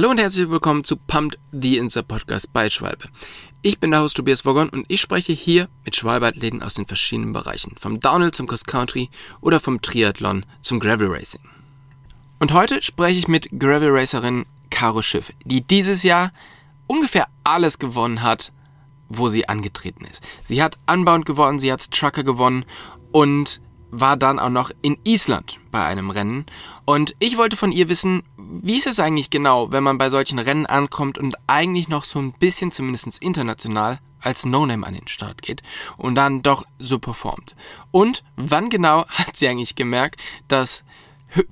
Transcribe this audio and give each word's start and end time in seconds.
Hallo 0.00 0.12
und 0.12 0.18
herzlich 0.18 0.48
willkommen 0.48 0.82
zu 0.82 0.96
Pumped 0.96 1.38
the 1.52 1.76
Insta 1.76 2.00
Podcast 2.00 2.54
bei 2.54 2.70
Schwalbe. 2.70 3.10
Ich 3.60 3.80
bin 3.80 3.90
der 3.90 4.00
Host 4.00 4.16
Tobias 4.16 4.46
Woggon 4.46 4.70
und 4.70 4.86
ich 4.88 4.98
spreche 4.98 5.34
hier 5.34 5.68
mit 5.84 5.94
Schwalbe-Athleten 5.94 6.62
aus 6.62 6.72
den 6.72 6.86
verschiedenen 6.86 7.34
Bereichen. 7.34 7.74
Vom 7.78 8.00
Downhill 8.00 8.32
zum 8.32 8.46
Cross 8.46 8.64
Country 8.64 9.10
oder 9.42 9.60
vom 9.60 9.82
Triathlon 9.82 10.46
zum 10.62 10.80
Gravel 10.80 11.08
Racing. 11.08 11.42
Und 12.38 12.54
heute 12.54 12.80
spreche 12.80 13.18
ich 13.18 13.28
mit 13.28 13.50
Gravel 13.60 13.90
Racerin 13.90 14.46
Caro 14.70 15.02
Schiff, 15.02 15.34
die 15.44 15.60
dieses 15.60 16.02
Jahr 16.02 16.32
ungefähr 16.86 17.28
alles 17.44 17.78
gewonnen 17.78 18.22
hat, 18.22 18.52
wo 19.10 19.28
sie 19.28 19.50
angetreten 19.50 20.06
ist. 20.06 20.26
Sie 20.46 20.62
hat 20.62 20.78
Unbound 20.90 21.26
gewonnen, 21.26 21.58
sie 21.58 21.70
hat 21.70 21.90
Trucker 21.90 22.24
gewonnen 22.24 22.64
und 23.12 23.60
war 23.90 24.16
dann 24.16 24.38
auch 24.38 24.50
noch 24.50 24.70
in 24.82 24.98
Island 25.04 25.58
bei 25.70 25.84
einem 25.84 26.10
Rennen. 26.10 26.46
Und 26.84 27.14
ich 27.18 27.36
wollte 27.36 27.56
von 27.56 27.72
ihr 27.72 27.88
wissen, 27.88 28.22
wie 28.36 28.76
ist 28.76 28.86
es 28.86 29.00
eigentlich 29.00 29.30
genau, 29.30 29.70
wenn 29.70 29.82
man 29.82 29.98
bei 29.98 30.10
solchen 30.10 30.38
Rennen 30.38 30.66
ankommt 30.66 31.18
und 31.18 31.36
eigentlich 31.46 31.88
noch 31.88 32.04
so 32.04 32.18
ein 32.18 32.32
bisschen, 32.32 32.72
zumindest 32.72 33.22
international, 33.22 33.98
als 34.20 34.44
No-Name 34.44 34.86
an 34.86 34.94
den 34.94 35.08
Start 35.08 35.42
geht 35.42 35.62
und 35.96 36.14
dann 36.14 36.42
doch 36.42 36.64
so 36.78 36.98
performt. 36.98 37.54
Und 37.90 38.22
wann 38.36 38.68
genau 38.68 39.06
hat 39.08 39.36
sie 39.36 39.48
eigentlich 39.48 39.76
gemerkt, 39.76 40.20
dass 40.48 40.84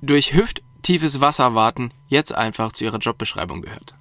durch 0.01 0.33
hüfttiefes 0.33 1.21
Wasser 1.21 1.55
warten 1.55 1.91
jetzt 2.07 2.33
einfach 2.33 2.71
zu 2.71 2.83
ihrer 2.83 2.99
Jobbeschreibung 2.99 3.61
gehört? 3.61 3.95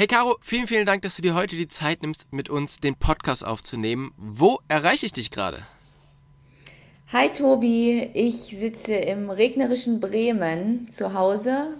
Hey 0.00 0.06
Caro, 0.06 0.38
vielen, 0.40 0.66
vielen 0.66 0.86
Dank, 0.86 1.02
dass 1.02 1.16
du 1.16 1.20
dir 1.20 1.34
heute 1.34 1.56
die 1.56 1.68
Zeit 1.68 2.00
nimmst, 2.00 2.32
mit 2.32 2.48
uns 2.48 2.80
den 2.80 2.96
Podcast 2.96 3.44
aufzunehmen. 3.44 4.14
Wo 4.16 4.58
erreiche 4.66 5.04
ich 5.04 5.12
dich 5.12 5.30
gerade? 5.30 5.62
Hi 7.12 7.28
Tobi, 7.28 8.08
ich 8.14 8.36
sitze 8.36 8.94
im 8.94 9.28
regnerischen 9.28 10.00
Bremen 10.00 10.88
zu 10.88 11.12
Hause. 11.12 11.78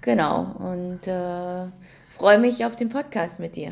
Genau, 0.00 0.44
und 0.60 1.06
äh, 1.06 1.66
freue 2.08 2.38
mich 2.38 2.64
auf 2.64 2.74
den 2.74 2.88
Podcast 2.88 3.38
mit 3.38 3.56
dir. 3.56 3.70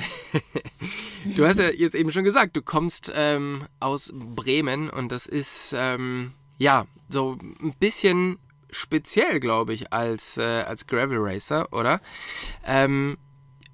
du 1.35 1.47
hast 1.47 1.59
ja 1.59 1.71
jetzt 1.71 1.95
eben 1.95 2.13
schon 2.13 2.25
gesagt, 2.25 2.57
du 2.57 2.61
kommst 2.61 3.11
ähm, 3.15 3.67
aus 3.81 4.13
Bremen 4.15 4.91
und 4.91 5.11
das 5.11 5.25
ist 5.25 5.75
ähm, 5.75 6.35
ja 6.59 6.85
so 7.09 7.39
ein 7.41 7.73
bisschen 7.81 8.39
speziell, 8.71 9.41
glaube 9.41 9.73
ich, 9.73 9.91
als, 9.91 10.37
äh, 10.37 10.43
als 10.43 10.87
Gravel 10.87 11.17
Racer, 11.19 11.73
oder? 11.73 12.03
Ähm, 12.67 13.17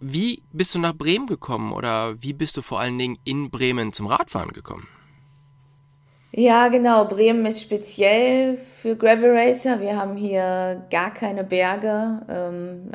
wie 0.00 0.42
bist 0.52 0.75
du 0.75 0.78
nach 0.78 0.94
Bremen 0.94 1.27
gekommen 1.27 1.72
oder 1.72 2.20
wie 2.20 2.33
bist 2.33 2.56
du 2.56 2.62
vor 2.62 2.80
allen 2.80 2.98
Dingen 2.98 3.19
in 3.25 3.50
Bremen 3.50 3.92
zum 3.92 4.06
Radfahren 4.06 4.53
gekommen? 4.53 4.86
Ja, 6.33 6.69
genau. 6.69 7.06
Bremen 7.06 7.47
ist 7.47 7.62
speziell 7.62 8.58
für 8.58 8.97
Gravel 8.97 9.36
Racer. 9.36 9.80
Wir 9.80 9.97
haben 9.97 10.16
hier 10.16 10.84
gar 10.91 11.14
keine 11.14 11.44
Berge, 11.44 12.20
ähm, 12.28 12.91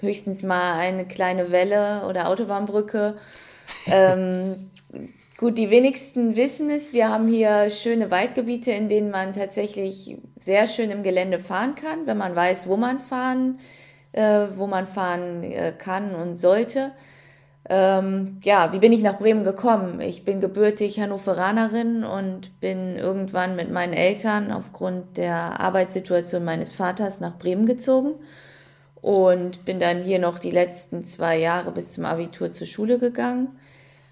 höchstens 0.00 0.42
mal 0.42 0.74
eine 0.74 1.06
kleine 1.06 1.50
Welle 1.50 2.06
oder 2.06 2.28
Autobahnbrücke. 2.28 3.16
ähm, 3.86 4.70
gut, 5.38 5.56
die 5.56 5.70
wenigsten 5.70 6.36
wissen 6.36 6.68
es. 6.68 6.92
Wir 6.92 7.08
haben 7.08 7.28
hier 7.28 7.70
schöne 7.70 8.10
Waldgebiete, 8.10 8.72
in 8.72 8.90
denen 8.90 9.10
man 9.10 9.32
tatsächlich 9.32 10.18
sehr 10.36 10.66
schön 10.66 10.90
im 10.90 11.02
Gelände 11.02 11.38
fahren 11.38 11.74
kann, 11.74 12.06
wenn 12.06 12.18
man 12.18 12.36
weiß, 12.36 12.68
wo 12.68 12.76
man 12.76 13.00
fahren 13.00 13.56
kann 13.56 13.81
äh, 14.12 14.46
wo 14.56 14.66
man 14.66 14.86
fahren 14.86 15.42
äh, 15.42 15.72
kann 15.76 16.14
und 16.14 16.36
sollte. 16.36 16.92
Ähm, 17.68 18.38
ja, 18.42 18.72
wie 18.72 18.80
bin 18.80 18.92
ich 18.92 19.02
nach 19.02 19.18
Bremen 19.18 19.44
gekommen? 19.44 20.00
Ich 20.00 20.24
bin 20.24 20.40
gebürtig 20.40 21.00
Hannoveranerin 21.00 22.04
und 22.04 22.60
bin 22.60 22.96
irgendwann 22.96 23.54
mit 23.54 23.70
meinen 23.70 23.92
Eltern 23.92 24.50
aufgrund 24.50 25.16
der 25.16 25.60
Arbeitssituation 25.60 26.44
meines 26.44 26.72
Vaters 26.72 27.20
nach 27.20 27.38
Bremen 27.38 27.66
gezogen 27.66 28.14
und 29.00 29.64
bin 29.64 29.78
dann 29.78 30.02
hier 30.02 30.18
noch 30.18 30.38
die 30.38 30.50
letzten 30.50 31.04
zwei 31.04 31.38
Jahre 31.38 31.70
bis 31.70 31.92
zum 31.92 32.04
Abitur 32.04 32.50
zur 32.50 32.66
Schule 32.66 32.98
gegangen. 32.98 33.56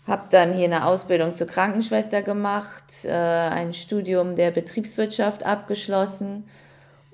Habe 0.07 0.25
dann 0.31 0.53
hier 0.53 0.65
eine 0.65 0.87
Ausbildung 0.87 1.33
zur 1.33 1.47
Krankenschwester 1.49 2.23
gemacht, 2.23 3.05
äh, 3.05 3.11
ein 3.11 3.75
Studium 3.75 4.37
der 4.37 4.53
Betriebswirtschaft 4.53 5.45
abgeschlossen 5.45 6.45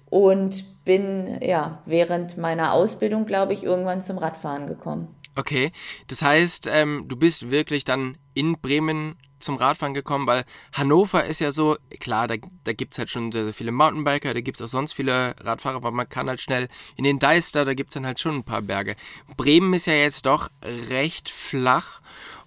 und 0.06 0.84
bin 0.84 1.40
ja 1.42 1.82
während 1.84 2.38
meiner 2.38 2.72
Ausbildung, 2.72 3.26
glaube 3.26 3.52
ich, 3.52 3.64
irgendwann 3.64 4.00
zum 4.00 4.18
Radfahren 4.18 4.66
gekommen. 4.66 5.08
Okay, 5.38 5.70
das 6.06 6.22
heißt, 6.22 6.68
ähm, 6.70 7.04
du 7.08 7.16
bist 7.16 7.50
wirklich 7.50 7.84
dann 7.84 8.16
in 8.32 8.58
Bremen 8.58 9.16
zum 9.38 9.56
Radfahren 9.56 9.92
gekommen, 9.92 10.26
weil 10.26 10.44
Hannover 10.72 11.24
ist 11.24 11.40
ja 11.40 11.50
so, 11.50 11.76
klar, 12.00 12.26
da, 12.26 12.36
da 12.64 12.72
gibt 12.72 12.94
es 12.94 12.98
halt 12.98 13.10
schon 13.10 13.32
sehr, 13.32 13.44
sehr 13.44 13.52
viele 13.52 13.72
Mountainbiker, 13.72 14.32
da 14.32 14.40
gibt 14.40 14.58
es 14.58 14.66
auch 14.66 14.70
sonst 14.70 14.94
viele 14.94 15.34
Radfahrer, 15.40 15.76
aber 15.76 15.90
man 15.90 16.08
kann 16.08 16.28
halt 16.28 16.40
schnell 16.40 16.68
in 16.96 17.04
den 17.04 17.18
Deister, 17.18 17.64
da 17.64 17.74
gibt 17.74 17.90
es 17.90 17.94
dann 17.94 18.06
halt 18.06 18.18
schon 18.18 18.36
ein 18.36 18.44
paar 18.44 18.62
Berge. 18.62 18.96
Bremen 19.36 19.74
ist 19.74 19.86
ja 19.86 19.92
jetzt 19.92 20.24
doch 20.24 20.48
recht 20.62 21.28
flach. 21.28 22.00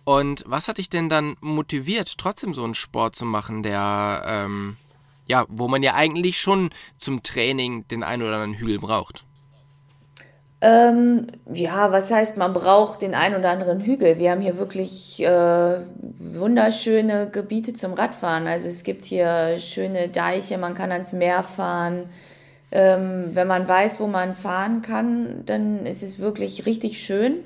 Und 0.03 0.44
was 0.48 0.68
hat 0.68 0.80
dich 0.80 0.90
denn 0.90 1.09
dann 1.09 1.36
motiviert, 1.42 2.18
trotzdem 2.18 2.56
so 2.56 2.64
einen 2.64 2.74
Sport 2.74 3.16
zu 3.16 3.25
machen, 3.25 3.62
der 3.62 4.24
ähm, 4.25 4.78
ja, 5.30 5.46
wo 5.48 5.68
man 5.68 5.84
ja 5.84 5.94
eigentlich 5.94 6.40
schon 6.40 6.72
zum 6.98 7.24
Training 7.24 7.88
den 7.88 8.04
einen 8.04 8.24
oder 8.24 8.36
anderen 8.36 8.56
Hügel 8.56 8.80
braucht. 8.80 9.24
Ähm, 10.62 11.28
ja, 11.54 11.92
was 11.94 12.12
heißt, 12.12 12.36
man 12.36 12.52
braucht 12.52 13.02
den 13.02 13.16
einen 13.16 13.36
oder 13.36 13.52
anderen 13.52 13.80
Hügel. 13.80 14.18
Wir 14.18 14.32
haben 14.32 14.42
hier 14.42 14.58
wirklich 14.58 15.24
äh, 15.24 15.80
wunderschöne 16.18 17.30
Gebiete 17.30 17.72
zum 17.72 17.94
Radfahren. 17.94 18.46
Also 18.46 18.68
es 18.68 18.84
gibt 18.84 19.06
hier 19.06 19.58
schöne 19.60 20.10
Deiche, 20.10 20.58
man 20.58 20.74
kann 20.74 20.92
ans 20.92 21.14
Meer 21.14 21.44
fahren. 21.44 22.10
Ähm, 22.72 23.30
wenn 23.32 23.48
man 23.48 23.68
weiß, 23.68 24.02
wo 24.02 24.08
man 24.08 24.36
fahren 24.36 24.82
kann, 24.82 25.44
dann 25.46 25.86
ist 25.86 26.04
es 26.04 26.20
wirklich 26.20 26.66
richtig 26.66 27.02
schön. 27.02 27.46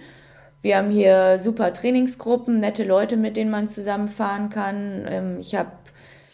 Wir 0.61 0.77
haben 0.77 0.89
hier 0.89 1.37
super 1.37 1.71
Trainingsgruppen, 1.71 2.57
nette 2.57 2.83
Leute, 2.83 3.15
mit 3.15 3.37
denen 3.37 3.51
man 3.51 3.67
zusammen 3.67 4.07
fahren 4.07 4.49
kann. 4.49 5.05
Ähm, 5.07 5.37
ich 5.39 5.55
habe 5.55 5.71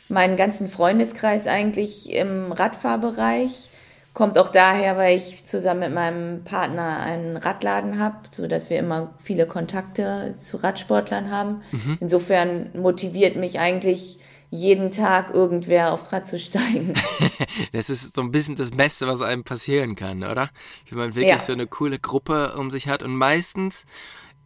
meinen 0.10 0.36
ganzen 0.36 0.70
Freundeskreis 0.70 1.48
eigentlich 1.48 2.12
im 2.14 2.52
Radfahrbereich. 2.52 3.70
Kommt 4.14 4.38
auch 4.38 4.50
daher, 4.50 4.98
weil 4.98 5.16
ich 5.16 5.46
zusammen 5.46 5.82
mit 5.82 5.94
meinem 5.94 6.44
Partner 6.44 7.00
einen 7.00 7.38
Radladen 7.38 8.00
habe, 8.00 8.18
sodass 8.32 8.70
wir 8.70 8.80
immer 8.80 9.14
viele 9.22 9.46
Kontakte 9.46 10.36
zu 10.38 10.58
Radsportlern 10.58 11.32
haben. 11.32 11.62
Mhm. 11.72 11.98
Insofern 12.02 12.70
motiviert 12.74 13.36
mich 13.36 13.60
eigentlich 13.60 14.20
jeden 14.52 14.92
Tag 14.92 15.30
irgendwer 15.30 15.94
aufs 15.94 16.12
Rad 16.12 16.26
zu 16.26 16.40
steigen. 16.40 16.94
das 17.72 17.90
ist 17.90 18.16
so 18.16 18.22
ein 18.22 18.32
bisschen 18.32 18.56
das 18.56 18.72
Beste, 18.72 19.08
was 19.08 19.22
einem 19.22 19.44
passieren 19.44 19.96
kann, 19.96 20.24
oder? 20.24 20.50
Wenn 20.90 20.98
man 20.98 21.16
wirklich 21.16 21.36
ja. 21.36 21.40
so 21.40 21.54
eine 21.54 21.68
coole 21.68 22.00
Gruppe 22.00 22.56
um 22.58 22.72
sich 22.72 22.88
hat 22.88 23.04
und 23.04 23.16
meistens 23.16 23.86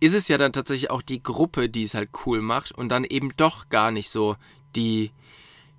ist 0.02 0.14
es 0.14 0.28
ja 0.28 0.38
dann 0.38 0.52
tatsächlich 0.52 0.92
auch 0.92 1.02
die 1.02 1.24
Gruppe, 1.24 1.70
die 1.70 1.84
es 1.84 1.94
halt 1.94 2.10
cool 2.26 2.42
macht 2.42 2.74
und 2.74 2.90
dann 2.90 3.06
eben 3.06 3.32
doch 3.38 3.70
gar 3.70 3.92
nicht 3.92 4.10
so 4.10 4.36
die 4.76 5.12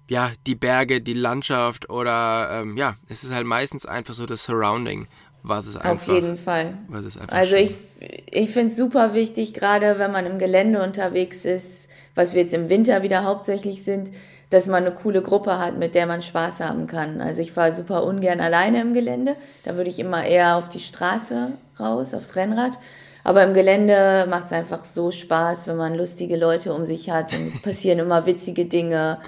ja, 0.08 0.32
die 0.46 0.54
Berge, 0.54 1.00
die 1.00 1.14
Landschaft 1.14 1.90
oder 1.90 2.48
ähm, 2.52 2.76
ja, 2.76 2.96
es 3.08 3.24
ist 3.24 3.32
halt 3.32 3.46
meistens 3.46 3.86
einfach 3.86 4.14
so 4.14 4.26
das 4.26 4.44
Surrounding, 4.44 5.06
was 5.42 5.66
es 5.66 5.76
einfach. 5.76 6.08
Auf 6.08 6.14
jeden 6.14 6.36
Fall. 6.36 6.74
Was 6.88 7.04
es 7.04 7.16
einfach 7.16 7.36
also 7.36 7.56
schön. 7.56 7.70
ich, 8.00 8.22
ich 8.30 8.50
finde 8.50 8.68
es 8.68 8.76
super 8.76 9.14
wichtig, 9.14 9.54
gerade 9.54 9.98
wenn 9.98 10.12
man 10.12 10.26
im 10.26 10.38
Gelände 10.38 10.82
unterwegs 10.82 11.44
ist, 11.44 11.88
was 12.14 12.34
wir 12.34 12.42
jetzt 12.42 12.54
im 12.54 12.68
Winter 12.68 13.02
wieder 13.02 13.24
hauptsächlich 13.24 13.82
sind, 13.84 14.10
dass 14.50 14.66
man 14.66 14.84
eine 14.84 14.94
coole 14.94 15.22
Gruppe 15.22 15.58
hat, 15.58 15.78
mit 15.78 15.94
der 15.94 16.06
man 16.06 16.22
Spaß 16.22 16.60
haben 16.60 16.86
kann. 16.86 17.20
Also 17.20 17.40
ich 17.42 17.52
fahre 17.52 17.72
super 17.72 18.04
ungern 18.04 18.40
alleine 18.40 18.82
im 18.82 18.92
Gelände. 18.92 19.36
Da 19.64 19.76
würde 19.76 19.90
ich 19.90 19.98
immer 19.98 20.24
eher 20.24 20.56
auf 20.56 20.68
die 20.68 20.80
Straße 20.80 21.52
raus, 21.80 22.14
aufs 22.14 22.36
Rennrad. 22.36 22.78
Aber 23.24 23.42
im 23.42 23.54
Gelände 23.54 24.26
macht 24.28 24.46
es 24.46 24.52
einfach 24.52 24.84
so 24.84 25.10
Spaß, 25.10 25.66
wenn 25.66 25.76
man 25.76 25.94
lustige 25.94 26.36
Leute 26.36 26.74
um 26.74 26.84
sich 26.84 27.10
hat 27.10 27.32
und 27.32 27.46
es 27.46 27.58
passieren 27.62 27.98
immer 27.98 28.26
witzige 28.26 28.66
Dinge 28.66 29.18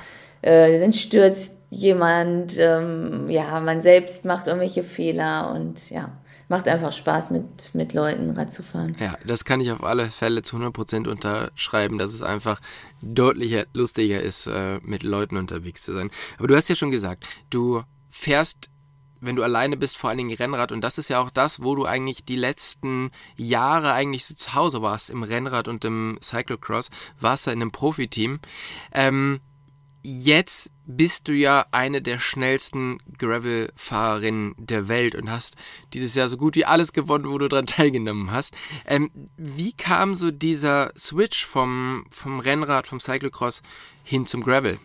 äh, 0.46 0.78
dann 0.78 0.92
stürzt 0.92 1.64
jemand, 1.70 2.56
ähm, 2.56 3.28
ja, 3.28 3.58
man 3.60 3.80
selbst 3.80 4.24
macht 4.24 4.46
irgendwelche 4.46 4.84
Fehler 4.84 5.52
und 5.52 5.90
ja, 5.90 6.12
macht 6.48 6.68
einfach 6.68 6.92
Spaß 6.92 7.30
mit, 7.30 7.74
mit 7.74 7.92
Leuten 7.92 8.30
Rad 8.30 8.52
zu 8.52 8.62
fahren. 8.62 8.96
Ja, 9.00 9.18
das 9.26 9.44
kann 9.44 9.60
ich 9.60 9.72
auf 9.72 9.82
alle 9.82 10.06
Fälle 10.06 10.42
zu 10.42 10.56
100% 10.56 11.08
unterschreiben, 11.08 11.98
dass 11.98 12.14
es 12.14 12.22
einfach 12.22 12.60
deutlicher, 13.02 13.64
lustiger 13.72 14.20
ist, 14.20 14.46
äh, 14.46 14.78
mit 14.82 15.02
Leuten 15.02 15.36
unterwegs 15.36 15.82
zu 15.82 15.92
sein. 15.92 16.12
Aber 16.38 16.46
du 16.46 16.54
hast 16.54 16.68
ja 16.68 16.76
schon 16.76 16.92
gesagt, 16.92 17.26
du 17.50 17.82
fährst 18.10 18.70
wenn 19.18 19.34
du 19.34 19.42
alleine 19.42 19.78
bist, 19.78 19.96
vor 19.96 20.10
allen 20.10 20.18
Dingen 20.18 20.36
Rennrad. 20.36 20.70
Und 20.72 20.82
das 20.82 20.98
ist 20.98 21.08
ja 21.08 21.20
auch 21.20 21.30
das, 21.30 21.62
wo 21.62 21.74
du 21.74 21.86
eigentlich 21.86 22.26
die 22.26 22.36
letzten 22.36 23.10
Jahre 23.34 23.92
eigentlich 23.92 24.26
so 24.26 24.34
zu 24.34 24.54
Hause 24.54 24.82
warst, 24.82 25.08
im 25.08 25.22
Rennrad 25.22 25.68
und 25.68 25.86
im 25.86 26.18
Cyclocross, 26.22 26.90
warst 27.18 27.46
du 27.46 27.50
in 27.50 27.62
einem 27.62 27.72
Profiteam. 27.72 28.40
Ähm, 28.92 29.40
jetzt 30.06 30.70
bist 30.86 31.26
du 31.26 31.32
ja 31.32 31.66
eine 31.72 32.00
der 32.00 32.20
schnellsten 32.20 32.98
Gravel-Fahrerinnen 33.18 34.54
der 34.56 34.88
Welt 34.88 35.16
und 35.16 35.30
hast 35.30 35.56
dieses 35.92 36.14
Jahr 36.14 36.28
so 36.28 36.36
gut 36.36 36.54
wie 36.54 36.64
alles 36.64 36.92
gewonnen, 36.92 37.28
wo 37.28 37.38
du 37.38 37.48
daran 37.48 37.66
teilgenommen 37.66 38.30
hast. 38.30 38.54
Ähm, 38.86 39.10
wie 39.36 39.72
kam 39.72 40.14
so 40.14 40.30
dieser 40.30 40.92
Switch 40.96 41.44
vom, 41.44 42.04
vom 42.10 42.38
Rennrad, 42.38 42.86
vom 42.86 43.00
Cyclocross 43.00 43.62
hin 44.04 44.26
zum 44.26 44.42
Gravel? 44.42 44.78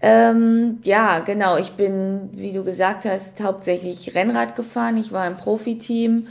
Ähm, 0.00 0.78
ja, 0.82 1.20
genau. 1.20 1.58
Ich 1.58 1.72
bin, 1.72 2.30
wie 2.32 2.52
du 2.52 2.64
gesagt 2.64 3.04
hast, 3.04 3.40
hauptsächlich 3.42 4.14
Rennrad 4.14 4.56
gefahren. 4.56 4.96
Ich 4.96 5.12
war 5.12 5.26
im 5.26 5.36
Profiteam 5.36 6.26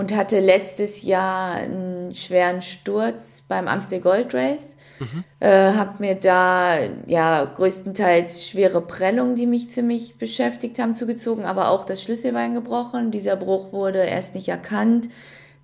und 0.00 0.16
hatte 0.16 0.40
letztes 0.40 1.02
Jahr 1.02 1.56
einen 1.56 2.14
schweren 2.14 2.62
Sturz 2.62 3.42
beim 3.42 3.68
Amstel 3.68 4.00
Gold 4.00 4.32
Race. 4.32 4.78
Mhm. 4.98 5.24
Äh, 5.40 5.74
hab 5.74 6.00
mir 6.00 6.14
da 6.14 6.78
ja 7.04 7.44
größtenteils 7.44 8.48
schwere 8.48 8.80
Prellungen, 8.80 9.36
die 9.36 9.44
mich 9.44 9.68
ziemlich 9.68 10.16
beschäftigt 10.16 10.78
haben, 10.78 10.94
zugezogen, 10.94 11.44
aber 11.44 11.68
auch 11.68 11.84
das 11.84 12.02
Schlüsselbein 12.02 12.54
gebrochen. 12.54 13.10
Dieser 13.10 13.36
Bruch 13.36 13.74
wurde 13.74 13.98
erst 13.98 14.34
nicht 14.34 14.48
erkannt, 14.48 15.10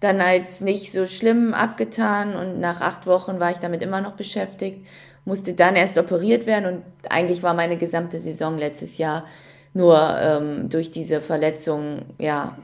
dann 0.01 0.21
als 0.21 0.61
nicht 0.61 0.93
so 0.93 1.07
schlimm 1.07 1.55
abgetan 1.55 2.37
und 2.37 2.61
nach 2.61 2.83
acht 2.83 3.07
Wochen 3.07 3.41
war 3.41 3.51
ich 3.51 3.59
damit 3.59 3.81
immer 3.83 4.03
noch 4.03 4.17
beschäftigt, 4.17 4.87
musste 5.25 5.55
dann 5.55 5.77
erst 5.77 5.97
operiert 5.97 6.45
werden 6.45 6.67
und 6.67 6.83
eigentlich 7.09 7.43
war 7.43 7.55
meine 7.55 7.79
gesamte 7.79 8.19
Saison 8.19 8.59
letztes 8.59 8.99
Jahr 8.99 9.25
nur 9.73 10.19
ähm, 10.21 10.69
durch 10.69 10.91
diese 10.91 11.23
Verletzung 11.23 12.03
ja 12.19 12.57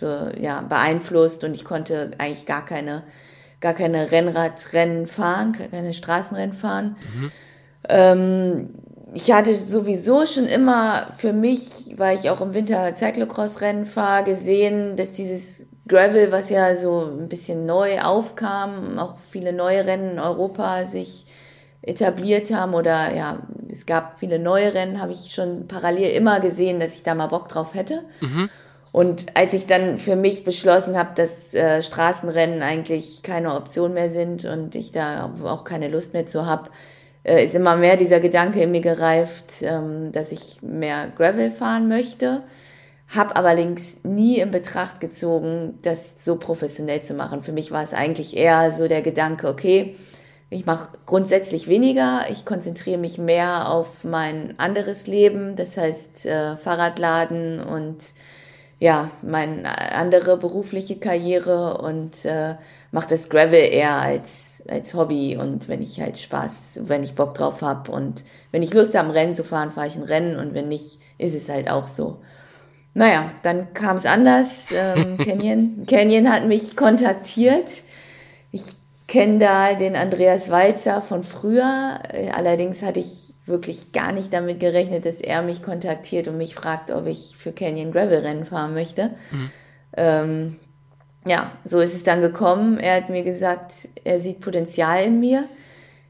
be, 0.00 0.32
ja, 0.38 0.60
beeinflusst 0.62 1.44
und 1.44 1.54
ich 1.54 1.64
konnte 1.64 2.12
eigentlich 2.18 2.46
gar 2.46 2.64
keine, 2.64 3.02
gar 3.60 3.74
keine 3.74 4.10
Rennradrennen 4.12 5.06
fahren, 5.06 5.56
keine 5.70 5.92
Straßenrennen 5.92 6.54
fahren. 6.54 6.96
Mhm. 7.14 7.32
Ähm, 7.88 8.68
ich 9.14 9.32
hatte 9.32 9.54
sowieso 9.54 10.26
schon 10.26 10.46
immer 10.46 11.12
für 11.16 11.32
mich, 11.32 11.94
weil 11.96 12.18
ich 12.18 12.28
auch 12.28 12.40
im 12.40 12.54
Winter 12.54 12.94
Cyclocross-Rennen 12.94 13.86
fahre, 13.86 14.24
gesehen, 14.24 14.96
dass 14.96 15.12
dieses 15.12 15.66
Gravel, 15.88 16.32
was 16.32 16.50
ja 16.50 16.74
so 16.74 17.04
ein 17.04 17.28
bisschen 17.28 17.64
neu 17.64 18.00
aufkam, 18.00 18.98
auch 18.98 19.18
viele 19.18 19.52
neue 19.52 19.86
Rennen 19.86 20.12
in 20.12 20.18
Europa 20.18 20.84
sich 20.84 21.26
etabliert 21.82 22.52
haben 22.52 22.74
oder 22.74 23.14
ja, 23.14 23.38
es 23.70 23.86
gab 23.86 24.18
viele 24.18 24.40
neue 24.40 24.74
Rennen, 24.74 25.00
habe 25.00 25.12
ich 25.12 25.32
schon 25.32 25.68
parallel 25.68 26.10
immer 26.16 26.40
gesehen, 26.40 26.80
dass 26.80 26.94
ich 26.94 27.04
da 27.04 27.14
mal 27.14 27.28
Bock 27.28 27.48
drauf 27.48 27.74
hätte. 27.74 28.02
Mhm. 28.20 28.50
Und 28.96 29.26
als 29.36 29.52
ich 29.52 29.66
dann 29.66 29.98
für 29.98 30.16
mich 30.16 30.42
beschlossen 30.42 30.96
habe, 30.96 31.10
dass 31.14 31.52
äh, 31.52 31.82
Straßenrennen 31.82 32.62
eigentlich 32.62 33.22
keine 33.22 33.54
Option 33.54 33.92
mehr 33.92 34.08
sind 34.08 34.46
und 34.46 34.74
ich 34.74 34.90
da 34.90 35.34
auch 35.44 35.64
keine 35.64 35.88
Lust 35.88 36.14
mehr 36.14 36.24
zu 36.24 36.46
habe, 36.46 36.70
äh, 37.22 37.44
ist 37.44 37.54
immer 37.54 37.76
mehr 37.76 37.98
dieser 37.98 38.20
Gedanke 38.20 38.62
in 38.62 38.70
mir 38.70 38.80
gereift, 38.80 39.56
ähm, 39.60 40.12
dass 40.12 40.32
ich 40.32 40.62
mehr 40.62 41.12
Gravel 41.14 41.50
fahren 41.50 41.88
möchte. 41.88 42.42
Hab 43.14 43.36
allerdings 43.36 44.02
nie 44.02 44.38
in 44.38 44.50
Betracht 44.50 44.98
gezogen, 44.98 45.78
das 45.82 46.24
so 46.24 46.36
professionell 46.36 47.02
zu 47.02 47.12
machen. 47.12 47.42
Für 47.42 47.52
mich 47.52 47.72
war 47.72 47.82
es 47.82 47.92
eigentlich 47.92 48.34
eher 48.34 48.70
so 48.70 48.88
der 48.88 49.02
Gedanke, 49.02 49.48
okay, 49.48 49.94
ich 50.48 50.64
mache 50.64 50.88
grundsätzlich 51.04 51.68
weniger, 51.68 52.22
ich 52.30 52.46
konzentriere 52.46 52.96
mich 52.96 53.18
mehr 53.18 53.68
auf 53.68 54.04
mein 54.04 54.58
anderes 54.58 55.06
Leben, 55.06 55.54
das 55.54 55.76
heißt 55.76 56.24
äh, 56.24 56.56
Fahrradladen 56.56 57.60
und 57.60 58.14
ja, 58.78 59.10
meine 59.22 59.94
andere 59.94 60.36
berufliche 60.36 60.96
Karriere 60.96 61.78
und 61.78 62.26
äh, 62.26 62.56
mache 62.92 63.08
das 63.08 63.30
Gravel 63.30 63.72
eher 63.72 63.94
als, 63.94 64.62
als 64.68 64.92
Hobby 64.92 65.36
und 65.36 65.68
wenn 65.68 65.80
ich 65.80 66.00
halt 66.00 66.18
Spaß, 66.18 66.80
wenn 66.84 67.02
ich 67.02 67.14
Bock 67.14 67.34
drauf 67.34 67.62
habe 67.62 67.90
und 67.90 68.24
wenn 68.52 68.62
ich 68.62 68.74
Lust 68.74 68.96
habe, 68.96 69.14
Rennen 69.14 69.34
zu 69.34 69.44
fahren, 69.44 69.72
fahre 69.72 69.86
ich 69.86 69.96
ein 69.96 70.02
Rennen 70.02 70.36
und 70.36 70.52
wenn 70.52 70.68
nicht, 70.68 70.98
ist 71.16 71.34
es 71.34 71.48
halt 71.48 71.70
auch 71.70 71.86
so. 71.86 72.18
Naja, 72.92 73.30
dann 73.42 73.72
kam 73.72 73.96
es 73.96 74.04
anders. 74.04 74.72
Ähm, 74.72 75.16
Canyon, 75.24 75.86
Canyon 75.86 76.30
hat 76.30 76.46
mich 76.46 76.76
kontaktiert. 76.76 77.82
Ich 78.52 78.72
kenne 79.06 79.38
da 79.38 79.74
den 79.74 79.96
Andreas 79.96 80.50
Walzer 80.50 81.00
von 81.00 81.22
früher. 81.22 81.98
Äh, 82.10 82.30
allerdings 82.30 82.82
hatte 82.82 83.00
ich 83.00 83.35
wirklich 83.46 83.92
gar 83.92 84.12
nicht 84.12 84.32
damit 84.32 84.60
gerechnet, 84.60 85.04
dass 85.04 85.20
er 85.20 85.42
mich 85.42 85.62
kontaktiert 85.62 86.28
und 86.28 86.36
mich 86.36 86.54
fragt, 86.54 86.90
ob 86.90 87.06
ich 87.06 87.34
für 87.36 87.52
Canyon 87.52 87.92
Gravel 87.92 88.20
Rennen 88.20 88.44
fahren 88.44 88.74
möchte. 88.74 89.10
Mhm. 89.30 89.50
Ähm, 89.96 90.56
ja, 91.26 91.52
so 91.64 91.80
ist 91.80 91.94
es 91.94 92.04
dann 92.04 92.20
gekommen. 92.20 92.78
Er 92.78 92.96
hat 92.96 93.10
mir 93.10 93.22
gesagt, 93.22 93.72
er 94.04 94.20
sieht 94.20 94.40
Potenzial 94.40 95.04
in 95.04 95.20
mir. 95.20 95.48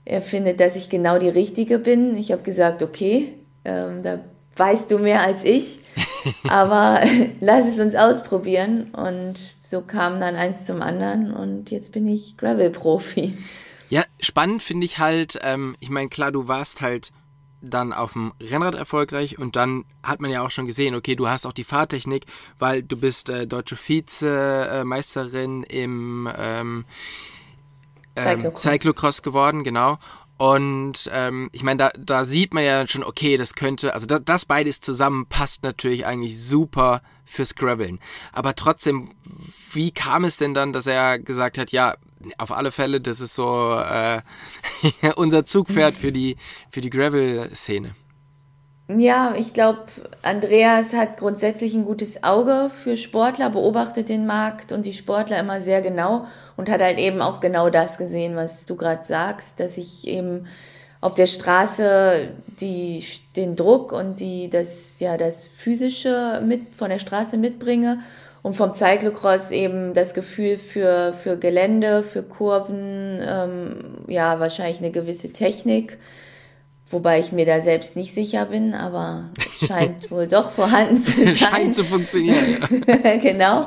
Er 0.04 0.22
findet, 0.22 0.60
dass 0.60 0.76
ich 0.76 0.88
genau 0.88 1.18
die 1.18 1.28
Richtige 1.28 1.78
bin. 1.78 2.16
Ich 2.16 2.32
habe 2.32 2.42
gesagt, 2.42 2.82
okay, 2.82 3.34
ähm, 3.64 4.02
da 4.02 4.20
weißt 4.56 4.90
du 4.90 4.98
mehr 4.98 5.22
als 5.22 5.44
ich, 5.44 5.80
aber 6.48 7.02
lass 7.40 7.68
es 7.68 7.78
uns 7.78 7.94
ausprobieren. 7.94 8.90
Und 8.92 9.56
so 9.60 9.82
kam 9.82 10.20
dann 10.20 10.36
eins 10.36 10.64
zum 10.64 10.82
anderen 10.82 11.32
und 11.32 11.70
jetzt 11.70 11.92
bin 11.92 12.08
ich 12.08 12.36
Gravel-Profi. 12.36 13.36
Ja, 13.88 14.04
spannend 14.20 14.62
finde 14.62 14.84
ich 14.84 14.98
halt, 14.98 15.38
ähm, 15.42 15.76
ich 15.80 15.90
meine, 15.90 16.08
klar, 16.08 16.32
du 16.32 16.48
warst 16.48 16.80
halt 16.82 17.10
dann 17.61 17.93
auf 17.93 18.12
dem 18.12 18.32
Rennrad 18.41 18.75
erfolgreich 18.75 19.38
und 19.38 19.56
dann 19.56 19.85
hat 20.03 20.20
man 20.20 20.31
ja 20.31 20.43
auch 20.43 20.50
schon 20.50 20.67
gesehen, 20.67 20.94
okay, 20.94 21.17
du 21.17 21.29
hast 21.29 21.47
auch 21.47 21.53
die 21.53 21.64
Fahrtechnik, 21.64 22.25
weil 22.58 22.82
du 22.82 22.97
bist 22.97 23.29
äh, 23.29 23.47
deutsche 23.47 23.76
Vizemeisterin 23.76 25.62
im 25.64 26.29
ähm, 26.37 26.85
ähm, 28.17 28.53
Cyclocross. 28.56 29.23
Geworden, 29.23 29.64
genau. 29.64 29.99
Und 30.38 31.11
ähm, 31.12 31.49
ich 31.53 31.62
meine, 31.62 31.79
da, 31.79 31.91
da 31.99 32.25
sieht 32.25 32.53
man 32.53 32.62
ja 32.62 32.87
schon, 32.87 33.03
okay, 33.03 33.37
das 33.38 33.55
könnte, 33.55 33.94
also 33.94 34.06
da, 34.06 34.19
das 34.19 34.44
beides 34.44 34.81
zusammen 34.81 35.26
passt 35.26 35.62
natürlich 35.62 36.05
eigentlich 36.05 36.38
super 36.38 37.00
fürs 37.25 37.55
Graveln. 37.55 37.99
Aber 38.32 38.55
trotzdem, 38.55 39.12
wie 39.73 39.93
kam 39.93 40.25
es 40.25 40.37
denn 40.37 40.53
dann, 40.53 40.75
dass 40.75 40.87
er 40.87 41.19
gesagt 41.19 41.56
hat, 41.56 41.73
ja, 41.73 41.97
auf 42.38 42.52
alle 42.52 42.73
Fälle, 42.73 43.00
das 43.00 43.20
ist 43.20 43.34
so 43.34 43.78
äh, 43.78 44.20
unser 45.17 45.44
Zugpferd 45.44 45.94
für 45.94 46.12
die, 46.12 46.37
für 46.70 46.81
die 46.81 46.90
Gravel-Szene? 46.90 47.94
Ja, 48.88 49.34
ich 49.37 49.52
glaube, 49.52 49.81
Andreas 50.23 50.94
hat 50.94 51.19
grundsätzlich 51.19 51.75
ein 51.75 51.84
gutes 51.84 52.23
Auge 52.23 52.70
für 52.73 52.96
Sportler, 52.96 53.50
beobachtet 53.50 54.08
den 54.08 54.26
Markt 54.26 54.70
und 54.70 54.84
die 54.87 54.93
Sportler 54.93 55.40
immer 55.40 55.61
sehr 55.61 55.82
genau 55.82 56.26
und 56.56 56.70
hat 56.70 56.81
halt 56.81 56.99
eben 56.99 57.20
auch 57.20 57.40
genau 57.40 57.69
das 57.69 57.99
gesehen, 57.99 58.37
was 58.37 58.64
du 58.64 58.76
gerade 58.76 59.05
sagst, 59.05 59.58
dass 59.58 59.76
ich 59.76 60.06
eben 60.06 60.46
auf 61.00 61.14
der 61.17 61.26
Straße 61.26 62.29
die, 62.61 63.02
den 63.34 63.56
Druck 63.56 63.90
und 63.90 64.20
die, 64.20 64.49
das, 64.50 65.00
ja, 65.00 65.17
das 65.17 65.46
Physische 65.46 66.40
mit, 66.46 66.75
von 66.75 66.88
der 66.88 67.00
Straße 67.00 67.38
mitbringe 67.38 67.99
und 68.46 68.54
vom 68.54 68.72
Cyclocross 68.72 69.50
eben 69.50 69.93
das 69.93 70.15
Gefühl 70.15 70.56
für, 70.56 71.12
für 71.12 71.36
Gelände, 71.36 72.03
für 72.03 72.22
Kurven, 72.22 73.20
ähm, 73.20 74.05
ja, 74.06 74.38
wahrscheinlich 74.38 74.79
eine 74.79 74.91
gewisse 74.91 75.32
Technik 75.32 75.98
Wobei 76.88 77.19
ich 77.19 77.32
mir 77.32 77.44
da 77.44 77.60
selbst 77.60 77.96
nicht 77.96 78.15
sicher 78.15 78.46
bin, 78.46 78.72
aber 78.72 79.31
scheint 79.67 80.08
wohl 80.12 80.29
doch 80.29 80.53
vorhanden 80.53 80.96
zu 80.96 81.10
sein. 81.10 81.36
Scheint 81.36 81.74
zu 81.74 81.84
funktionieren. 81.84 82.58
Ja. 82.86 83.17
genau. 83.17 83.67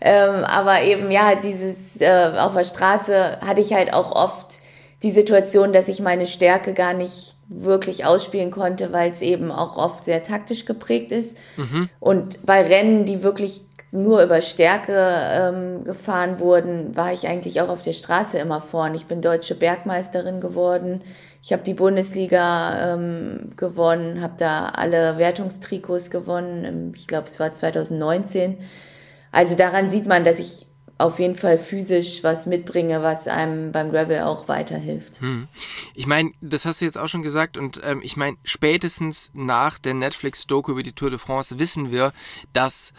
Ähm, 0.00 0.44
aber 0.44 0.80
eben, 0.82 1.10
ja, 1.10 1.34
dieses 1.34 2.00
äh, 2.00 2.32
auf 2.38 2.54
der 2.54 2.64
Straße 2.64 3.38
hatte 3.42 3.60
ich 3.60 3.74
halt 3.74 3.92
auch 3.92 4.12
oft 4.12 4.60
die 5.02 5.10
Situation, 5.10 5.74
dass 5.74 5.88
ich 5.88 6.00
meine 6.00 6.26
Stärke 6.26 6.72
gar 6.72 6.94
nicht 6.94 7.34
wirklich 7.48 8.06
ausspielen 8.06 8.50
konnte, 8.50 8.94
weil 8.94 9.10
es 9.10 9.20
eben 9.20 9.52
auch 9.52 9.76
oft 9.76 10.06
sehr 10.06 10.22
taktisch 10.22 10.64
geprägt 10.64 11.12
ist. 11.12 11.36
Mhm. 11.58 11.90
Und 12.00 12.46
bei 12.46 12.62
Rennen, 12.62 13.04
die 13.04 13.22
wirklich 13.22 13.60
nur 13.94 14.24
über 14.24 14.42
Stärke 14.42 14.92
ähm, 14.98 15.84
gefahren 15.84 16.40
wurden, 16.40 16.96
war 16.96 17.12
ich 17.12 17.28
eigentlich 17.28 17.60
auch 17.60 17.68
auf 17.68 17.82
der 17.82 17.92
Straße 17.92 18.38
immer 18.38 18.60
vorn. 18.60 18.96
Ich 18.96 19.06
bin 19.06 19.22
deutsche 19.22 19.54
Bergmeisterin 19.54 20.40
geworden. 20.40 21.02
Ich 21.40 21.52
habe 21.52 21.62
die 21.62 21.74
Bundesliga 21.74 22.94
ähm, 22.94 23.52
gewonnen, 23.56 24.20
habe 24.20 24.34
da 24.36 24.66
alle 24.66 25.16
Wertungstrikots 25.18 26.10
gewonnen. 26.10 26.92
Ich 26.96 27.06
glaube, 27.06 27.28
es 27.28 27.38
war 27.38 27.52
2019. 27.52 28.58
Also 29.30 29.54
daran 29.54 29.88
sieht 29.88 30.06
man, 30.06 30.24
dass 30.24 30.40
ich 30.40 30.66
auf 30.98 31.20
jeden 31.20 31.36
Fall 31.36 31.56
physisch 31.56 32.24
was 32.24 32.46
mitbringe, 32.46 33.00
was 33.00 33.28
einem 33.28 33.70
beim 33.70 33.92
Gravel 33.92 34.22
auch 34.22 34.48
weiterhilft. 34.48 35.20
Hm. 35.20 35.46
Ich 35.94 36.08
meine, 36.08 36.32
das 36.40 36.64
hast 36.64 36.80
du 36.80 36.84
jetzt 36.84 36.98
auch 36.98 37.08
schon 37.08 37.22
gesagt 37.22 37.56
und 37.56 37.80
ähm, 37.84 38.00
ich 38.02 38.16
meine, 38.16 38.38
spätestens 38.42 39.30
nach 39.34 39.78
der 39.78 39.94
Netflix-Doku 39.94 40.72
über 40.72 40.82
die 40.82 40.92
Tour 40.92 41.10
de 41.10 41.20
France 41.20 41.60
wissen 41.60 41.92
wir, 41.92 42.12
dass 42.52 42.92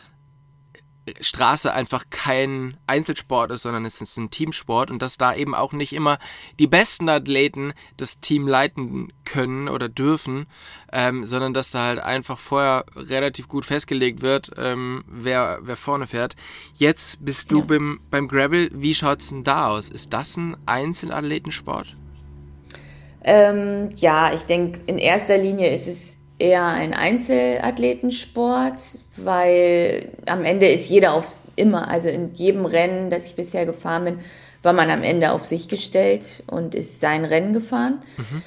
Straße 1.21 1.73
einfach 1.73 2.05
kein 2.09 2.77
Einzelsport 2.87 3.51
ist, 3.51 3.61
sondern 3.61 3.85
es 3.85 4.01
ist 4.01 4.17
ein 4.17 4.31
Teamsport 4.31 4.89
und 4.89 5.01
dass 5.01 5.17
da 5.17 5.35
eben 5.35 5.53
auch 5.53 5.71
nicht 5.71 5.93
immer 5.93 6.17
die 6.57 6.67
besten 6.67 7.09
Athleten 7.09 7.73
das 7.97 8.19
Team 8.19 8.47
leiten 8.47 9.13
können 9.23 9.69
oder 9.69 9.87
dürfen, 9.87 10.47
ähm, 10.91 11.23
sondern 11.25 11.53
dass 11.53 11.71
da 11.71 11.85
halt 11.85 11.99
einfach 11.99 12.39
vorher 12.39 12.85
relativ 12.95 13.47
gut 13.47 13.65
festgelegt 13.65 14.21
wird, 14.21 14.51
ähm, 14.57 15.03
wer, 15.07 15.59
wer 15.61 15.75
vorne 15.75 16.07
fährt. 16.07 16.35
Jetzt 16.73 17.23
bist 17.23 17.51
du 17.51 17.59
ja. 17.59 17.65
beim, 17.65 17.99
beim 18.09 18.27
Gravel, 18.27 18.69
wie 18.73 18.95
schaut's 18.95 19.29
denn 19.29 19.43
da 19.43 19.67
aus? 19.67 19.89
Ist 19.89 20.13
das 20.13 20.37
ein 20.37 20.57
Einzelathletensport? 20.65 21.95
Ähm, 23.23 23.89
ja, 23.95 24.33
ich 24.33 24.43
denke, 24.43 24.81
in 24.85 24.97
erster 24.97 25.37
Linie 25.37 25.73
ist 25.73 25.87
es 25.87 26.17
eher 26.37 26.65
ein 26.65 26.93
Einzelathletensport, 26.93 28.81
weil 29.17 30.09
am 30.25 30.43
Ende 30.43 30.67
ist 30.67 30.89
jeder 30.89 31.13
aufs 31.13 31.51
immer, 31.55 31.87
also 31.89 32.09
in 32.09 32.33
jedem 32.33 32.65
Rennen, 32.65 33.09
das 33.09 33.27
ich 33.27 33.35
bisher 33.35 33.65
gefahren 33.65 34.05
bin, 34.05 34.19
war 34.61 34.73
man 34.73 34.89
am 34.89 35.03
Ende 35.03 35.31
auf 35.31 35.45
sich 35.45 35.69
gestellt 35.69 36.43
und 36.47 36.75
ist 36.75 36.99
sein 36.99 37.23
Rennen 37.23 37.53
gefahren. 37.53 38.01
Mhm. 38.17 38.41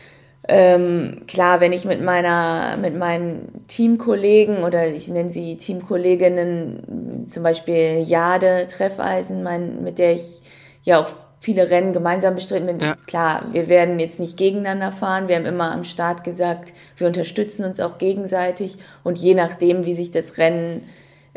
Ähm, 0.51 1.25
klar, 1.27 1.61
wenn 1.61 1.73
ich 1.73 1.85
mit 1.85 2.03
meiner, 2.03 2.79
mit 2.79 2.97
meinen 2.97 3.67
Teamkollegen 3.69 4.65
oder 4.65 4.87
ich 4.89 5.09
nenne 5.09 5.31
sie 5.31 5.59
Teamkolleginnen, 5.59 7.27
zum 7.27 7.43
Beispiel 7.43 8.03
Jade 8.05 8.67
Treffeisen, 8.69 9.43
mein, 9.43 9.83
mit 9.83 9.99
der 9.99 10.15
ich 10.15 10.41
ja 10.85 11.01
auch 11.01 11.11
viele 11.41 11.71
Rennen 11.71 11.93
gemeinsam 11.93 12.35
bestritten. 12.35 12.81
Ja. 12.81 12.97
Klar, 13.07 13.45
wir 13.53 13.69
werden 13.69 13.99
jetzt 13.99 14.21
nicht 14.21 14.37
gegeneinander 14.37 14.91
fahren. 14.91 15.29
Wir 15.29 15.37
haben 15.37 15.47
immer 15.47 15.73
am 15.73 15.85
Start 15.85 16.25
gesagt, 16.25 16.73
wir 16.97 17.07
unterstützen 17.07 17.65
uns 17.65 17.81
auch 17.81 17.99
gegenseitig 17.99 18.77
und 19.05 19.19
je 19.19 19.35
nachdem, 19.35 19.87
wie 19.87 19.95
sich 19.95 20.11
das 20.11 20.39
Rennen, 20.39 20.83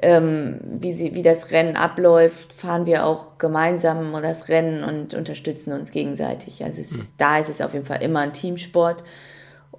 ähm, 0.01 0.59
wie, 0.63 0.93
sie, 0.93 1.13
wie 1.13 1.21
das 1.21 1.51
Rennen 1.51 1.75
abläuft, 1.75 2.53
fahren 2.53 2.85
wir 2.85 3.05
auch 3.05 3.37
gemeinsam 3.37 4.15
das 4.21 4.49
Rennen 4.49 4.83
und 4.83 5.13
unterstützen 5.13 5.73
uns 5.73 5.91
gegenseitig. 5.91 6.63
Also 6.63 6.81
es 6.81 6.91
ist, 6.91 7.21
da 7.21 7.37
ist 7.37 7.49
es 7.49 7.61
auf 7.61 7.73
jeden 7.73 7.85
Fall 7.85 8.01
immer 8.01 8.21
ein 8.21 8.33
Teamsport. 8.33 9.03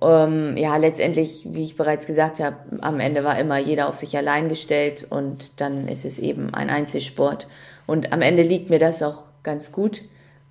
Ähm, 0.00 0.56
ja, 0.56 0.76
letztendlich, 0.76 1.46
wie 1.50 1.64
ich 1.64 1.76
bereits 1.76 2.06
gesagt 2.06 2.40
habe, 2.40 2.56
am 2.80 3.00
Ende 3.00 3.24
war 3.24 3.38
immer 3.38 3.58
jeder 3.58 3.88
auf 3.88 3.96
sich 3.96 4.16
allein 4.16 4.48
gestellt 4.48 5.06
und 5.10 5.60
dann 5.60 5.88
ist 5.88 6.04
es 6.04 6.20
eben 6.20 6.54
ein 6.54 6.70
Einzelsport. 6.70 7.48
Und 7.86 8.12
am 8.12 8.22
Ende 8.22 8.42
liegt 8.42 8.70
mir 8.70 8.78
das 8.78 9.02
auch 9.02 9.24
ganz 9.42 9.72
gut 9.72 10.02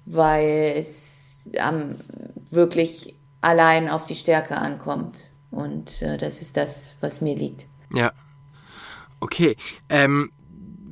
weil 0.05 0.73
es 0.77 1.49
ähm, 1.53 1.95
wirklich 2.49 3.15
allein 3.41 3.89
auf 3.89 4.05
die 4.05 4.15
Stärke 4.15 4.57
ankommt. 4.57 5.31
Und 5.49 6.01
äh, 6.01 6.17
das 6.17 6.41
ist 6.41 6.57
das, 6.57 6.95
was 7.01 7.21
mir 7.21 7.35
liegt. 7.35 7.67
Ja. 7.93 8.13
Okay. 9.19 9.55
Ähm, 9.89 10.31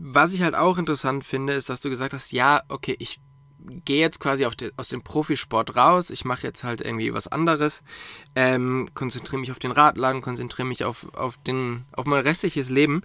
was 0.01 0.33
ich 0.33 0.41
halt 0.41 0.55
auch 0.55 0.77
interessant 0.77 1.23
finde, 1.23 1.53
ist, 1.53 1.69
dass 1.69 1.79
du 1.79 1.89
gesagt 1.89 2.13
hast, 2.13 2.31
ja, 2.31 2.63
okay, 2.67 2.95
ich 2.99 3.19
gehe 3.85 3.99
jetzt 3.99 4.19
quasi 4.19 4.47
de, 4.59 4.71
aus 4.77 4.89
dem 4.89 5.03
Profisport 5.03 5.75
raus, 5.75 6.09
ich 6.09 6.25
mache 6.25 6.47
jetzt 6.47 6.63
halt 6.63 6.81
irgendwie 6.81 7.13
was 7.13 7.27
anderes, 7.27 7.83
ähm, 8.35 8.89
konzentriere 8.95 9.39
mich 9.39 9.51
auf 9.51 9.59
den 9.59 9.71
Radladen, 9.71 10.21
konzentriere 10.21 10.67
mich 10.67 10.83
auf, 10.83 11.07
auf, 11.13 11.37
den, 11.37 11.85
auf 11.91 12.05
mein 12.05 12.21
restliches 12.21 12.69
Leben. 12.69 13.03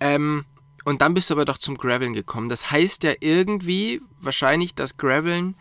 Ähm, 0.00 0.44
und 0.84 1.02
dann 1.02 1.14
bist 1.14 1.30
du 1.30 1.34
aber 1.34 1.44
doch 1.44 1.58
zum 1.58 1.76
Graveln 1.76 2.12
gekommen. 2.12 2.48
Das 2.48 2.70
heißt 2.70 3.04
ja 3.04 3.12
irgendwie 3.20 4.00
wahrscheinlich, 4.20 4.74
dass 4.74 4.96
Graveln 4.96 5.56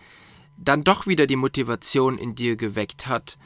dann 0.58 0.84
doch 0.84 1.08
wieder 1.08 1.28
die 1.28 1.36
Motivation 1.36 2.18
in 2.18 2.36
dir 2.36 2.56
geweckt 2.56 3.08
hat, 3.08 3.38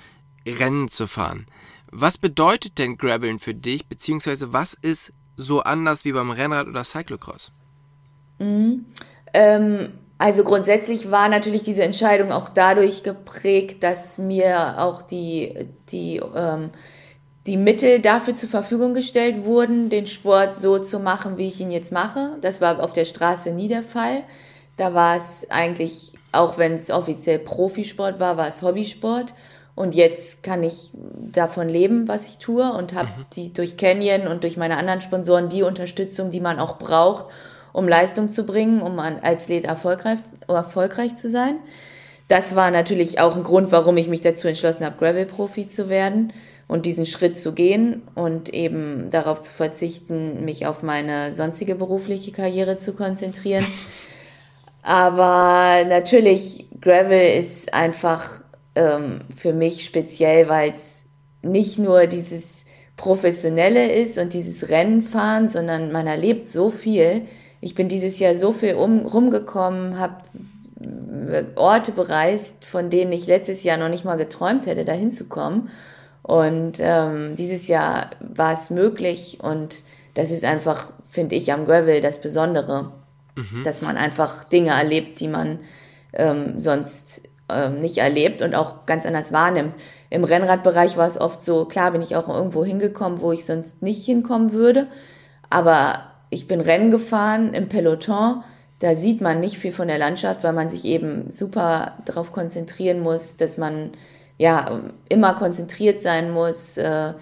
Rennen 0.48 0.88
zu 0.88 1.08
fahren. 1.08 1.46
Was 1.92 2.18
bedeutet 2.18 2.80
denn 2.80 2.98
Graveln 2.98 3.40
für 3.40 3.54
dich, 3.54 3.86
beziehungsweise 3.86 4.52
was 4.52 4.74
ist 4.74 5.14
so 5.38 5.62
anders 5.62 6.06
wie 6.06 6.12
beim 6.12 6.32
Rennrad 6.32 6.68
oder 6.68 6.84
Cyclocross? 6.84 7.60
Mhm. 8.40 8.86
Ähm, 9.34 9.94
also 10.18 10.44
grundsätzlich 10.44 11.12
war 11.12 11.30
natürlich 11.30 11.64
diese 11.64 11.84
Entscheidung 11.84 12.32
auch 12.32 12.50
dadurch 12.50 13.04
geprägt, 13.04 13.84
dass 13.84 14.18
mir 14.18 14.80
auch 14.80 15.02
die, 15.02 15.68
die 15.92 16.22
ähm, 16.36 16.70
die 17.46 17.58
Mittel 17.58 18.00
dafür 18.00 18.36
zur 18.36 18.50
Verfügung 18.50 18.94
gestellt 18.94 19.44
wurden, 19.44 19.90
den 19.90 20.08
Sport 20.08 20.56
so 20.56 20.80
zu 20.80 21.00
machen, 21.00 21.38
wie 21.38 21.48
ich 21.48 21.60
ihn 21.60 21.72
jetzt 21.72 21.92
mache. 21.92 22.38
Das 22.42 22.62
war 22.62 22.82
auf 22.82 22.94
der 22.94 23.06
Straße 23.06 23.52
nie 23.52 23.68
der 23.68 23.84
Fall. 23.84 24.24
Da 24.78 24.94
war 24.94 25.18
es 25.18 25.48
eigentlich, 25.50 26.14
auch 26.32 26.58
wenn 26.58 26.76
es 26.76 26.90
offiziell 26.90 27.40
Profisport 27.40 28.20
war, 28.20 28.38
war 28.38 28.48
es 28.48 28.62
Hobbysport. 28.62 29.34
Und 29.76 29.96
jetzt 29.96 30.44
kann 30.44 30.64
ich 30.64 30.92
davon 31.32 31.68
leben, 31.68 32.08
was 32.08 32.28
ich 32.28 32.38
tue 32.38 32.72
und 32.72 32.94
habe 32.94 33.08
mhm. 33.08 33.26
die 33.36 33.54
durch 33.54 33.76
Canyon 33.76 34.28
und 34.28 34.44
durch 34.44 34.56
meine 34.56 34.78
anderen 34.78 35.02
Sponsoren 35.02 35.50
die 35.50 35.64
Unterstützung, 35.64 36.32
die 36.32 36.42
man 36.42 36.60
auch 36.60 36.78
braucht, 36.78 37.26
um 37.74 37.88
Leistung 37.88 38.30
zu 38.30 38.46
bringen, 38.46 38.82
um 38.82 39.00
als 39.00 39.24
Athlet 39.24 39.66
erfolgreich, 39.66 40.20
erfolgreich 40.48 41.16
zu 41.16 41.30
sein. 41.30 41.56
Das 42.28 42.56
war 42.56 42.72
natürlich 42.72 43.20
auch 43.20 43.36
ein 43.36 43.44
Grund, 43.44 43.72
warum 43.72 43.98
ich 43.98 44.08
mich 44.08 44.22
dazu 44.22 44.48
entschlossen 44.48 44.86
habe, 44.86 44.98
Gravel-Profi 44.98 45.68
zu 45.68 45.90
werden 45.90 46.32
und 46.68 46.86
diesen 46.86 47.06
Schritt 47.06 47.38
zu 47.38 47.54
gehen 47.54 48.02
und 48.16 48.54
eben 48.54 49.10
darauf 49.10 49.42
zu 49.42 49.52
verzichten, 49.52 50.46
mich 50.46 50.66
auf 50.66 50.84
meine 50.84 51.34
sonstige 51.34 51.76
berufliche 51.76 52.32
Karriere 52.32 52.78
zu 52.78 52.94
konzentrieren. 52.94 53.66
Aber 54.82 55.86
natürlich, 55.88 56.68
Gravel 56.82 57.38
ist 57.38 57.74
einfach 57.74 58.30
ähm, 58.76 59.22
für 59.36 59.54
mich 59.54 59.86
speziell, 59.86 60.50
weil 60.50 60.72
es 60.72 61.04
nicht 61.42 61.80
nur 61.80 62.08
dieses 62.08 62.66
Professionelle 62.98 63.92
ist 63.92 64.18
und 64.18 64.34
dieses 64.34 64.70
Rennenfahren, 64.70 65.50
sondern 65.50 65.92
man 65.92 66.08
erlebt 66.08 66.50
so 66.50 66.70
viel. 66.70 67.22
Ich 67.62 67.76
bin 67.76 67.88
dieses 67.88 68.20
Jahr 68.20 68.36
so 68.36 68.52
viel 68.52 68.76
um, 68.76 69.06
rumgekommen, 69.06 70.00
habe 70.00 70.24
Orte 71.56 71.92
bereist, 71.92 72.66
von 72.66 72.90
denen 72.90 73.12
ich 73.12 73.28
letztes 73.28 73.64
Jahr 73.64 73.78
noch 73.78 73.90
nicht 73.90 74.06
mal 74.06 74.18
geträumt 74.18 74.66
hätte, 74.66 74.86
dahin 74.86 75.12
zu 75.12 75.26
kommen. 75.26 75.70
Und 76.24 76.78
ähm, 76.80 77.36
dieses 77.36 77.68
Jahr 77.68 78.10
war 78.22 78.54
es 78.54 78.70
möglich 78.70 79.40
und 79.42 79.84
das 80.14 80.32
ist 80.32 80.46
einfach, 80.46 80.94
finde 81.08 81.36
ich, 81.36 81.52
am 81.52 81.66
Gravel 81.66 82.02
das 82.02 82.22
Besondere, 82.22 82.92
mhm. 83.36 83.64
dass 83.64 83.82
man 83.82 83.98
einfach 83.98 84.46
Dinge 84.46 84.72
erlebt, 84.72 85.20
die 85.20 85.28
man 85.28 85.60
ähm, 86.14 86.62
sonst 86.62 87.24
ähm, 87.50 87.80
nicht 87.80 87.98
erlebt 87.98 88.42
und 88.42 88.56
auch 88.56 88.86
ganz 88.86 89.06
anders 89.06 89.34
wahrnimmt. 89.34 89.76
Im 90.10 90.24
Rennradbereich 90.24 90.96
war 90.96 91.08
es 91.08 91.20
oft 91.20 91.42
so, 91.42 91.66
klar 91.66 91.92
bin 91.92 92.02
ich 92.02 92.16
auch 92.16 92.30
irgendwo 92.30 92.64
hingekommen, 92.64 93.20
wo 93.20 93.32
ich 93.32 93.46
sonst 93.46 93.82
nicht 93.82 94.06
hinkommen 94.06 94.54
würde, 94.54 94.88
aber 95.50 96.06
ich 96.30 96.48
bin 96.48 96.62
Rennen 96.62 96.90
gefahren 96.90 97.54
im 97.54 97.68
Peloton, 97.68 98.44
da 98.80 98.96
sieht 98.96 99.22
man 99.22 99.40
nicht 99.40 99.58
viel 99.58 99.72
von 99.72 99.88
der 99.88 99.98
Landschaft, 99.98 100.44
weil 100.44 100.54
man 100.54 100.70
sich 100.70 100.86
eben 100.86 101.30
super 101.30 101.94
darauf 102.06 102.32
konzentrieren 102.32 103.00
muss, 103.00 103.38
dass 103.38 103.58
man 103.58 103.92
ja, 104.44 104.82
immer 105.08 105.36
konzentriert 105.36 106.02
sein 106.02 106.32
muss. 106.32 106.78
Äh, 106.78 107.14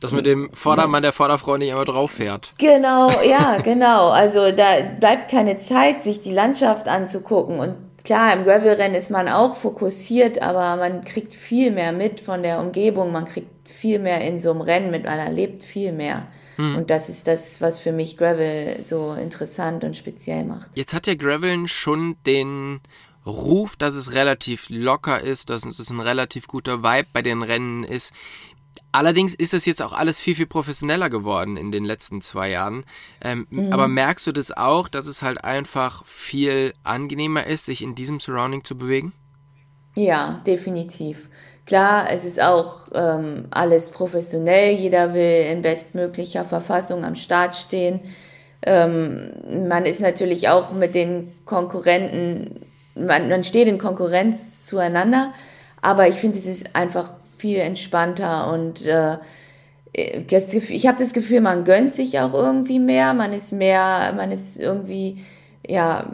dass 0.00 0.12
mit 0.12 0.26
dem 0.26 0.50
Vordermann 0.52 1.02
der 1.02 1.12
Vorderfrau 1.12 1.56
nicht 1.56 1.70
immer 1.70 1.84
drauf 1.84 2.10
fährt. 2.10 2.54
Genau, 2.58 3.08
ja, 3.22 3.58
genau. 3.64 4.08
Also 4.10 4.50
da 4.50 4.82
bleibt 4.98 5.30
keine 5.30 5.56
Zeit, 5.58 6.02
sich 6.02 6.20
die 6.20 6.32
Landschaft 6.32 6.88
anzugucken. 6.88 7.60
Und 7.60 7.76
klar, 8.02 8.32
im 8.32 8.44
Gravelrennen 8.44 8.96
ist 8.96 9.12
man 9.12 9.28
auch 9.28 9.54
fokussiert, 9.54 10.42
aber 10.42 10.76
man 10.76 11.04
kriegt 11.04 11.34
viel 11.34 11.70
mehr 11.70 11.92
mit 11.92 12.18
von 12.18 12.42
der 12.42 12.58
Umgebung. 12.58 13.12
Man 13.12 13.24
kriegt 13.24 13.68
viel 13.68 14.00
mehr 14.00 14.20
in 14.20 14.40
so 14.40 14.50
einem 14.50 14.60
Rennen 14.62 14.90
mit, 14.90 15.04
man 15.04 15.20
erlebt 15.20 15.62
viel 15.62 15.92
mehr. 15.92 16.26
Hm. 16.56 16.78
Und 16.78 16.90
das 16.90 17.08
ist 17.08 17.28
das, 17.28 17.60
was 17.60 17.78
für 17.78 17.92
mich 17.92 18.16
Gravel 18.16 18.78
so 18.82 19.12
interessant 19.12 19.84
und 19.84 19.96
speziell 19.96 20.44
macht. 20.44 20.70
Jetzt 20.74 20.94
hat 20.94 21.06
ja 21.06 21.14
Graveln 21.14 21.68
schon 21.68 22.16
den 22.26 22.80
Ruf, 23.28 23.76
dass 23.76 23.94
es 23.94 24.12
relativ 24.12 24.66
locker 24.68 25.20
ist, 25.20 25.50
dass 25.50 25.64
es 25.64 25.90
ein 25.90 26.00
relativ 26.00 26.46
guter 26.46 26.82
Vibe 26.82 27.08
bei 27.12 27.22
den 27.22 27.42
Rennen 27.42 27.84
ist. 27.84 28.12
Allerdings 28.92 29.34
ist 29.34 29.54
es 29.54 29.66
jetzt 29.66 29.82
auch 29.82 29.92
alles 29.92 30.18
viel, 30.18 30.34
viel 30.34 30.46
professioneller 30.46 31.10
geworden 31.10 31.56
in 31.56 31.72
den 31.72 31.84
letzten 31.84 32.22
zwei 32.22 32.50
Jahren. 32.50 32.84
Ähm, 33.22 33.46
mhm. 33.50 33.72
Aber 33.72 33.88
merkst 33.88 34.26
du 34.26 34.32
das 34.32 34.56
auch, 34.56 34.88
dass 34.88 35.06
es 35.06 35.22
halt 35.22 35.44
einfach 35.44 36.04
viel 36.06 36.72
angenehmer 36.84 37.46
ist, 37.46 37.66
sich 37.66 37.82
in 37.82 37.94
diesem 37.94 38.20
Surrounding 38.20 38.64
zu 38.64 38.78
bewegen? 38.78 39.12
Ja, 39.94 40.40
definitiv. 40.46 41.28
Klar, 41.66 42.10
es 42.10 42.24
ist 42.24 42.40
auch 42.40 42.88
ähm, 42.94 43.48
alles 43.50 43.90
professionell. 43.90 44.74
Jeder 44.74 45.12
will 45.12 45.46
in 45.50 45.60
bestmöglicher 45.60 46.44
Verfassung 46.44 47.04
am 47.04 47.14
Start 47.14 47.54
stehen. 47.54 48.00
Ähm, 48.62 49.68
man 49.68 49.84
ist 49.84 50.00
natürlich 50.00 50.48
auch 50.48 50.72
mit 50.72 50.94
den 50.94 51.32
Konkurrenten 51.44 52.64
man, 52.98 53.28
man 53.28 53.44
steht 53.44 53.68
in 53.68 53.78
Konkurrenz 53.78 54.62
zueinander, 54.62 55.32
aber 55.80 56.08
ich 56.08 56.16
finde, 56.16 56.38
es 56.38 56.46
ist 56.46 56.74
einfach 56.74 57.10
viel 57.36 57.58
entspannter 57.58 58.52
und 58.52 58.86
äh, 58.86 59.18
ich 59.92 60.86
habe 60.86 60.98
das 60.98 61.12
Gefühl, 61.12 61.40
man 61.40 61.64
gönnt 61.64 61.92
sich 61.92 62.20
auch 62.20 62.34
irgendwie 62.34 62.78
mehr, 62.78 63.14
man 63.14 63.32
ist 63.32 63.52
mehr, 63.52 64.12
man 64.16 64.30
ist 64.30 64.58
irgendwie 64.58 65.24
ja 65.66 66.12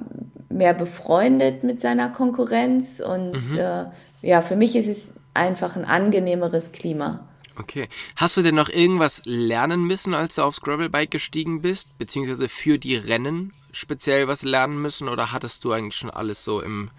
mehr 0.48 0.74
befreundet 0.74 1.64
mit 1.64 1.80
seiner 1.80 2.08
Konkurrenz 2.08 3.00
und 3.00 3.52
mhm. 3.52 3.58
äh, 3.58 3.84
ja, 4.22 4.40
für 4.42 4.56
mich 4.56 4.76
ist 4.76 4.88
es 4.88 5.14
einfach 5.34 5.76
ein 5.76 5.84
angenehmeres 5.84 6.72
Klima. 6.72 7.28
Okay. 7.56 7.88
Hast 8.16 8.36
du 8.36 8.42
denn 8.42 8.54
noch 8.54 8.68
irgendwas 8.68 9.22
lernen 9.24 9.86
müssen, 9.86 10.14
als 10.14 10.36
du 10.36 10.42
aufs 10.42 10.60
Gravelbike 10.60 11.10
gestiegen 11.10 11.62
bist, 11.62 11.98
beziehungsweise 11.98 12.48
für 12.48 12.78
die 12.78 12.96
Rennen 12.96 13.52
speziell 13.74 14.28
was 14.28 14.42
lernen 14.42 14.80
müssen 14.80 15.08
oder 15.08 15.32
hattest 15.32 15.64
du 15.64 15.72
eigentlich 15.72 15.96
schon 15.96 16.10
alles 16.10 16.44
so 16.44 16.60
im, 16.60 16.90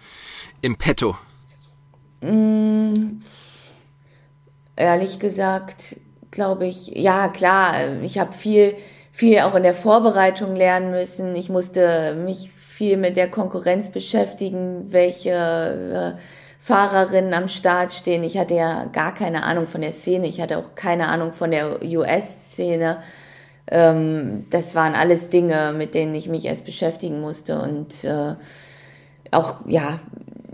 im 0.62 0.76
Petto? 0.76 1.16
Mm, 2.20 3.20
ehrlich 4.76 5.18
gesagt, 5.18 5.96
glaube 6.30 6.66
ich, 6.66 6.88
ja 6.88 7.28
klar, 7.28 8.00
ich 8.02 8.18
habe 8.18 8.32
viel, 8.32 8.76
viel 9.12 9.40
auch 9.40 9.54
in 9.54 9.62
der 9.62 9.74
Vorbereitung 9.74 10.54
lernen 10.54 10.90
müssen. 10.90 11.34
Ich 11.34 11.48
musste 11.48 12.14
mich 12.14 12.50
viel 12.50 12.96
mit 12.96 13.16
der 13.16 13.30
Konkurrenz 13.30 13.90
beschäftigen, 13.90 14.92
welche 14.92 16.16
äh, 16.16 16.20
Fahrerinnen 16.58 17.32
am 17.32 17.48
Start 17.48 17.92
stehen. 17.92 18.22
Ich 18.24 18.36
hatte 18.36 18.54
ja 18.54 18.84
gar 18.86 19.14
keine 19.14 19.44
Ahnung 19.44 19.66
von 19.66 19.80
der 19.80 19.92
Szene. 19.92 20.26
Ich 20.26 20.40
hatte 20.40 20.58
auch 20.58 20.74
keine 20.74 21.08
Ahnung 21.08 21.32
von 21.32 21.50
der 21.50 21.82
US-Szene. 21.82 23.02
Ähm, 23.68 24.46
das 24.50 24.74
waren 24.74 24.94
alles 24.94 25.30
Dinge, 25.30 25.72
mit 25.76 25.94
denen 25.94 26.14
ich 26.14 26.28
mich 26.28 26.44
erst 26.44 26.64
beschäftigen 26.64 27.20
musste 27.20 27.60
und 27.60 28.04
äh, 28.04 28.34
auch 29.32 29.66
ja 29.66 29.98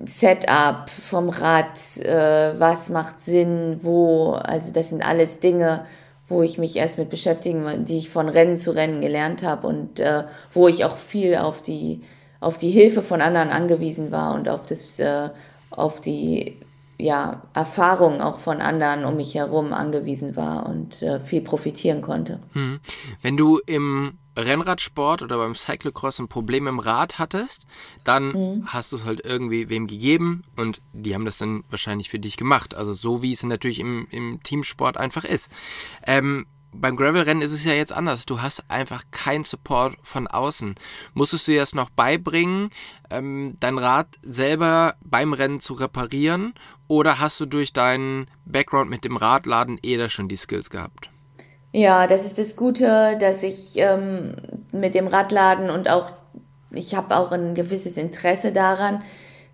Setup 0.05 0.89
vom 0.89 1.29
Rad, 1.29 1.79
äh, 1.99 2.59
was 2.59 2.91
macht 2.91 3.21
Sinn, 3.21 3.81
wo, 3.83 4.33
also 4.33 4.73
das 4.73 4.89
sind 4.89 5.07
alles 5.07 5.41
Dinge, 5.41 5.85
wo 6.29 6.43
ich 6.43 6.59
mich 6.59 6.77
erst 6.77 6.99
mit 6.99 7.11
beschäftigen, 7.11 7.85
die 7.85 7.99
ich 7.99 8.11
von 8.11 8.29
Rennen 8.29 8.57
zu 8.57 8.73
Rennen 8.73 9.01
gelernt 9.01 9.43
habe 9.43 9.67
und 9.67 10.01
äh, 10.01 10.25
wo 10.53 10.67
ich 10.67 10.85
auch 10.85 10.97
viel 10.97 11.37
auf 11.37 11.63
die 11.63 12.03
auf 12.41 12.59
die 12.59 12.71
Hilfe 12.71 13.03
von 13.03 13.21
anderen 13.21 13.51
angewiesen 13.51 14.11
war 14.11 14.35
und 14.35 14.49
auf 14.49 14.67
das 14.67 14.99
äh, 14.99 15.29
auf 15.71 16.01
die 16.01 16.59
ja, 17.03 17.43
Erfahrung 17.53 18.21
auch 18.21 18.39
von 18.39 18.61
anderen 18.61 19.05
um 19.05 19.17
mich 19.17 19.35
herum 19.35 19.73
angewiesen 19.73 20.37
war 20.37 20.67
und 20.67 21.03
äh, 21.03 21.21
viel 21.21 21.41
profitieren 21.41 22.01
konnte. 22.01 22.41
Hm. 22.53 22.81
Wenn 23.21 23.37
du 23.37 23.59
im 23.67 24.19
Rennradsport 24.37 25.23
oder 25.23 25.37
beim 25.37 25.55
Cyclocross 25.55 26.19
ein 26.19 26.29
Problem 26.29 26.67
im 26.67 26.79
Rad 26.79 27.19
hattest, 27.19 27.67
dann 28.05 28.33
mhm. 28.33 28.67
hast 28.67 28.93
du 28.93 28.97
es 28.97 29.05
halt 29.05 29.21
irgendwie 29.25 29.69
wem 29.69 29.87
gegeben 29.87 30.45
und 30.57 30.81
die 30.93 31.15
haben 31.15 31.27
das 31.27 31.37
dann 31.37 31.65
wahrscheinlich 31.69 32.09
für 32.09 32.19
dich 32.19 32.37
gemacht. 32.37 32.75
Also 32.75 32.95
so 32.95 33.21
wie 33.21 33.33
es 33.33 33.43
natürlich 33.43 33.81
im, 33.81 34.07
im 34.11 34.43
Teamsport 34.43 34.97
einfach 34.97 35.25
ist. 35.25 35.51
Ähm, 36.07 36.47
beim 36.73 36.97
Gravelrennen 36.97 37.43
ist 37.43 37.53
es 37.53 37.65
ja 37.65 37.73
jetzt 37.73 37.93
anders. 37.93 38.27
Du 38.27 38.41
hast 38.41 38.65
einfach 38.69 39.03
keinen 39.11 39.45
Support 39.45 39.97
von 40.03 40.27
außen. 40.27 40.75
Musstest 41.15 41.47
du 41.47 41.53
dir 41.53 41.61
das 41.61 41.75
noch 41.75 41.91
beibringen, 41.91 42.71
ähm, 43.11 43.57
dein 43.61 43.79
Rad 43.79 44.07
selber 44.23 44.95
beim 45.05 45.33
Rennen 45.33 45.61
zu 45.61 45.75
reparieren? 45.75 46.55
Oder 46.89 47.21
hast 47.21 47.39
du 47.41 47.47
durch 47.47 47.73
deinen 47.73 48.27
Background 48.45 48.91
mit 48.91 49.05
dem 49.05 49.17
Radladen 49.17 49.79
eh 49.83 49.97
da 49.97 50.09
schon 50.09 50.29
die 50.29 50.37
Skills 50.37 50.71
gehabt? 50.71 51.11
Ja, 51.73 52.07
das 52.07 52.27
ist 52.27 52.39
das 52.39 52.57
Gute, 52.57 53.17
dass 53.19 53.43
ich 53.43 53.75
ähm, 53.77 54.37
mit 54.73 54.95
dem 54.95 55.07
Radladen 55.07 55.71
und 55.71 55.89
auch, 55.89 56.13
ich 56.73 56.95
habe 56.95 57.17
auch 57.17 57.33
ein 57.33 57.55
gewisses 57.55 57.97
Interesse 57.97 58.53
daran, 58.53 59.03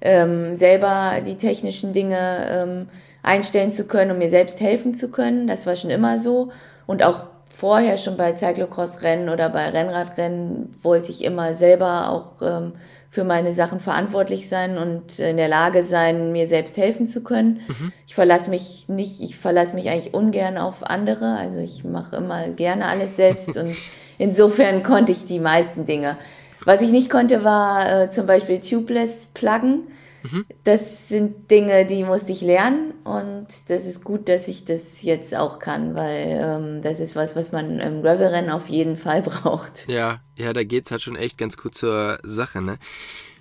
ähm, 0.01 0.55
selber 0.55 1.21
die 1.25 1.37
technischen 1.37 1.93
Dinge 1.93 2.49
ähm, 2.51 2.89
einstellen 3.23 3.73
zu 3.73 3.87
können 3.87 4.13
und 4.13 4.19
mir 4.19 4.31
selbst 4.31 4.61
helfen 4.61 4.95
zu 4.95 5.11
können. 5.11 5.47
Das 5.47 5.67
war 5.67 5.77
schon 5.77 5.91
immer 5.91 6.19
so. 6.19 6.51
Und 6.88 7.02
auch 7.02 7.25
vorher 7.54 7.99
schon 7.99 8.16
bei 8.16 8.35
Cyclocross-Rennen 8.35 9.28
oder 9.28 9.50
bei 9.50 9.68
Rennradrennen 9.68 10.75
wollte 10.83 11.11
ich 11.11 11.23
immer 11.23 11.52
selber 11.52 12.09
auch 12.09 12.40
ähm, 12.40 12.73
für 13.11 13.25
meine 13.25 13.52
Sachen 13.52 13.78
verantwortlich 13.78 14.49
sein 14.49 14.78
und 14.78 15.18
in 15.18 15.37
der 15.37 15.49
Lage 15.49 15.83
sein, 15.83 16.33
mir 16.33 16.47
selbst 16.47 16.78
helfen 16.78 17.07
zu 17.07 17.23
können. 17.23 17.61
Mhm. 17.68 17.92
Ich 18.07 18.14
verlasse 18.14 18.49
mich 18.49 18.88
nicht, 18.88 19.21
ich 19.21 19.37
verlasse 19.37 19.75
mich 19.75 19.90
eigentlich 19.90 20.14
ungern 20.14 20.57
auf 20.57 20.83
andere. 20.83 21.37
Also 21.37 21.61
ich 21.61 21.85
mache 21.85 22.16
immer 22.16 22.49
gerne 22.49 22.87
alles 22.87 23.16
selbst 23.16 23.54
und 23.59 23.76
insofern 24.16 24.83
konnte 24.83 25.12
ich 25.12 25.26
die 25.26 25.40
meisten 25.40 25.85
Dinge. 25.85 26.16
Was 26.64 26.80
ich 26.80 26.90
nicht 26.90 27.11
konnte, 27.11 27.45
war 27.45 28.04
äh, 28.04 28.09
zum 28.09 28.25
Beispiel 28.25 28.61
Tubeless 28.61 29.26
pluggen. 29.26 29.88
Mhm. 30.31 30.47
Das 30.65 31.09
sind 31.09 31.51
Dinge, 31.51 31.87
die 31.87 32.05
musste 32.05 32.33
ich 32.33 32.41
lernen 32.41 32.95
und 33.05 33.47
das 33.69 33.87
ist 33.87 34.05
gut, 34.05 34.29
dass 34.29 34.49
ich 34.49 34.65
das 34.65 35.03
jetzt 35.03 35.35
auch 35.35 35.59
kann, 35.59 35.95
weil 35.95 36.39
ähm, 36.41 36.83
das 36.83 37.01
ist 37.01 37.17
was, 37.17 37.37
was 37.37 37.53
man 37.53 37.81
im 37.81 38.03
Gravelrennen 38.03 38.51
auf 38.51 38.69
jeden 38.69 38.97
Fall 38.97 39.23
braucht. 39.23 39.89
Ja, 39.89 40.21
ja, 40.37 40.53
da 40.53 40.65
geht's 40.65 40.91
halt 40.91 41.03
schon 41.03 41.17
echt 41.17 41.39
ganz 41.39 41.57
gut 41.57 41.77
zur 41.77 42.19
Sache, 42.23 42.63
ne? 42.63 42.79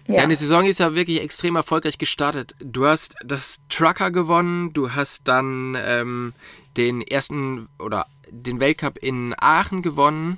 Ja. 0.08 0.22
Deine 0.22 0.38
Saison 0.38 0.66
ist 0.66 0.80
ja 0.80 0.96
wirklich 0.96 1.22
extrem 1.22 1.58
erfolgreich 1.58 1.98
gestartet. 1.98 2.56
Du 2.60 2.86
hast 2.86 3.16
das 3.26 3.60
Trucker 3.68 4.10
gewonnen, 4.10 4.72
du 4.72 4.92
hast 4.92 5.28
dann 5.28 5.78
ähm, 5.86 6.34
den 6.78 7.02
ersten 7.02 7.68
oder 7.78 8.06
den 8.30 8.62
Weltcup 8.62 8.98
in 9.00 9.36
Aachen 9.38 9.82
gewonnen. 9.82 10.38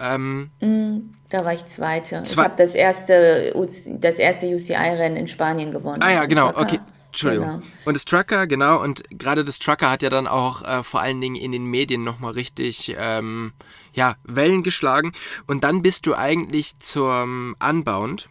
Ähm, 0.00 0.50
mm. 0.60 1.14
Da 1.34 1.44
war 1.44 1.52
ich 1.52 1.66
Zweite. 1.66 2.22
Zwei 2.22 2.42
ich 2.42 2.44
habe 2.44 2.54
das 2.56 2.76
erste, 2.76 3.52
das 3.98 4.20
erste 4.20 4.46
UCI-Rennen 4.46 5.16
in 5.16 5.26
Spanien 5.26 5.72
gewonnen. 5.72 6.00
Ah 6.00 6.12
ja, 6.12 6.26
genau, 6.26 6.50
okay. 6.50 6.78
Entschuldigung. 7.08 7.46
Genau. 7.48 7.62
Und 7.86 7.94
das 7.94 8.04
Trucker, 8.04 8.46
genau, 8.46 8.80
und 8.80 9.02
gerade 9.10 9.44
das 9.44 9.58
Trucker 9.58 9.90
hat 9.90 10.02
ja 10.04 10.10
dann 10.10 10.28
auch 10.28 10.62
äh, 10.62 10.84
vor 10.84 11.00
allen 11.00 11.20
Dingen 11.20 11.34
in 11.34 11.50
den 11.50 11.64
Medien 11.64 12.04
nochmal 12.04 12.34
richtig 12.34 12.94
ähm, 13.00 13.52
ja, 13.92 14.14
Wellen 14.22 14.62
geschlagen. 14.62 15.10
Und 15.48 15.64
dann 15.64 15.82
bist 15.82 16.06
du 16.06 16.14
eigentlich 16.14 16.78
zum 16.78 17.56
Unbound, 17.58 18.28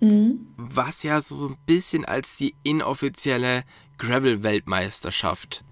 mhm. 0.00 0.48
was 0.56 1.04
ja 1.04 1.20
so 1.20 1.50
ein 1.50 1.56
bisschen 1.66 2.04
als 2.04 2.34
die 2.34 2.56
inoffizielle 2.64 3.62
Gravel-Weltmeisterschaft 3.98 5.62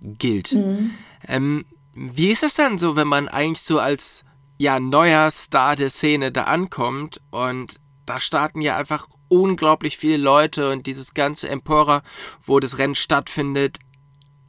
gilt. 0.00 0.54
Mhm. 0.54 0.90
Ähm, 1.28 1.64
wie 1.94 2.32
ist 2.32 2.42
das 2.42 2.54
dann 2.54 2.78
so, 2.80 2.96
wenn 2.96 3.06
man 3.06 3.28
eigentlich 3.28 3.62
so 3.62 3.78
als 3.78 4.24
ja, 4.58 4.80
neuer 4.80 5.30
Star 5.30 5.76
der 5.76 5.90
Szene 5.90 6.32
da 6.32 6.44
ankommt 6.44 7.20
und 7.30 7.80
da 8.06 8.20
starten 8.20 8.60
ja 8.60 8.76
einfach 8.76 9.08
unglaublich 9.28 9.96
viele 9.96 10.18
Leute 10.18 10.70
und 10.70 10.86
dieses 10.86 11.14
ganze 11.14 11.48
Empora, 11.48 12.02
wo 12.42 12.60
das 12.60 12.78
Rennen 12.78 12.94
stattfindet, 12.94 13.78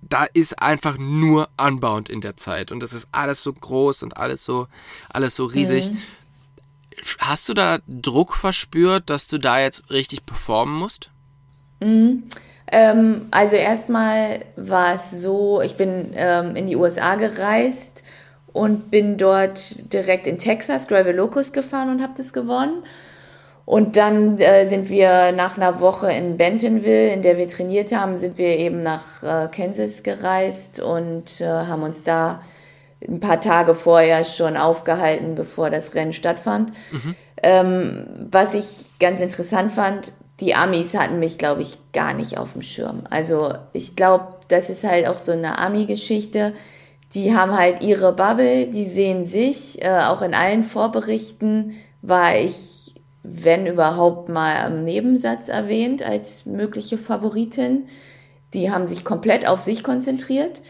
da 0.02 0.26
ist 0.26 0.62
einfach 0.62 0.98
nur 0.98 1.50
Unbound 1.60 2.10
in 2.10 2.22
der 2.22 2.38
Zeit 2.38 2.72
und 2.72 2.82
das 2.82 2.94
ist 2.94 3.08
alles 3.12 3.42
so 3.42 3.54
groß 3.54 4.04
und 4.04 4.18
alles 4.18 4.44
so, 4.44 4.68
alles 5.10 5.36
so 5.36 5.46
riesig. 5.46 5.92
Mhm. 5.92 6.02
Hast 7.20 7.50
du 7.50 7.54
da 7.54 7.80
Druck 7.88 8.36
verspürt, 8.36 9.10
dass 9.10 9.28
du 9.28 9.38
da 9.38 9.60
jetzt 9.60 9.90
richtig 9.90 10.26
performen 10.26 10.76
musst? 10.76 11.10
Mhm. 11.82 12.24
Ähm, 12.72 13.28
also 13.32 13.56
erstmal 13.56 14.46
war 14.56 14.94
es 14.94 15.12
so, 15.12 15.62
ich 15.62 15.78
bin 15.78 16.12
ähm, 16.14 16.56
in 16.56 16.68
die 16.68 16.76
USA 16.76 17.16
gereist 17.16 18.04
und 18.56 18.90
bin 18.90 19.18
dort 19.18 19.92
direkt 19.92 20.28
in 20.28 20.38
Texas 20.38 20.88
Gravel 20.88 21.14
Locus 21.14 21.52
gefahren 21.52 21.90
und 21.90 22.02
habe 22.02 22.14
das 22.16 22.32
gewonnen. 22.32 22.84
Und 23.66 23.98
dann 23.98 24.40
äh, 24.40 24.66
sind 24.66 24.90
wir 24.90 25.34
nach 25.34 25.58
einer 25.58 25.82
Woche 25.82 26.10
in 26.14 26.38
Bentonville, 26.38 27.12
in 27.12 27.22
der 27.22 27.38
wir 27.38 27.48
trainiert 27.48 27.94
haben, 27.94 28.16
sind 28.16 28.38
wir 28.38 28.58
eben 28.58 28.82
nach 28.82 29.24
äh, 29.24 29.50
Kansas 29.50 30.04
gereist 30.04 30.80
und 30.80 31.42
äh, 31.42 31.46
haben 31.46 31.84
uns 31.84 32.04
da 32.04 32.42
ein 33.06 33.20
paar 33.20 33.42
Tage 33.42 33.76
vorher 33.76 34.24
schon 34.24 34.56
aufgehalten, 34.56 35.36
bevor 35.36 35.70
das 35.70 35.94
Rennen 35.94 36.14
stattfand. 36.14 36.72
Mhm. 36.92 37.16
Ähm, 37.44 38.08
was 38.32 38.54
ich 38.54 38.86
ganz 39.02 39.20
interessant 39.20 39.74
fand, 39.74 40.14
die 40.40 40.56
Amis 40.56 40.96
hatten 40.96 41.20
mich, 41.20 41.38
glaube 41.38 41.62
ich, 41.62 41.78
gar 41.92 42.14
nicht 42.14 42.38
auf 42.38 42.54
dem 42.54 42.62
Schirm. 42.62 43.04
Also 43.10 43.54
ich 43.74 43.98
glaube, 43.98 44.28
das 44.48 44.70
ist 44.70 44.86
halt 44.86 45.08
auch 45.08 45.18
so 45.18 45.34
eine 45.34 45.60
Ami-Geschichte 45.60 46.54
die 47.16 47.34
haben 47.34 47.58
halt 47.58 47.82
ihre 47.82 48.14
Bubble, 48.14 48.68
die 48.68 48.84
sehen 48.84 49.24
sich. 49.24 49.82
Äh, 49.82 50.02
auch 50.02 50.22
in 50.22 50.34
allen 50.34 50.64
Vorberichten 50.64 51.72
war 52.02 52.36
ich, 52.36 52.94
wenn 53.24 53.66
überhaupt 53.66 54.30
mal 54.30 54.58
am 54.58 54.84
Nebensatz 54.84 55.48
erwähnt 55.48 56.04
als 56.04 56.46
mögliche 56.46 56.98
Favoritin. 56.98 57.86
Die 58.54 58.70
haben 58.70 58.86
sich 58.86 59.06
komplett 59.06 59.48
auf 59.48 59.62
sich 59.62 59.84
konzentriert, 59.84 60.62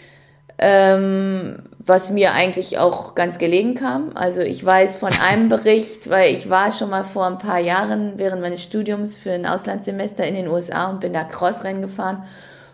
ähm, 0.59 1.63
was 1.79 2.11
mir 2.11 2.33
eigentlich 2.33 2.77
auch 2.77 3.15
ganz 3.15 3.39
gelegen 3.39 3.73
kam. 3.73 4.11
Also 4.15 4.41
ich 4.41 4.63
weiß 4.63 4.95
von 4.95 5.11
einem 5.27 5.49
Bericht, 5.49 6.09
weil 6.11 6.31
ich 6.31 6.49
war 6.49 6.71
schon 6.71 6.91
mal 6.91 7.03
vor 7.03 7.25
ein 7.25 7.39
paar 7.39 7.59
Jahren 7.59 8.13
während 8.17 8.41
meines 8.41 8.63
Studiums 8.63 9.17
für 9.17 9.31
ein 9.31 9.47
Auslandssemester 9.47 10.25
in 10.25 10.35
den 10.35 10.47
USA 10.47 10.91
und 10.91 10.99
bin 10.99 11.11
da 11.11 11.23
Crossrennen 11.23 11.81
gefahren. 11.81 12.23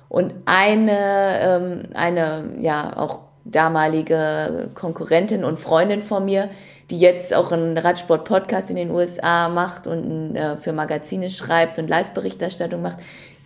Und 0.10 0.34
eine, 0.44 1.40
ähm, 1.40 1.84
eine, 1.94 2.56
ja, 2.60 2.98
auch 2.98 3.31
damalige 3.52 4.70
Konkurrentin 4.74 5.44
und 5.44 5.60
Freundin 5.60 6.02
von 6.02 6.26
mir, 6.26 6.50
die 6.90 7.00
jetzt 7.00 7.34
auch 7.34 7.52
einen 7.52 7.78
Radsport-Podcast 7.78 8.70
in 8.70 8.76
den 8.76 8.92
USA 8.92 9.50
macht 9.50 9.88
und 9.88 10.36
äh, 10.36 10.58
für 10.58 10.74
Magazine 10.74 11.30
schreibt 11.30 11.80
und 11.80 11.90
Live-Berichterstattung 11.90 12.82
macht, 12.82 13.00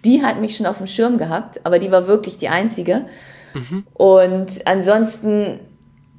die 0.03 0.23
hat 0.23 0.39
mich 0.39 0.55
schon 0.55 0.65
auf 0.65 0.77
dem 0.77 0.87
Schirm 0.87 1.17
gehabt, 1.17 1.61
aber 1.63 1.79
die 1.79 1.91
war 1.91 2.07
wirklich 2.07 2.37
die 2.37 2.49
einzige. 2.49 3.05
Mhm. 3.53 3.85
Und 3.93 4.67
ansonsten 4.67 5.59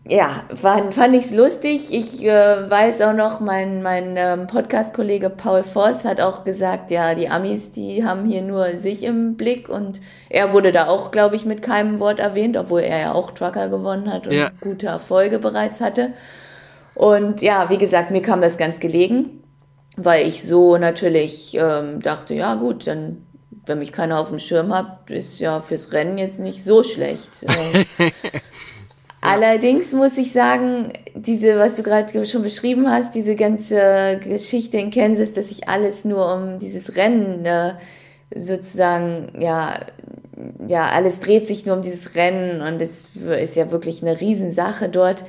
ja, 0.09 0.45
fand, 0.55 0.95
fand 0.95 1.16
ich 1.16 1.25
es 1.25 1.31
lustig. 1.33 1.92
Ich 1.92 2.25
äh, 2.25 2.71
weiß 2.71 3.01
auch 3.01 3.12
noch, 3.12 3.40
mein, 3.40 3.83
mein 3.83 4.14
ähm, 4.16 4.47
Podcast-Kollege 4.47 5.31
Paul 5.31 5.64
Voss 5.64 6.05
hat 6.05 6.21
auch 6.21 6.45
gesagt, 6.45 6.92
ja, 6.92 7.14
die 7.14 7.29
Amis, 7.29 7.73
die 7.73 8.05
haben 8.05 8.25
hier 8.25 8.42
nur 8.42 8.77
sich 8.77 9.03
im 9.03 9.37
Blick 9.37 9.69
und 9.69 10.01
er 10.29 10.53
wurde 10.53 10.71
da 10.71 10.87
auch, 10.87 11.11
glaube 11.11 11.35
ich, 11.35 11.45
mit 11.45 11.61
keinem 11.61 11.99
Wort 11.99 12.21
erwähnt, 12.21 12.57
obwohl 12.57 12.83
er 12.83 13.01
ja 13.01 13.12
auch 13.12 13.33
Trucker 13.33 13.69
gewonnen 13.69 14.12
hat 14.12 14.29
und 14.29 14.35
ja. 14.35 14.51
gute 14.61 14.87
Erfolge 14.87 15.40
bereits 15.40 15.81
hatte. 15.81 16.12
Und 16.95 17.42
ja, 17.42 17.69
wie 17.69 17.79
gesagt, 17.79 18.12
mir 18.12 18.23
kam 18.23 18.40
das 18.40 18.59
ganz 18.59 18.79
gelegen, 18.79 19.42
weil 19.97 20.27
ich 20.27 20.45
so 20.45 20.79
natürlich 20.79 21.57
ähm, 21.61 22.01
dachte, 22.01 22.35
ja 22.35 22.55
gut, 22.55 22.87
dann 22.87 23.27
wenn 23.69 23.81
mich 23.81 23.92
keiner 23.92 24.21
auf 24.21 24.29
dem 24.29 24.38
Schirm 24.38 24.73
hat, 24.73 25.11
ist 25.11 25.40
ja 25.40 25.61
fürs 25.61 25.92
Rennen 25.92 26.19
jetzt 26.19 26.38
nicht 26.38 26.62
so 26.62 26.85
schlecht. 26.85 27.45
Allerdings 29.26 29.92
muss 29.92 30.16
ich 30.18 30.32
sagen, 30.32 30.92
diese, 31.14 31.58
was 31.58 31.74
du 31.74 31.82
gerade 31.82 32.26
schon 32.26 32.42
beschrieben 32.42 32.90
hast, 32.90 33.14
diese 33.14 33.34
ganze 33.34 34.20
Geschichte 34.22 34.78
in 34.78 34.90
Kansas, 34.90 35.32
dass 35.32 35.48
sich 35.48 35.68
alles 35.68 36.04
nur 36.04 36.32
um 36.32 36.58
dieses 36.58 36.96
Rennen 36.96 37.44
äh, 37.44 37.74
sozusagen, 38.34 39.32
ja, 39.38 39.80
ja, 40.66 40.86
alles 40.86 41.20
dreht 41.20 41.46
sich 41.46 41.66
nur 41.66 41.76
um 41.76 41.82
dieses 41.82 42.14
Rennen 42.14 42.60
und 42.60 42.82
es 42.82 43.10
ist 43.14 43.56
ja 43.56 43.70
wirklich 43.70 44.02
eine 44.02 44.20
Riesensache 44.20 44.88
dort. 44.88 45.24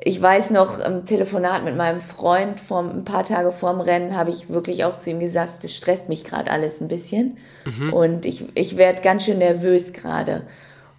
Ich 0.00 0.20
weiß 0.20 0.50
noch, 0.50 0.78
im 0.78 1.04
Telefonat 1.04 1.64
mit 1.64 1.76
meinem 1.76 2.00
Freund 2.00 2.60
vor, 2.60 2.80
ein 2.80 3.04
paar 3.04 3.24
Tage 3.24 3.50
vorm 3.50 3.80
Rennen 3.80 4.14
habe 4.14 4.30
ich 4.30 4.50
wirklich 4.50 4.84
auch 4.84 4.98
zu 4.98 5.10
ihm 5.10 5.20
gesagt, 5.20 5.64
das 5.64 5.74
stresst 5.74 6.08
mich 6.08 6.22
gerade 6.22 6.50
alles 6.50 6.80
ein 6.80 6.88
bisschen 6.88 7.38
mhm. 7.64 7.92
und 7.92 8.26
ich, 8.26 8.44
ich 8.54 8.76
werde 8.76 9.02
ganz 9.02 9.24
schön 9.24 9.38
nervös 9.38 9.92
gerade. 9.92 10.42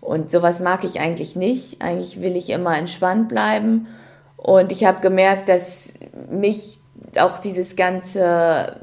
Und 0.02 0.30
sowas 0.30 0.60
mag 0.60 0.84
ich 0.84 1.00
eigentlich 1.00 1.36
nicht. 1.36 1.82
Eigentlich 1.82 2.22
will 2.22 2.36
ich 2.36 2.50
immer 2.50 2.78
entspannt 2.78 3.30
bleiben. 3.30 3.88
Und 4.38 4.72
ich 4.72 4.86
habe 4.86 5.02
gemerkt, 5.02 5.50
dass 5.50 5.96
mich 6.30 6.80
auch 7.20 7.40
dieses 7.40 7.76
ganze 7.76 8.80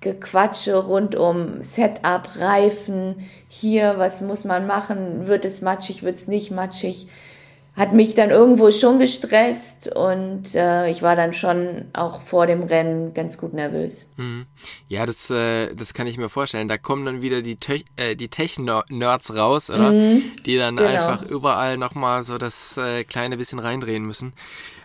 Gequatsche 0.00 0.76
rund 0.76 1.14
um 1.14 1.62
Setup, 1.62 2.28
Reifen, 2.38 3.16
hier, 3.48 3.94
was 3.98 4.20
muss 4.20 4.44
man 4.44 4.66
machen, 4.66 5.26
wird 5.26 5.44
es 5.44 5.62
matschig, 5.62 6.02
wird 6.02 6.16
es 6.16 6.26
nicht 6.26 6.50
matschig, 6.50 7.06
hat 7.74 7.94
mich 7.94 8.14
dann 8.14 8.30
irgendwo 8.30 8.70
schon 8.70 8.98
gestresst 8.98 9.90
und 9.94 10.54
äh, 10.54 10.90
ich 10.90 11.00
war 11.00 11.16
dann 11.16 11.32
schon 11.32 11.86
auch 11.94 12.20
vor 12.20 12.46
dem 12.46 12.62
Rennen 12.62 13.14
ganz 13.14 13.38
gut 13.38 13.54
nervös. 13.54 14.10
Mhm. 14.16 14.44
Ja, 14.88 15.06
das, 15.06 15.30
äh, 15.30 15.74
das 15.74 15.94
kann 15.94 16.06
ich 16.06 16.18
mir 16.18 16.28
vorstellen. 16.28 16.68
Da 16.68 16.76
kommen 16.76 17.06
dann 17.06 17.22
wieder 17.22 17.40
die, 17.40 17.56
Te 17.56 17.82
äh, 17.96 18.14
die 18.14 18.28
Tech-Nerds 18.28 19.34
raus, 19.34 19.70
oder? 19.70 19.90
Mhm, 19.90 20.22
die 20.44 20.58
dann 20.58 20.76
genau. 20.76 20.90
einfach 20.90 21.22
überall 21.22 21.78
nochmal 21.78 22.24
so 22.24 22.36
das 22.36 22.76
äh, 22.76 23.04
kleine 23.04 23.38
bisschen 23.38 23.58
reindrehen 23.58 24.04
müssen. 24.04 24.34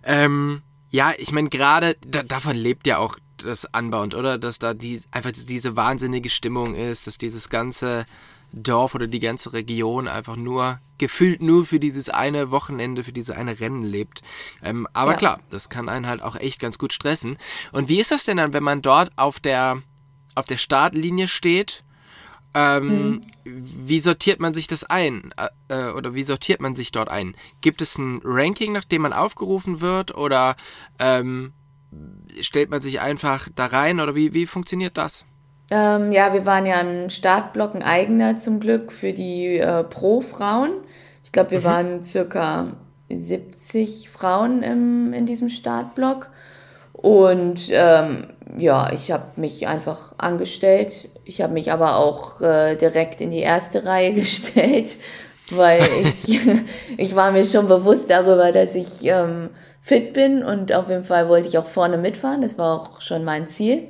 Ähm, 0.05 0.61
ja, 0.89 1.11
ich 1.17 1.33
meine, 1.33 1.49
gerade 1.49 1.97
da, 2.05 2.23
davon 2.23 2.55
lebt 2.55 2.87
ja 2.87 2.99
auch 2.99 3.17
das 3.35 3.67
Unbound, 3.77 4.15
oder? 4.15 4.37
Dass 4.37 4.59
da 4.59 4.73
die, 4.73 5.01
einfach 5.11 5.31
diese 5.31 5.75
wahnsinnige 5.75 6.29
Stimmung 6.29 6.73
ist, 6.73 7.05
dass 7.05 7.17
dieses 7.17 7.49
ganze 7.49 8.05
Dorf 8.51 8.95
oder 8.95 9.07
die 9.07 9.19
ganze 9.19 9.53
Region 9.53 10.07
einfach 10.07 10.35
nur 10.35 10.79
gefühlt 10.97 11.41
nur 11.41 11.65
für 11.65 11.79
dieses 11.79 12.09
eine 12.09 12.49
Wochenende, 12.51 13.03
für 13.03 13.11
diese 13.11 13.35
eine 13.35 13.59
Rennen 13.59 13.83
lebt. 13.83 14.21
Ähm, 14.63 14.87
aber 14.93 15.11
ja. 15.11 15.17
klar, 15.17 15.39
das 15.49 15.69
kann 15.69 15.89
einen 15.89 16.07
halt 16.07 16.21
auch 16.21 16.35
echt 16.35 16.59
ganz 16.59 16.79
gut 16.79 16.93
stressen. 16.93 17.37
Und 17.71 17.89
wie 17.89 17.99
ist 17.99 18.11
das 18.11 18.25
denn 18.25 18.37
dann, 18.37 18.53
wenn 18.53 18.63
man 18.63 18.81
dort 18.81 19.11
auf 19.15 19.39
der 19.39 19.81
auf 20.35 20.45
der 20.45 20.57
Startlinie 20.57 21.27
steht? 21.27 21.83
Ähm, 22.53 23.09
mhm. 23.09 23.21
Wie 23.43 23.99
sortiert 23.99 24.39
man 24.39 24.53
sich 24.53 24.67
das 24.67 24.83
ein? 24.83 25.33
Äh, 25.37 25.89
äh, 25.89 25.91
oder 25.91 26.13
wie 26.13 26.23
sortiert 26.23 26.61
man 26.61 26.75
sich 26.75 26.91
dort 26.91 27.09
ein? 27.09 27.35
Gibt 27.61 27.81
es 27.81 27.97
ein 27.97 28.21
Ranking, 28.23 28.71
nach 28.71 28.85
dem 28.85 29.01
man 29.01 29.13
aufgerufen 29.13 29.81
wird? 29.81 30.15
Oder 30.15 30.55
ähm, 30.99 31.53
stellt 32.41 32.69
man 32.69 32.81
sich 32.81 32.99
einfach 32.99 33.47
da 33.55 33.65
rein? 33.65 33.99
Oder 33.99 34.15
wie, 34.15 34.33
wie 34.33 34.45
funktioniert 34.45 34.97
das? 34.97 35.25
Ähm, 35.69 36.11
ja, 36.11 36.33
wir 36.33 36.45
waren 36.45 36.65
ja 36.65 36.77
ein 36.77 37.09
Startblock, 37.09 37.75
ein 37.75 37.83
eigener 37.83 38.37
zum 38.37 38.59
Glück 38.59 38.91
für 38.91 39.13
die 39.13 39.57
äh, 39.57 39.83
Pro-Frauen. 39.83 40.71
Ich 41.23 41.31
glaube, 41.31 41.51
wir 41.51 41.59
mhm. 41.59 41.65
waren 41.65 42.03
circa 42.03 42.73
70 43.09 44.09
Frauen 44.09 44.63
im, 44.63 45.13
in 45.13 45.25
diesem 45.25 45.49
Startblock. 45.49 46.29
Und 46.93 47.67
ähm, 47.71 48.27
ja, 48.57 48.91
ich 48.91 49.11
habe 49.11 49.25
mich 49.35 49.67
einfach 49.67 50.13
angestellt. 50.17 51.09
Ich 51.25 51.41
habe 51.41 51.53
mich 51.53 51.71
aber 51.71 51.97
auch 51.97 52.41
äh, 52.41 52.75
direkt 52.75 53.21
in 53.21 53.31
die 53.31 53.41
erste 53.41 53.85
Reihe 53.85 54.13
gestellt, 54.13 54.97
weil 55.51 55.83
ich, 56.01 56.39
ich 56.97 57.15
war 57.15 57.31
mir 57.31 57.43
schon 57.43 57.67
bewusst 57.67 58.09
darüber, 58.09 58.51
dass 58.51 58.73
ich 58.75 59.03
ähm, 59.03 59.49
fit 59.81 60.13
bin 60.13 60.43
und 60.43 60.73
auf 60.73 60.89
jeden 60.89 61.03
Fall 61.03 61.27
wollte 61.29 61.49
ich 61.49 61.57
auch 61.57 61.65
vorne 61.65 61.97
mitfahren. 61.97 62.41
Das 62.41 62.57
war 62.57 62.75
auch 62.75 63.01
schon 63.01 63.23
mein 63.23 63.47
Ziel. 63.47 63.89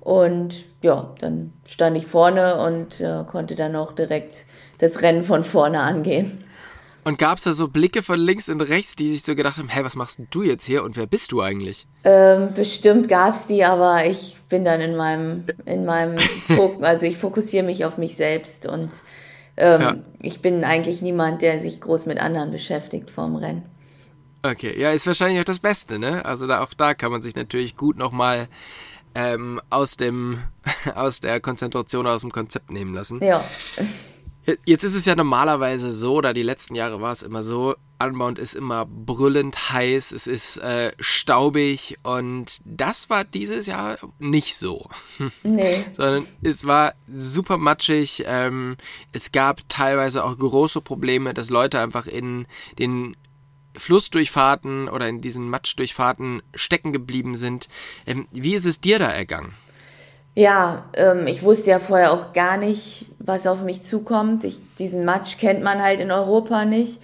Und 0.00 0.64
ja, 0.82 1.14
dann 1.18 1.52
stand 1.66 1.96
ich 1.96 2.06
vorne 2.06 2.56
und 2.56 3.00
äh, 3.00 3.24
konnte 3.26 3.54
dann 3.54 3.76
auch 3.76 3.92
direkt 3.92 4.46
das 4.78 5.02
Rennen 5.02 5.22
von 5.22 5.44
vorne 5.44 5.80
angehen. 5.80 6.44
Und 7.04 7.18
gab 7.18 7.38
es 7.38 7.44
da 7.44 7.52
so 7.52 7.68
Blicke 7.68 8.02
von 8.02 8.18
links 8.18 8.48
und 8.48 8.60
rechts, 8.60 8.94
die 8.94 9.10
sich 9.10 9.22
so 9.22 9.34
gedacht 9.34 9.56
haben, 9.56 9.68
hey, 9.68 9.84
was 9.84 9.96
machst 9.96 10.22
du 10.30 10.42
jetzt 10.42 10.64
hier 10.64 10.84
und 10.84 10.96
wer 10.96 11.06
bist 11.06 11.32
du 11.32 11.40
eigentlich? 11.40 11.86
Ähm, 12.04 12.52
bestimmt 12.54 13.08
gab 13.08 13.34
es 13.34 13.46
die, 13.46 13.64
aber 13.64 14.04
ich 14.06 14.36
bin 14.48 14.64
dann 14.64 14.80
in 14.80 14.96
meinem, 14.96 15.44
in 15.64 15.86
meinem 15.86 16.18
Fokus, 16.54 16.82
also 16.82 17.06
ich 17.06 17.16
fokussiere 17.16 17.64
mich 17.64 17.84
auf 17.84 17.96
mich 17.96 18.16
selbst 18.16 18.66
und 18.66 18.90
ähm, 19.56 19.80
ja. 19.80 19.96
ich 20.20 20.42
bin 20.42 20.62
eigentlich 20.64 21.00
niemand, 21.00 21.42
der 21.42 21.60
sich 21.60 21.80
groß 21.80 22.06
mit 22.06 22.20
anderen 22.20 22.50
beschäftigt 22.50 23.10
vorm 23.10 23.36
Rennen. 23.36 23.64
Okay, 24.42 24.78
ja, 24.78 24.92
ist 24.92 25.06
wahrscheinlich 25.06 25.40
auch 25.40 25.44
das 25.44 25.58
Beste, 25.58 25.98
ne? 25.98 26.24
Also 26.24 26.46
da, 26.46 26.62
auch 26.62 26.72
da 26.72 26.94
kann 26.94 27.12
man 27.12 27.20
sich 27.20 27.34
natürlich 27.34 27.76
gut 27.76 27.98
nochmal 27.98 28.48
ähm, 29.14 29.60
aus 29.70 29.96
dem 29.96 30.42
aus 30.94 31.20
der 31.20 31.40
Konzentration 31.40 32.06
aus 32.06 32.22
dem 32.22 32.32
Konzept 32.32 32.70
nehmen 32.70 32.94
lassen. 32.94 33.22
Ja. 33.22 33.44
Jetzt 34.64 34.84
ist 34.84 34.94
es 34.94 35.04
ja 35.04 35.14
normalerweise 35.14 35.92
so, 35.92 36.14
oder 36.14 36.32
die 36.32 36.42
letzten 36.42 36.74
Jahre 36.74 37.00
war 37.00 37.12
es 37.12 37.22
immer 37.22 37.42
so, 37.42 37.74
Unbound 38.02 38.38
ist 38.38 38.54
immer 38.54 38.86
brüllend 38.86 39.72
heiß, 39.72 40.12
es 40.12 40.26
ist 40.26 40.56
äh, 40.58 40.92
staubig 40.98 41.98
und 42.02 42.60
das 42.64 43.10
war 43.10 43.24
dieses 43.24 43.66
Jahr 43.66 43.98
nicht 44.18 44.56
so. 44.56 44.88
Nee. 45.42 45.84
Sondern 45.94 46.26
es 46.42 46.66
war 46.66 46.94
super 47.14 47.58
matschig, 47.58 48.24
ähm, 48.26 48.76
es 49.12 49.32
gab 49.32 49.68
teilweise 49.68 50.24
auch 50.24 50.36
große 50.36 50.80
Probleme, 50.80 51.34
dass 51.34 51.50
Leute 51.50 51.78
einfach 51.78 52.06
in 52.06 52.46
den 52.78 53.16
Flussdurchfahrten 53.76 54.88
oder 54.88 55.08
in 55.08 55.20
diesen 55.20 55.48
Matschdurchfahrten 55.48 56.42
stecken 56.54 56.92
geblieben 56.92 57.34
sind. 57.34 57.68
Ähm, 58.06 58.26
wie 58.32 58.54
ist 58.54 58.66
es 58.66 58.80
dir 58.80 58.98
da 58.98 59.10
ergangen? 59.10 59.54
Ja, 60.34 60.88
ähm, 60.94 61.26
ich 61.26 61.42
wusste 61.42 61.70
ja 61.70 61.78
vorher 61.78 62.12
auch 62.12 62.32
gar 62.32 62.56
nicht, 62.56 63.06
was 63.18 63.46
auf 63.46 63.62
mich 63.62 63.82
zukommt. 63.82 64.44
Ich, 64.44 64.60
diesen 64.78 65.04
Matsch 65.04 65.38
kennt 65.38 65.62
man 65.62 65.82
halt 65.82 66.00
in 66.00 66.10
Europa 66.10 66.64
nicht. 66.64 67.00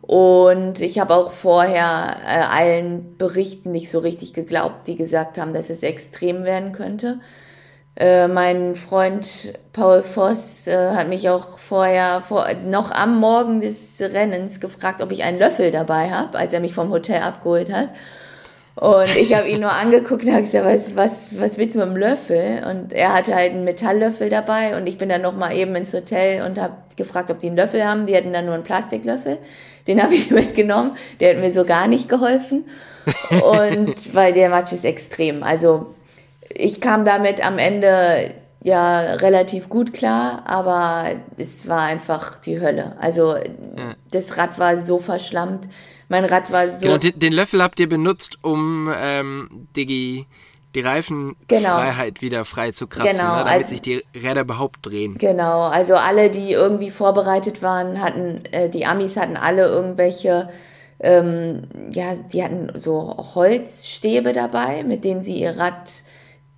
Und 0.00 0.80
ich 0.80 0.98
habe 0.98 1.14
auch 1.14 1.32
vorher 1.32 2.16
äh, 2.24 2.40
allen 2.40 3.18
Berichten 3.18 3.72
nicht 3.72 3.90
so 3.90 3.98
richtig 3.98 4.32
geglaubt, 4.32 4.86
die 4.86 4.96
gesagt 4.96 5.36
haben, 5.36 5.52
dass 5.52 5.70
es 5.70 5.82
extrem 5.82 6.44
werden 6.44 6.72
könnte. 6.72 7.20
Äh, 7.98 8.28
mein 8.28 8.76
Freund 8.76 9.52
Paul 9.72 10.02
Voss 10.02 10.68
äh, 10.68 10.92
hat 10.92 11.08
mich 11.08 11.28
auch 11.28 11.58
vorher, 11.58 12.20
vor, 12.20 12.46
noch 12.64 12.92
am 12.92 13.18
Morgen 13.18 13.60
des 13.60 14.00
Rennens 14.00 14.60
gefragt, 14.60 15.02
ob 15.02 15.10
ich 15.10 15.24
einen 15.24 15.40
Löffel 15.40 15.72
dabei 15.72 16.10
habe, 16.10 16.38
als 16.38 16.52
er 16.52 16.60
mich 16.60 16.74
vom 16.74 16.90
Hotel 16.90 17.22
abgeholt 17.22 17.72
hat. 17.72 17.88
Und 18.76 19.16
ich 19.16 19.34
habe 19.34 19.48
ihn 19.48 19.60
nur 19.60 19.72
angeguckt 19.82 20.24
und 20.24 20.30
habe 20.30 20.42
gesagt, 20.42 20.64
was, 20.64 20.94
was, 20.94 21.40
was 21.40 21.58
willst 21.58 21.74
du 21.74 21.80
mit 21.80 21.88
dem 21.88 21.96
Löffel? 21.96 22.64
Und 22.70 22.92
er 22.92 23.12
hatte 23.12 23.34
halt 23.34 23.50
einen 23.50 23.64
Metalllöffel 23.64 24.30
dabei 24.30 24.76
und 24.76 24.86
ich 24.86 24.96
bin 24.96 25.08
dann 25.08 25.22
noch 25.22 25.34
mal 25.34 25.52
eben 25.56 25.74
ins 25.74 25.92
Hotel 25.92 26.46
und 26.46 26.60
habe 26.60 26.74
gefragt, 26.94 27.32
ob 27.32 27.40
die 27.40 27.48
einen 27.48 27.56
Löffel 27.56 27.84
haben. 27.84 28.06
Die 28.06 28.16
hatten 28.16 28.32
dann 28.32 28.44
nur 28.44 28.54
einen 28.54 28.62
Plastiklöffel. 28.62 29.38
Den 29.88 30.00
habe 30.00 30.14
ich 30.14 30.30
mitgenommen. 30.30 30.92
Der 31.18 31.34
hat 31.34 31.42
mir 31.42 31.52
so 31.52 31.64
gar 31.64 31.88
nicht 31.88 32.08
geholfen. 32.08 32.64
Und 33.30 34.14
weil 34.14 34.32
der 34.32 34.50
Matsch 34.50 34.72
ist 34.72 34.84
extrem. 34.84 35.42
Also 35.42 35.94
ich 36.54 36.80
kam 36.80 37.04
damit 37.04 37.44
am 37.44 37.58
Ende 37.58 38.34
ja 38.62 39.14
relativ 39.14 39.68
gut 39.68 39.94
klar, 39.94 40.42
aber 40.46 41.12
es 41.36 41.68
war 41.68 41.82
einfach 41.82 42.36
die 42.40 42.60
Hölle. 42.60 42.96
Also 43.00 43.36
ja. 43.36 43.94
das 44.10 44.36
Rad 44.36 44.58
war 44.58 44.76
so 44.76 44.98
verschlammt. 44.98 45.68
Mein 46.08 46.24
Rad 46.24 46.50
war 46.50 46.68
so. 46.68 46.86
Genau, 46.86 46.98
den, 46.98 47.18
den 47.18 47.32
Löffel 47.32 47.62
habt 47.62 47.78
ihr 47.80 47.88
benutzt, 47.88 48.38
um 48.42 48.92
ähm, 48.96 49.68
die, 49.76 50.26
die 50.74 50.80
Reifenfreiheit 50.80 52.14
genau. 52.14 52.20
wieder 52.20 52.44
frei 52.44 52.72
zu 52.72 52.86
kratzen, 52.86 53.18
genau, 53.18 53.30
ne, 53.30 53.38
damit 53.38 53.52
also, 53.52 53.68
sich 53.68 53.82
die 53.82 54.02
Räder 54.14 54.40
überhaupt 54.40 54.84
drehen. 54.86 55.18
Genau, 55.18 55.62
also 55.62 55.96
alle, 55.96 56.30
die 56.30 56.52
irgendwie 56.52 56.90
vorbereitet 56.90 57.62
waren, 57.62 58.00
hatten, 58.00 58.42
äh, 58.50 58.68
die 58.70 58.86
Amis 58.86 59.16
hatten 59.16 59.36
alle 59.36 59.66
irgendwelche 59.66 60.48
ähm, 61.00 61.62
ja, 61.92 62.14
die 62.32 62.42
hatten 62.42 62.70
so 62.74 63.16
Holzstäbe 63.34 64.32
dabei, 64.32 64.82
mit 64.82 65.04
denen 65.04 65.22
sie 65.22 65.38
ihr 65.38 65.56
Rad 65.56 66.02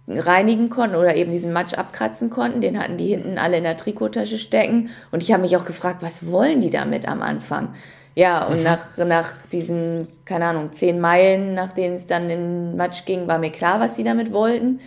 reinigen 0.06 0.70
konnten 0.70 0.96
oder 0.96 1.14
eben 1.16 1.30
diesen 1.30 1.52
Matsch 1.52 1.74
abkratzen 1.74 2.30
konnten. 2.30 2.60
Den 2.60 2.78
hatten 2.78 2.96
die 2.96 3.08
hinten 3.08 3.38
alle 3.38 3.58
in 3.58 3.64
der 3.64 3.76
Trikottasche 3.76 4.38
stecken. 4.38 4.90
Und 5.12 5.22
ich 5.22 5.32
habe 5.32 5.42
mich 5.42 5.56
auch 5.56 5.64
gefragt, 5.64 6.02
was 6.02 6.30
wollen 6.30 6.60
die 6.60 6.70
damit 6.70 7.06
am 7.06 7.22
Anfang? 7.22 7.74
Ja, 8.14 8.44
und 8.46 8.58
mhm. 8.58 8.64
nach, 8.64 8.98
nach 8.98 9.46
diesen, 9.46 10.08
keine 10.24 10.46
Ahnung, 10.46 10.72
zehn 10.72 11.00
Meilen, 11.00 11.54
nachdem 11.54 11.92
es 11.92 12.06
dann 12.06 12.28
in 12.28 12.76
Matsch 12.76 13.04
ging, 13.04 13.28
war 13.28 13.38
mir 13.38 13.50
klar, 13.50 13.80
was 13.80 13.96
sie 13.96 14.04
damit 14.04 14.32
wollten. 14.32 14.80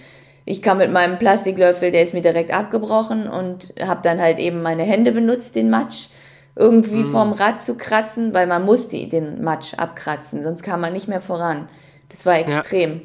Ich 0.46 0.62
kam 0.62 0.80
mit 0.80 0.92
meinem 0.92 1.18
Plastiklöffel, 1.18 1.92
der 1.92 2.04
ist 2.04 2.14
mir 2.14 2.22
direkt 2.22 2.54
abgebrochen 2.54 3.30
und 3.30 3.74
habe 3.82 4.02
dann 4.04 4.20
halt 4.20 4.40
eben 4.40 4.62
meine 4.62 4.84
Hände 4.84 5.14
benutzt, 5.14 5.56
den 5.56 5.70
Matsch 5.70 6.10
irgendwie 6.56 7.04
mhm. 7.04 7.12
vom 7.12 7.32
Rad 7.32 7.62
zu 7.62 7.76
kratzen, 7.76 8.34
weil 8.34 8.46
man 8.46 8.66
musste 8.66 9.08
den 9.08 9.42
Matsch 9.42 9.74
abkratzen, 9.76 10.44
sonst 10.44 10.62
kam 10.62 10.82
man 10.82 10.94
nicht 10.94 11.08
mehr 11.08 11.22
voran. 11.22 11.70
Das 12.10 12.26
war 12.26 12.38
extrem. 12.38 12.92
Ja. 12.92 13.00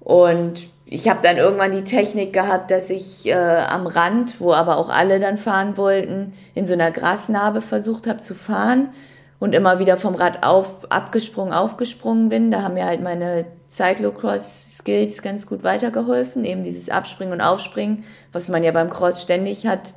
Und 0.00 0.70
ich 0.92 1.08
habe 1.08 1.20
dann 1.22 1.38
irgendwann 1.38 1.72
die 1.72 1.84
Technik 1.84 2.34
gehabt, 2.34 2.70
dass 2.70 2.90
ich 2.90 3.26
äh, 3.26 3.32
am 3.34 3.86
Rand, 3.86 4.40
wo 4.40 4.52
aber 4.52 4.76
auch 4.76 4.90
alle 4.90 5.20
dann 5.20 5.38
fahren 5.38 5.78
wollten, 5.78 6.32
in 6.54 6.66
so 6.66 6.74
einer 6.74 6.90
Grasnarbe 6.90 7.62
versucht 7.62 8.06
habe 8.06 8.20
zu 8.20 8.34
fahren 8.34 8.90
und 9.38 9.54
immer 9.54 9.78
wieder 9.78 9.96
vom 9.96 10.14
Rad 10.14 10.44
auf, 10.44 10.90
abgesprungen, 10.90 11.54
aufgesprungen 11.54 12.28
bin. 12.28 12.50
Da 12.50 12.60
haben 12.60 12.74
mir 12.74 12.84
halt 12.84 13.00
meine 13.00 13.46
Cyclocross-Skills 13.68 15.22
ganz 15.22 15.46
gut 15.46 15.64
weitergeholfen. 15.64 16.44
Eben 16.44 16.62
dieses 16.62 16.90
Abspringen 16.90 17.32
und 17.32 17.40
Aufspringen, 17.40 18.04
was 18.30 18.48
man 18.48 18.62
ja 18.62 18.70
beim 18.70 18.90
Cross 18.90 19.22
ständig 19.22 19.66
hat, 19.66 19.94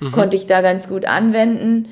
mhm. 0.00 0.12
konnte 0.12 0.36
ich 0.36 0.46
da 0.46 0.62
ganz 0.62 0.88
gut 0.88 1.04
anwenden. 1.04 1.88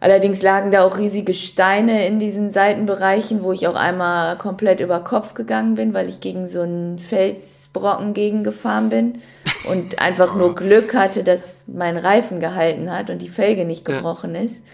Allerdings 0.00 0.42
lagen 0.42 0.70
da 0.70 0.84
auch 0.84 0.98
riesige 0.98 1.32
Steine 1.32 2.06
in 2.06 2.20
diesen 2.20 2.50
Seitenbereichen, 2.50 3.42
wo 3.42 3.52
ich 3.52 3.66
auch 3.66 3.74
einmal 3.74 4.38
komplett 4.38 4.80
über 4.80 5.00
Kopf 5.00 5.34
gegangen 5.34 5.74
bin, 5.74 5.92
weil 5.92 6.08
ich 6.08 6.20
gegen 6.20 6.46
so 6.46 6.60
einen 6.60 6.98
Felsbrocken 6.98 8.14
gegengefahren 8.14 8.90
bin 8.90 9.20
und 9.68 9.98
einfach 10.00 10.36
nur 10.36 10.54
Glück 10.54 10.94
hatte, 10.94 11.24
dass 11.24 11.64
mein 11.66 11.96
Reifen 11.96 12.38
gehalten 12.38 12.92
hat 12.92 13.10
und 13.10 13.20
die 13.22 13.28
Felge 13.28 13.64
nicht 13.64 13.84
gebrochen 13.84 14.34
ja. 14.36 14.42
ist. 14.42 14.64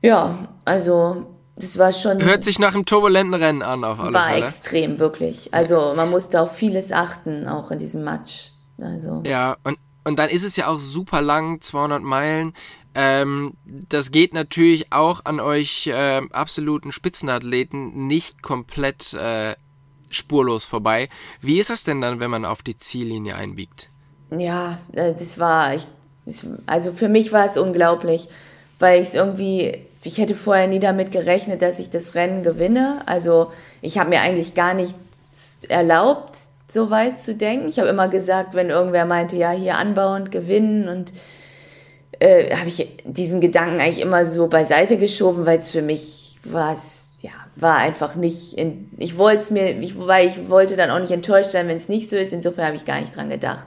Ja, 0.00 0.48
also 0.64 1.26
das 1.56 1.78
war 1.78 1.92
schon. 1.92 2.22
Hört 2.24 2.44
sich 2.44 2.58
nach 2.58 2.74
einem 2.74 2.84
turbulenten 2.84 3.34
Rennen 3.34 3.62
an, 3.62 3.84
auf 3.84 4.00
alle 4.00 4.12
War 4.14 4.28
Fälle. 4.28 4.42
extrem, 4.42 4.98
wirklich. 4.98 5.52
Also 5.52 5.92
man 5.94 6.10
musste 6.10 6.40
auf 6.40 6.54
vieles 6.54 6.92
achten, 6.92 7.46
auch 7.46 7.70
in 7.70 7.78
diesem 7.78 8.04
Match. 8.04 8.52
Also. 8.80 9.22
Ja, 9.24 9.56
und, 9.62 9.78
und 10.04 10.18
dann 10.18 10.30
ist 10.30 10.44
es 10.44 10.56
ja 10.56 10.68
auch 10.68 10.78
super 10.78 11.22
lang, 11.22 11.60
200 11.60 12.02
Meilen. 12.02 12.52
Ähm, 12.94 13.54
das 13.64 14.12
geht 14.12 14.34
natürlich 14.34 14.92
auch 14.92 15.24
an 15.24 15.40
euch 15.40 15.88
äh, 15.88 16.22
absoluten 16.30 16.92
Spitzenathleten 16.92 18.06
nicht 18.06 18.42
komplett 18.42 19.14
äh, 19.14 19.54
spurlos 20.10 20.64
vorbei. 20.64 21.08
Wie 21.40 21.58
ist 21.58 21.70
das 21.70 21.84
denn 21.84 22.00
dann, 22.00 22.20
wenn 22.20 22.30
man 22.30 22.44
auf 22.44 22.62
die 22.62 22.76
Ziellinie 22.76 23.34
einbiegt? 23.34 23.90
Ja, 24.30 24.78
äh, 24.92 25.12
das 25.12 25.38
war, 25.38 25.74
ich, 25.74 25.86
also 26.66 26.92
für 26.92 27.08
mich 27.08 27.32
war 27.32 27.46
es 27.46 27.56
unglaublich, 27.56 28.28
weil 28.78 29.00
ich 29.00 29.08
es 29.08 29.14
irgendwie, 29.14 29.78
ich 30.02 30.18
hätte 30.18 30.34
vorher 30.34 30.68
nie 30.68 30.80
damit 30.80 31.10
gerechnet, 31.10 31.62
dass 31.62 31.78
ich 31.78 31.90
das 31.90 32.14
Rennen 32.14 32.42
gewinne. 32.42 33.02
Also 33.06 33.52
ich 33.80 33.98
habe 33.98 34.10
mir 34.10 34.20
eigentlich 34.20 34.54
gar 34.54 34.74
nicht 34.74 34.94
erlaubt, 35.68 36.38
so 36.68 36.90
weit 36.90 37.18
zu 37.18 37.34
denken. 37.34 37.68
Ich 37.68 37.78
habe 37.78 37.88
immer 37.88 38.08
gesagt, 38.08 38.54
wenn 38.54 38.70
irgendwer 38.70 39.04
meinte, 39.04 39.36
ja, 39.36 39.50
hier 39.50 39.76
anbauen, 39.76 40.30
gewinnen 40.30 40.88
und 40.88 41.12
äh, 42.20 42.56
habe 42.56 42.68
ich 42.68 42.96
diesen 43.04 43.40
Gedanken 43.40 43.80
eigentlich 43.80 44.00
immer 44.00 44.26
so 44.26 44.48
beiseite 44.48 44.96
geschoben, 44.96 45.46
weil 45.46 45.58
es 45.58 45.70
für 45.70 45.82
mich 45.82 46.38
war 46.44 46.76
ja, 47.20 47.30
war 47.56 47.78
einfach 47.78 48.16
nicht, 48.16 48.52
in, 48.52 48.90
ich 48.98 49.16
wollte 49.16 49.38
es 49.38 49.50
mir, 49.50 49.80
ich, 49.80 49.98
weil 49.98 50.26
ich 50.26 50.50
wollte 50.50 50.76
dann 50.76 50.90
auch 50.90 50.98
nicht 50.98 51.10
enttäuscht 51.10 51.50
sein, 51.50 51.68
wenn 51.68 51.76
es 51.78 51.88
nicht 51.88 52.10
so 52.10 52.16
ist, 52.16 52.34
insofern 52.34 52.66
habe 52.66 52.76
ich 52.76 52.84
gar 52.84 53.00
nicht 53.00 53.16
dran 53.16 53.30
gedacht. 53.30 53.66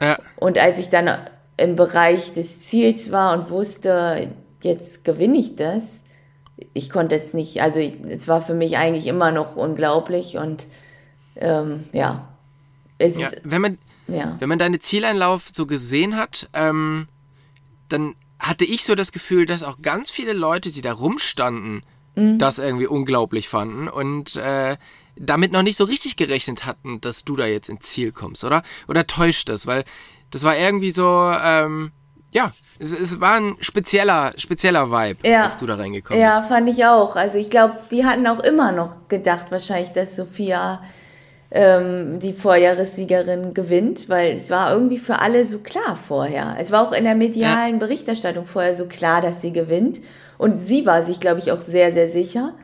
Ja. 0.00 0.16
Und 0.36 0.58
als 0.58 0.78
ich 0.78 0.88
dann 0.88 1.10
im 1.56 1.74
Bereich 1.74 2.32
des 2.32 2.60
Ziels 2.60 3.10
war 3.10 3.36
und 3.36 3.50
wusste, 3.50 4.28
jetzt 4.62 5.04
gewinne 5.04 5.36
ich 5.36 5.56
das, 5.56 6.04
ich 6.74 6.90
konnte 6.90 7.16
es 7.16 7.34
nicht, 7.34 7.60
also 7.60 7.80
ich, 7.80 7.96
es 8.08 8.28
war 8.28 8.40
für 8.40 8.54
mich 8.54 8.76
eigentlich 8.76 9.08
immer 9.08 9.32
noch 9.32 9.56
unglaublich 9.56 10.38
und 10.38 10.66
ähm, 11.36 11.84
ja. 11.92 12.28
Es 13.02 13.18
ja, 13.18 13.28
ist, 13.28 13.40
wenn 13.44 13.60
man, 13.60 13.78
ja. 14.06 14.36
wenn 14.38 14.48
man 14.48 14.58
deine 14.58 14.78
Zieleinlauf 14.78 15.50
so 15.52 15.66
gesehen 15.66 16.16
hat, 16.16 16.48
ähm, 16.52 17.08
dann 17.88 18.14
hatte 18.38 18.64
ich 18.64 18.84
so 18.84 18.94
das 18.94 19.12
Gefühl, 19.12 19.46
dass 19.46 19.62
auch 19.62 19.80
ganz 19.82 20.10
viele 20.10 20.32
Leute, 20.32 20.70
die 20.70 20.82
da 20.82 20.92
rumstanden, 20.92 21.82
mhm. 22.14 22.38
das 22.38 22.58
irgendwie 22.58 22.86
unglaublich 22.86 23.48
fanden 23.48 23.88
und 23.88 24.36
äh, 24.36 24.76
damit 25.16 25.52
noch 25.52 25.62
nicht 25.62 25.76
so 25.76 25.84
richtig 25.84 26.16
gerechnet 26.16 26.64
hatten, 26.64 27.00
dass 27.00 27.24
du 27.24 27.36
da 27.36 27.46
jetzt 27.46 27.68
ins 27.68 27.90
Ziel 27.90 28.12
kommst, 28.12 28.44
oder? 28.44 28.62
Oder 28.88 29.06
täuscht 29.06 29.48
das? 29.48 29.66
Weil 29.66 29.84
das 30.30 30.44
war 30.44 30.56
irgendwie 30.56 30.90
so, 30.90 31.32
ähm, 31.42 31.92
ja, 32.32 32.52
es, 32.78 32.92
es, 32.92 33.20
war 33.20 33.34
ein 33.34 33.56
spezieller, 33.60 34.32
spezieller 34.38 34.90
Vibe, 34.90 35.28
ja. 35.28 35.44
als 35.44 35.58
du 35.58 35.66
da 35.66 35.74
reingekommen 35.74 36.20
bist. 36.20 36.32
Ja, 36.32 36.42
fand 36.42 36.68
ich 36.68 36.84
auch. 36.86 37.14
Also 37.14 37.38
ich 37.38 37.50
glaube, 37.50 37.76
die 37.90 38.04
hatten 38.04 38.26
auch 38.26 38.40
immer 38.40 38.72
noch 38.72 39.08
gedacht, 39.08 39.50
wahrscheinlich, 39.50 39.90
dass 39.90 40.16
Sophia 40.16 40.82
ähm, 41.54 42.18
die 42.18 42.32
Vorjahressiegerin 42.32 43.52
gewinnt, 43.52 44.08
weil 44.08 44.32
es 44.32 44.50
war 44.50 44.72
irgendwie 44.72 44.96
für 44.96 45.20
alle 45.20 45.44
so 45.44 45.58
klar 45.58 45.96
vorher. 45.96 46.56
Es 46.58 46.72
war 46.72 46.86
auch 46.86 46.92
in 46.92 47.04
der 47.04 47.14
medialen. 47.14 47.78
Berichterstattung 47.78 48.46
vorher 48.46 48.74
so 48.74 48.86
klar, 48.86 49.20
dass 49.20 49.42
sie 49.42 49.52
gewinnt. 49.52 50.00
Und 50.38 50.56
sie 50.56 50.86
war 50.86 51.02
sich, 51.02 51.20
glaube 51.20 51.40
ich, 51.40 51.52
auch 51.52 51.60
sehr, 51.60 51.92
sehr 51.92 52.08
sicher. 52.08 52.54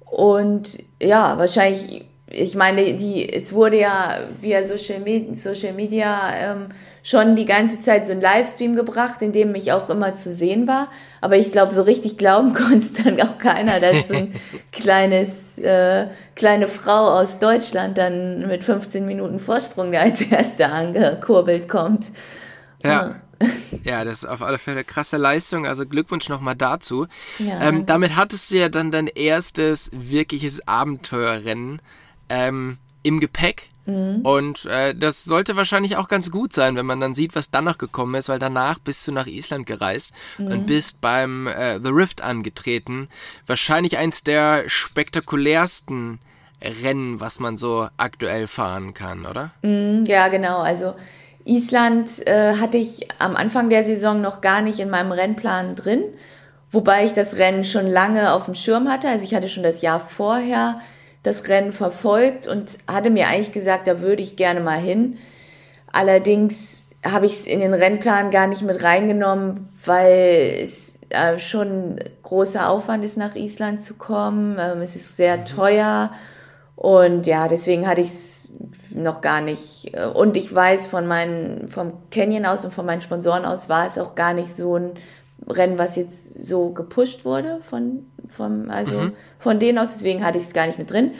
Und 0.00 0.78
ja, 1.00 1.38
wahrscheinlich, 1.38 2.04
ich 2.28 2.56
meine, 2.56 2.94
die, 2.94 3.32
es 3.32 3.52
wurde 3.52 3.78
ja 3.78 4.18
via 4.40 4.64
Social 4.64 5.00
Media, 5.00 5.34
Social 5.34 5.72
Media 5.72 6.34
ähm, 6.34 6.66
schon 7.04 7.36
die 7.36 7.44
ganze 7.44 7.78
Zeit 7.78 8.04
so 8.04 8.12
ein 8.12 8.20
Livestream 8.20 8.74
gebracht, 8.74 9.22
in 9.22 9.30
dem 9.30 9.54
ich 9.54 9.70
auch 9.70 9.88
immer 9.90 10.12
zu 10.14 10.34
sehen 10.34 10.66
war. 10.66 10.88
Aber 11.20 11.36
ich 11.36 11.52
glaube, 11.52 11.72
so 11.72 11.82
richtig 11.82 12.18
glauben 12.18 12.52
konnte 12.54 12.78
es 12.78 12.92
dann 12.94 13.20
auch 13.20 13.38
keiner, 13.38 13.78
dass 13.78 14.08
so 14.08 14.14
ein 14.14 14.34
kleines, 14.72 15.58
äh, 15.58 16.08
kleine 16.34 16.66
Frau 16.66 17.10
aus 17.10 17.38
Deutschland 17.38 17.96
dann 17.96 18.48
mit 18.48 18.64
15 18.64 19.06
Minuten 19.06 19.38
Vorsprung 19.38 19.92
da 19.92 20.00
als 20.00 20.20
Erste 20.20 20.68
angekurbelt 20.68 21.68
kommt. 21.68 22.06
Ja. 22.82 23.16
Ja, 23.84 24.02
das 24.02 24.22
ist 24.22 24.28
auf 24.28 24.40
alle 24.40 24.56
Fälle 24.56 24.78
eine 24.78 24.84
krasse 24.84 25.18
Leistung. 25.18 25.66
Also 25.66 25.84
Glückwunsch 25.84 26.30
nochmal 26.30 26.56
dazu. 26.56 27.06
Ja, 27.38 27.60
ähm, 27.60 27.84
damit 27.84 28.16
hattest 28.16 28.50
du 28.50 28.56
ja 28.56 28.70
dann 28.70 28.90
dein 28.90 29.08
erstes 29.08 29.90
wirkliches 29.92 30.66
Abenteuerrennen 30.66 31.82
ähm, 32.28 32.78
im 33.02 33.20
Gepäck. 33.20 33.68
Mhm. 33.86 34.20
Und 34.22 34.64
äh, 34.66 34.94
das 34.94 35.24
sollte 35.24 35.56
wahrscheinlich 35.56 35.96
auch 35.96 36.08
ganz 36.08 36.30
gut 36.30 36.52
sein, 36.52 36.74
wenn 36.76 36.86
man 36.86 37.00
dann 37.00 37.14
sieht, 37.14 37.36
was 37.36 37.50
dann 37.50 37.64
noch 37.64 37.78
gekommen 37.78 38.16
ist, 38.16 38.28
weil 38.28 38.40
danach 38.40 38.78
bist 38.80 39.06
du 39.06 39.12
nach 39.12 39.26
Island 39.26 39.66
gereist 39.66 40.12
mhm. 40.38 40.46
und 40.48 40.66
bist 40.66 41.00
beim 41.00 41.46
äh, 41.46 41.78
The 41.78 41.90
Rift 41.90 42.20
angetreten. 42.20 43.08
Wahrscheinlich 43.46 43.96
eins 43.96 44.22
der 44.22 44.64
spektakulärsten 44.66 46.18
Rennen, 46.82 47.20
was 47.20 47.38
man 47.38 47.56
so 47.56 47.88
aktuell 47.96 48.46
fahren 48.46 48.92
kann, 48.92 49.24
oder? 49.24 49.52
Mhm, 49.62 50.04
ja, 50.06 50.28
genau. 50.28 50.58
Also 50.58 50.94
Island 51.44 52.26
äh, 52.26 52.56
hatte 52.56 52.78
ich 52.78 53.06
am 53.20 53.36
Anfang 53.36 53.70
der 53.70 53.84
Saison 53.84 54.20
noch 54.20 54.40
gar 54.40 54.62
nicht 54.62 54.80
in 54.80 54.90
meinem 54.90 55.12
Rennplan 55.12 55.76
drin, 55.76 56.02
wobei 56.70 57.04
ich 57.04 57.12
das 57.12 57.36
Rennen 57.36 57.62
schon 57.62 57.86
lange 57.86 58.32
auf 58.32 58.46
dem 58.46 58.56
Schirm 58.56 58.88
hatte. 58.88 59.08
Also 59.08 59.24
ich 59.24 59.34
hatte 59.34 59.48
schon 59.48 59.62
das 59.62 59.80
Jahr 59.80 60.00
vorher 60.00 60.80
das 61.26 61.48
Rennen 61.48 61.72
verfolgt 61.72 62.46
und 62.46 62.78
hatte 62.86 63.10
mir 63.10 63.28
eigentlich 63.28 63.52
gesagt, 63.52 63.86
da 63.88 64.00
würde 64.00 64.22
ich 64.22 64.36
gerne 64.36 64.60
mal 64.60 64.78
hin. 64.78 65.18
Allerdings 65.92 66.86
habe 67.04 67.26
ich 67.26 67.32
es 67.32 67.46
in 67.46 67.60
den 67.60 67.74
Rennplan 67.74 68.30
gar 68.30 68.46
nicht 68.46 68.62
mit 68.62 68.82
reingenommen, 68.82 69.68
weil 69.84 70.58
es 70.60 70.98
äh, 71.10 71.38
schon 71.38 72.00
großer 72.22 72.68
Aufwand 72.68 73.04
ist, 73.04 73.16
nach 73.16 73.36
Island 73.36 73.82
zu 73.82 73.94
kommen. 73.94 74.56
Ähm, 74.58 74.80
es 74.80 74.96
ist 74.96 75.16
sehr 75.16 75.38
mhm. 75.38 75.44
teuer 75.46 76.10
und 76.74 77.26
ja, 77.26 77.48
deswegen 77.48 77.86
hatte 77.86 78.00
ich 78.00 78.08
es 78.08 78.48
noch 78.90 79.20
gar 79.20 79.40
nicht. 79.40 79.94
Äh, 79.94 80.06
und 80.06 80.36
ich 80.36 80.54
weiß 80.54 80.86
von 80.86 81.06
meinen, 81.06 81.68
vom 81.68 81.92
Canyon 82.10 82.46
aus 82.46 82.64
und 82.64 82.74
von 82.74 82.86
meinen 82.86 83.00
Sponsoren 83.00 83.44
aus 83.44 83.68
war 83.68 83.86
es 83.86 83.98
auch 83.98 84.14
gar 84.14 84.34
nicht 84.34 84.52
so 84.52 84.76
ein 84.76 84.92
Rennen, 85.48 85.78
was 85.78 85.96
jetzt 85.96 86.44
so 86.44 86.70
gepusht 86.70 87.24
wurde 87.24 87.60
von, 87.62 88.06
vom, 88.28 88.70
also 88.70 88.96
mhm. 88.96 89.12
von 89.38 89.58
denen 89.58 89.78
aus, 89.78 89.94
deswegen 89.94 90.24
hatte 90.24 90.38
ich 90.38 90.44
es 90.44 90.52
gar 90.52 90.66
nicht 90.66 90.78
mit 90.78 90.90
drin. 90.90 91.12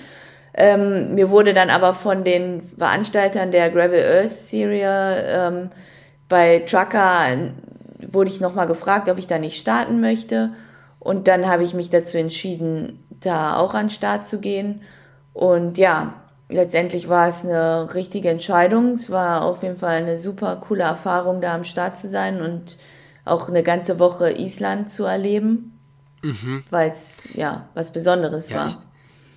Ähm, 0.54 1.14
mir 1.14 1.30
wurde 1.30 1.52
dann 1.52 1.70
aber 1.70 1.92
von 1.92 2.24
den 2.24 2.62
Veranstaltern 2.62 3.50
der 3.50 3.70
Gravel 3.70 4.02
Earth 4.02 4.30
Serie 4.30 5.24
ähm, 5.28 5.70
bei 6.28 6.60
Trucker 6.60 7.36
wurde 8.00 8.30
ich 8.30 8.40
nochmal 8.40 8.66
gefragt, 8.66 9.08
ob 9.08 9.18
ich 9.18 9.26
da 9.26 9.38
nicht 9.38 9.58
starten 9.58 10.00
möchte. 10.00 10.52
Und 10.98 11.28
dann 11.28 11.46
habe 11.46 11.62
ich 11.62 11.74
mich 11.74 11.90
dazu 11.90 12.18
entschieden, 12.18 13.04
da 13.10 13.56
auch 13.56 13.74
an 13.74 13.86
den 13.86 13.90
Start 13.90 14.26
zu 14.26 14.40
gehen. 14.40 14.82
Und 15.32 15.78
ja, 15.78 16.14
letztendlich 16.48 17.08
war 17.08 17.28
es 17.28 17.44
eine 17.44 17.94
richtige 17.94 18.30
Entscheidung. 18.30 18.92
Es 18.92 19.10
war 19.10 19.44
auf 19.44 19.62
jeden 19.62 19.76
Fall 19.76 19.96
eine 19.96 20.18
super 20.18 20.56
coole 20.56 20.82
Erfahrung, 20.82 21.40
da 21.40 21.54
am 21.54 21.64
Start 21.64 21.96
zu 21.96 22.08
sein 22.08 22.40
und 22.40 22.78
auch 23.26 23.48
eine 23.48 23.62
ganze 23.62 23.98
Woche 23.98 24.30
Island 24.30 24.90
zu 24.90 25.04
erleben, 25.04 25.78
mhm. 26.22 26.64
weil 26.70 26.90
es 26.90 27.28
ja 27.34 27.68
was 27.74 27.92
Besonderes 27.92 28.48
ja, 28.48 28.56
war. 28.56 28.66
Ich, 28.68 28.76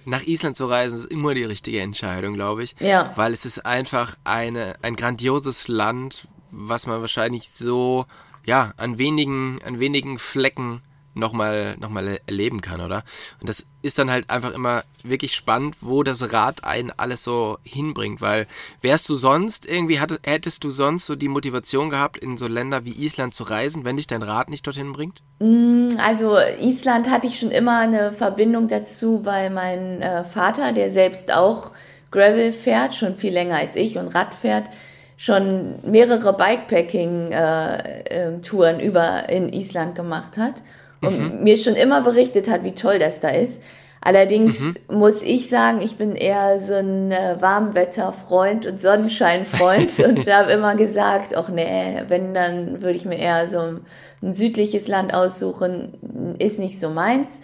nach 0.06 0.24
Island 0.24 0.56
zu 0.56 0.68
reisen 0.68 1.00
ist 1.00 1.12
immer 1.12 1.34
die 1.34 1.44
richtige 1.44 1.82
Entscheidung, 1.82 2.36
glaube 2.36 2.64
ich. 2.64 2.76
Ja. 2.80 3.12
Weil 3.16 3.34
es 3.34 3.46
ist 3.46 3.66
einfach 3.66 4.16
eine, 4.24 4.76
ein 4.82 4.96
grandioses 4.96 5.68
Land, 5.68 6.28
was 6.52 6.88
man 6.88 7.02
wahrscheinlich 7.02 7.52
so 7.54 8.06
ja 8.46 8.74
an 8.78 8.98
wenigen, 8.98 9.60
an 9.66 9.80
wenigen 9.80 10.18
Flecken 10.18 10.82
nochmal 11.20 11.76
noch 11.80 11.90
mal 11.90 12.20
erleben 12.26 12.62
kann, 12.62 12.82
oder? 12.82 13.04
Und 13.40 13.50
das 13.50 13.66
ist 13.82 14.00
dann 14.00 14.12
halt 14.12 14.30
einfach 14.30 14.54
immer 14.54 14.84
wirklich 15.04 15.36
spannend, 15.36 15.76
wo 15.82 16.04
das 16.04 16.34
Rad 16.34 16.64
einen 16.64 16.92
alles 16.98 17.24
so 17.24 17.58
hinbringt, 17.64 18.22
weil 18.22 18.48
wärst 18.82 19.08
du 19.10 19.16
sonst 19.16 19.66
irgendwie, 19.66 20.00
hattest, 20.00 20.26
hättest 20.26 20.64
du 20.64 20.72
sonst 20.72 21.06
so 21.06 21.16
die 21.16 21.28
Motivation 21.28 21.90
gehabt, 21.90 22.18
in 22.18 22.38
so 22.38 22.48
Länder 22.48 22.86
wie 22.86 22.92
Island 22.92 23.34
zu 23.34 23.44
reisen, 23.44 23.86
wenn 23.86 23.98
dich 23.98 24.08
dein 24.08 24.24
Rad 24.24 24.50
nicht 24.50 24.66
dorthin 24.66 24.92
bringt? 24.92 25.22
Mm, 25.40 25.90
also 25.98 26.38
Island 26.60 27.10
hatte 27.10 27.28
ich 27.28 27.40
schon 27.40 27.52
immer 27.52 27.80
eine 27.80 28.12
Verbindung 28.12 28.68
dazu, 28.68 29.26
weil 29.26 29.50
mein 29.50 30.02
äh, 30.02 30.24
Vater, 30.24 30.74
der 30.74 30.90
selbst 30.90 31.34
auch 31.34 31.72
Gravel 32.12 32.52
fährt, 32.52 32.96
schon 32.96 33.16
viel 33.16 33.34
länger 33.34 33.58
als 33.58 33.76
ich 33.76 33.98
und 33.98 34.10
Rad 34.10 34.36
fährt, 34.36 34.70
schon 35.16 35.76
mehrere 35.84 36.34
Bikepacking-Touren 36.34 38.80
äh, 38.80 38.82
äh, 38.82 38.86
über 38.86 39.30
in 39.30 39.48
Island 39.50 39.96
gemacht 39.96 40.38
hat. 40.38 40.56
Und 41.02 41.38
mhm. 41.38 41.44
mir 41.44 41.58
schon 41.58 41.76
immer 41.76 42.02
berichtet 42.02 42.50
hat, 42.50 42.64
wie 42.64 42.74
toll 42.74 43.00
das 43.00 43.20
da 43.20 43.30
ist. 43.30 43.62
Allerdings 44.02 44.62
mhm. 44.62 44.76
muss 44.88 45.24
ich 45.24 45.50
sagen, 45.50 45.82
ich 45.82 45.98
bin 45.98 46.16
eher 46.16 46.62
so 46.62 46.76
ein 46.76 47.12
äh, 47.12 47.36
Warmwetterfreund 47.40 48.66
und 48.66 48.80
Sonnenscheinfreund 48.80 50.00
und 50.08 50.32
habe 50.32 50.52
immer 50.52 50.76
gesagt, 50.76 51.36
ach 51.36 51.50
nee, 51.50 52.04
wenn, 52.08 52.34
dann 52.34 52.82
würde 52.82 52.96
ich 52.96 53.06
mir 53.06 53.18
eher 53.18 53.50
so 53.50 53.60
ein 53.60 54.34
südliches 54.34 54.88
Land 54.88 55.14
aussuchen, 55.14 56.36
ist 56.40 56.60
nicht 56.60 56.80
so 56.80 56.90
meins. 56.90 57.42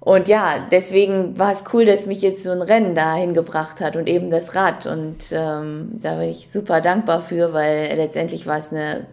Und 0.00 0.28
ja, 0.28 0.66
deswegen 0.70 1.38
war 1.38 1.50
es 1.50 1.64
cool, 1.72 1.84
dass 1.84 2.06
mich 2.06 2.22
jetzt 2.22 2.44
so 2.44 2.50
ein 2.50 2.62
Rennen 2.62 2.94
dahin 2.94 3.34
gebracht 3.34 3.80
hat 3.80 3.96
und 3.96 4.08
eben 4.08 4.30
das 4.30 4.54
Rad. 4.54 4.86
Und 4.86 5.32
ähm, 5.32 5.98
da 6.00 6.16
bin 6.18 6.28
ich 6.28 6.50
super 6.50 6.80
dankbar 6.80 7.20
für, 7.20 7.52
weil 7.52 7.94
letztendlich 7.96 8.46
war 8.46 8.58
es 8.58 8.72
eine 8.72 9.06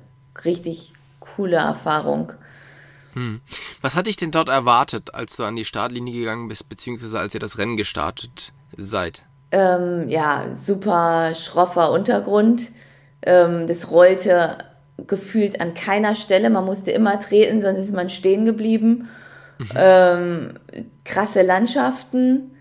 richtig 0.44 0.94
coole 1.20 1.58
Erfahrung. 1.58 2.34
Hm. 3.16 3.42
Was 3.82 3.96
hat 3.96 4.08
dich 4.08 4.18
denn 4.18 4.32
dort 4.32 4.50
erwartet, 4.50 5.14
als 5.14 5.38
du 5.38 5.44
an 5.44 5.56
die 5.56 5.66
Startlinie 5.66 6.14
gegangen 6.14 6.48
bist, 6.48 6.70
beziehungsweise 6.70 7.20
als 7.20 7.34
ihr 7.34 7.40
das 7.40 7.58
Rennen 7.58 7.78
gestartet 7.78 8.52
seid? 8.76 9.22
Ähm, 9.52 10.10
ja, 10.10 10.54
super 10.54 11.34
schroffer 11.34 11.92
Untergrund. 11.92 12.72
Ähm, 13.22 13.68
das 13.68 13.90
rollte 13.90 14.58
gefühlt 15.08 15.62
an 15.62 15.74
keiner 15.74 16.14
Stelle. 16.14 16.50
Man 16.50 16.66
musste 16.66 16.92
immer 16.92 17.20
treten, 17.20 17.62
sonst 17.62 17.80
ist 17.80 17.94
man 17.94 18.10
stehen 18.10 18.46
geblieben. 18.46 19.10
Mhm. 19.58 19.70
Ähm, 19.76 20.54
krasse 21.06 21.42
Landschaften, 21.42 22.52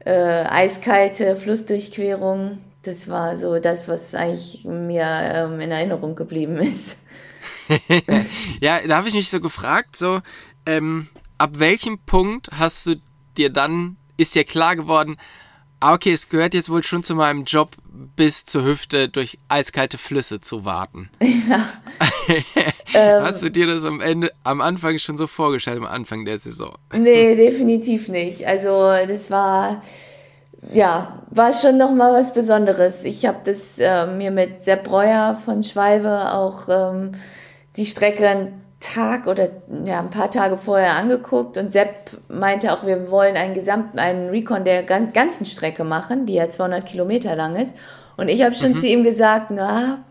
äh, 0.00 0.44
eiskalte 0.44 1.36
Flussdurchquerung. 1.36 2.58
Das 2.82 3.08
war 3.08 3.38
so 3.38 3.58
das, 3.58 3.88
was 3.88 4.14
eigentlich 4.14 4.64
mir 4.64 5.06
ähm, 5.06 5.60
in 5.60 5.70
Erinnerung 5.70 6.14
geblieben 6.14 6.56
ist. 6.58 6.98
Ja, 8.60 8.80
da 8.86 8.96
habe 8.96 9.08
ich 9.08 9.14
mich 9.14 9.30
so 9.30 9.40
gefragt, 9.40 9.96
so, 9.96 10.20
ähm, 10.66 11.08
ab 11.38 11.58
welchem 11.58 11.98
Punkt 11.98 12.48
hast 12.52 12.86
du 12.86 12.96
dir 13.36 13.50
dann, 13.50 13.96
ist 14.16 14.34
dir 14.34 14.44
klar 14.44 14.76
geworden, 14.76 15.16
ah, 15.84 15.92
okay, 15.92 16.12
es 16.12 16.28
gehört 16.30 16.54
jetzt 16.54 16.70
wohl 16.70 16.82
schon 16.82 17.02
zu 17.02 17.14
meinem 17.14 17.44
Job, 17.44 17.76
bis 18.16 18.46
zur 18.46 18.64
Hüfte 18.64 19.08
durch 19.08 19.38
eiskalte 19.48 19.98
Flüsse 19.98 20.40
zu 20.40 20.64
warten. 20.64 21.10
Ja. 22.94 23.20
Hast 23.22 23.42
du 23.42 23.50
dir 23.50 23.66
das 23.66 23.84
am 23.84 24.00
Ende, 24.00 24.32
am 24.44 24.62
Anfang 24.62 24.98
schon 24.98 25.18
so 25.18 25.26
vorgestellt, 25.26 25.76
am 25.76 25.84
Anfang 25.84 26.24
der 26.24 26.38
Saison? 26.38 26.74
Nee, 26.96 27.36
definitiv 27.36 28.08
nicht. 28.08 28.46
Also, 28.46 28.90
das 29.06 29.30
war, 29.30 29.82
ja, 30.72 31.22
war 31.30 31.52
schon 31.52 31.76
nochmal 31.76 32.14
was 32.14 32.32
Besonderes. 32.32 33.04
Ich 33.04 33.26
habe 33.26 33.40
das 33.44 33.78
äh, 33.78 34.06
mir 34.06 34.30
mit 34.30 34.62
Sepp 34.62 34.84
Breuer 34.84 35.36
von 35.36 35.62
Schwalbe 35.62 36.32
auch 36.32 36.68
ähm, 36.68 37.12
die 37.76 37.86
Strecke 37.86 38.28
einen 38.28 38.64
Tag 38.80 39.26
oder 39.26 39.48
ja, 39.84 40.00
ein 40.00 40.10
paar 40.10 40.30
Tage 40.30 40.56
vorher 40.56 40.94
angeguckt 40.96 41.56
und 41.56 41.70
Sepp 41.70 42.18
meinte 42.28 42.72
auch, 42.72 42.84
wir 42.84 43.10
wollen 43.10 43.36
einen 43.36 43.54
gesamten, 43.54 43.98
einen 43.98 44.28
Recon 44.28 44.64
der 44.64 44.82
ganzen 44.82 45.46
Strecke 45.46 45.84
machen, 45.84 46.26
die 46.26 46.34
ja 46.34 46.50
200 46.50 46.84
Kilometer 46.84 47.34
lang 47.34 47.56
ist. 47.56 47.76
Und 48.16 48.28
ich 48.28 48.42
habe 48.42 48.54
schon 48.54 48.72
mhm. 48.72 48.78
zu 48.78 48.86
ihm 48.86 49.02
gesagt, 49.02 49.50
na, 49.50 50.04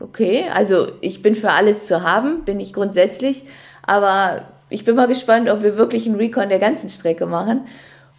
okay, 0.00 0.44
also 0.54 0.86
ich 1.00 1.22
bin 1.22 1.34
für 1.34 1.50
alles 1.50 1.86
zu 1.86 2.02
haben, 2.02 2.44
bin 2.44 2.60
ich 2.60 2.72
grundsätzlich, 2.72 3.44
aber 3.82 4.42
ich 4.68 4.84
bin 4.84 4.94
mal 4.94 5.08
gespannt, 5.08 5.48
ob 5.48 5.62
wir 5.62 5.78
wirklich 5.78 6.06
einen 6.06 6.16
Recon 6.16 6.50
der 6.50 6.58
ganzen 6.58 6.88
Strecke 6.88 7.26
machen. 7.26 7.66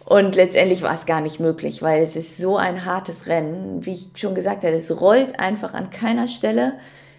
Und 0.04 0.34
letztendlich 0.34 0.82
war 0.82 0.94
es 0.94 1.06
gar 1.06 1.20
nicht 1.20 1.38
möglich, 1.38 1.82
weil 1.82 2.02
es 2.02 2.16
ist 2.16 2.36
so 2.36 2.56
ein 2.56 2.84
hartes 2.84 3.28
Rennen. 3.28 3.86
Wie 3.86 3.92
ich 3.92 4.08
schon 4.16 4.34
gesagt 4.34 4.64
habe, 4.64 4.74
es 4.74 5.00
rollt 5.00 5.38
einfach 5.38 5.72
an 5.72 5.90
keiner 5.90 6.26
Stelle 6.26 6.72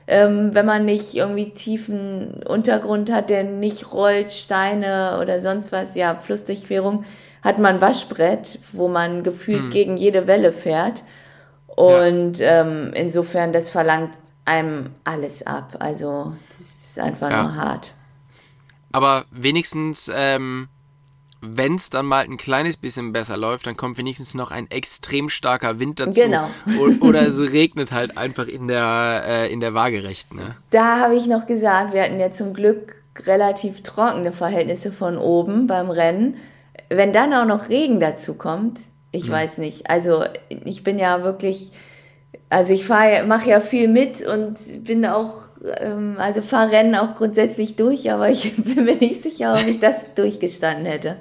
ähm, 0.08 0.54
wenn 0.54 0.66
man 0.66 0.86
nicht 0.86 1.16
irgendwie 1.16 1.52
tiefen 1.52 2.44
Untergrund 2.48 3.12
hat, 3.12 3.30
der 3.30 3.44
nicht 3.44 3.94
rollt, 3.94 4.32
Steine 4.32 5.20
oder 5.22 5.40
sonst 5.42 5.72
was, 5.72 5.96
ja, 5.96 6.16
Flussdurchquerung, 6.16 7.06
hat 7.42 7.60
man 7.60 7.82
Waschbrett, 7.82 8.60
wo 8.72 8.88
man 8.88 9.24
gefühlt 9.24 9.64
hm. 9.64 9.70
gegen 9.70 9.98
jede 9.98 10.28
Welle 10.28 10.52
fährt. 10.52 11.04
Und 11.68 12.40
ja. 12.40 12.62
ähm, 12.62 12.92
insofern, 12.94 13.54
das 13.54 13.70
verlangt 13.70 14.14
einem 14.46 14.92
alles 15.04 15.46
ab. 15.48 15.78
Also, 15.80 16.36
das 16.50 16.60
ist 16.60 17.00
einfach 17.00 17.32
ja. 17.32 17.44
nur 17.44 17.56
hart. 17.56 17.94
Aber 18.92 19.26
wenigstens 19.32 20.12
ähm, 20.14 20.68
wenn 21.42 21.76
es 21.76 21.90
dann 21.90 22.06
mal 22.06 22.24
ein 22.24 22.38
kleines 22.38 22.78
bisschen 22.78 23.14
besser 23.14 23.36
läuft, 23.36 23.66
dann 23.66 23.76
kommt 23.76 23.98
wenigstens 23.98 24.36
noch 24.36 24.52
ein 24.52 24.70
extrem 24.70 25.30
starker 25.30 25.80
Wind 25.80 26.00
dazu. 26.00 26.22
Genau. 26.22 26.48
oder 27.02 27.28
es 27.28 27.40
regnet 27.40 27.92
halt 27.92 28.18
einfach 28.18 28.48
in 28.48 28.68
der, 28.68 29.24
äh, 29.28 29.52
in 29.52 29.60
der 29.60 29.74
Waagerecht. 29.74 30.34
Ne? 30.36 30.56
Da 30.70 31.00
habe 31.00 31.16
ich 31.16 31.26
noch 31.26 31.48
gesagt, 31.48 31.94
wir 31.94 32.04
hatten 32.04 32.20
ja 32.20 32.30
zum 32.30 32.54
Glück 32.54 33.04
relativ 33.26 33.82
trockene 33.82 34.32
Verhältnisse 34.32 34.92
von 34.92 35.18
oben 35.18 35.66
beim 35.66 35.90
Rennen. 35.90 36.38
Wenn 36.90 37.12
dann 37.12 37.34
auch 37.34 37.46
noch 37.46 37.70
Regen 37.70 38.00
dazu 38.00 38.36
kommt, 38.36 38.80
ich 39.12 39.26
hm. 39.26 39.32
weiß 39.32 39.58
nicht. 39.58 39.90
Also 39.90 40.24
ich 40.50 40.84
bin 40.84 41.00
ja 41.00 41.24
wirklich, 41.24 41.72
also 42.50 42.72
ich 42.72 42.88
mache 42.88 43.50
ja 43.50 43.62
viel 43.62 43.88
mit 43.88 44.26
und 44.26 44.58
bin 44.86 45.06
auch 45.08 45.51
ähm, 45.78 46.16
also 46.18 46.42
fahre 46.42 46.72
Rennen 46.72 46.96
auch 46.96 47.16
grundsätzlich 47.16 47.76
durch, 47.76 48.12
aber 48.12 48.30
ich 48.30 48.56
bin 48.58 48.86
mir 48.86 48.96
nicht 48.96 49.24
sicher, 49.24 49.54
ob 49.54 49.68
ich 49.68 49.80
das 49.80 50.14
durchgestanden 50.16 50.86
hätte. 50.86 51.18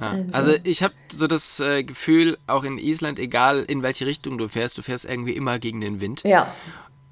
Ja, 0.00 0.10
also. 0.10 0.50
also 0.50 0.52
ich 0.64 0.82
habe 0.82 0.94
so 1.12 1.26
das 1.26 1.60
äh, 1.60 1.84
Gefühl, 1.84 2.36
auch 2.46 2.64
in 2.64 2.78
Island, 2.78 3.18
egal 3.18 3.64
in 3.66 3.82
welche 3.82 4.06
Richtung 4.06 4.38
du 4.38 4.48
fährst, 4.48 4.76
du 4.76 4.82
fährst 4.82 5.04
irgendwie 5.04 5.32
immer 5.32 5.58
gegen 5.58 5.80
den 5.80 6.00
Wind. 6.00 6.22
Ja. 6.24 6.52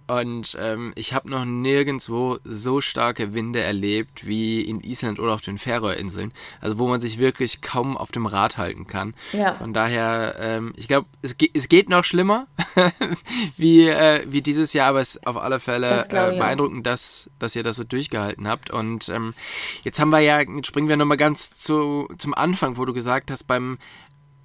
Und 0.06 0.56
ähm, 0.60 0.92
ich 0.96 1.14
habe 1.14 1.30
noch 1.30 1.44
nirgendwo 1.44 2.38
so 2.44 2.80
starke 2.80 3.34
Winde 3.34 3.60
erlebt 3.60 4.26
wie 4.26 4.62
in 4.62 4.80
Island 4.80 5.18
oder 5.18 5.34
auf 5.34 5.40
den 5.40 5.58
Färöerinseln. 5.58 6.32
Also 6.60 6.78
wo 6.78 6.88
man 6.88 7.00
sich 7.00 7.18
wirklich 7.18 7.62
kaum 7.62 7.96
auf 7.96 8.12
dem 8.12 8.26
Rad 8.26 8.58
halten 8.58 8.86
kann. 8.86 9.14
Ja. 9.32 9.54
Von 9.54 9.72
daher, 9.72 10.36
ähm, 10.38 10.72
ich 10.76 10.88
glaube, 10.88 11.06
es, 11.22 11.36
ge 11.36 11.50
es 11.54 11.68
geht 11.68 11.88
noch 11.88 12.04
schlimmer 12.04 12.46
wie, 13.56 13.88
äh, 13.88 14.24
wie 14.26 14.42
dieses 14.42 14.72
Jahr, 14.72 14.88
aber 14.88 15.00
es 15.00 15.16
ist 15.16 15.26
auf 15.26 15.36
alle 15.36 15.60
Fälle 15.60 16.04
äh, 16.04 16.38
beeindruckend, 16.38 16.86
dass, 16.86 17.30
dass 17.38 17.56
ihr 17.56 17.62
das 17.62 17.76
so 17.76 17.84
durchgehalten 17.84 18.48
habt. 18.48 18.70
Und 18.70 19.08
ähm, 19.08 19.34
jetzt 19.82 20.00
haben 20.00 20.10
wir 20.10 20.20
ja, 20.20 20.40
jetzt 20.40 20.66
springen 20.66 20.88
wir 20.88 20.96
nochmal 20.96 21.16
ganz 21.16 21.54
zu, 21.54 22.08
zum 22.18 22.34
Anfang, 22.34 22.76
wo 22.76 22.84
du 22.84 22.92
gesagt 22.92 23.30
hast, 23.30 23.44
beim 23.44 23.78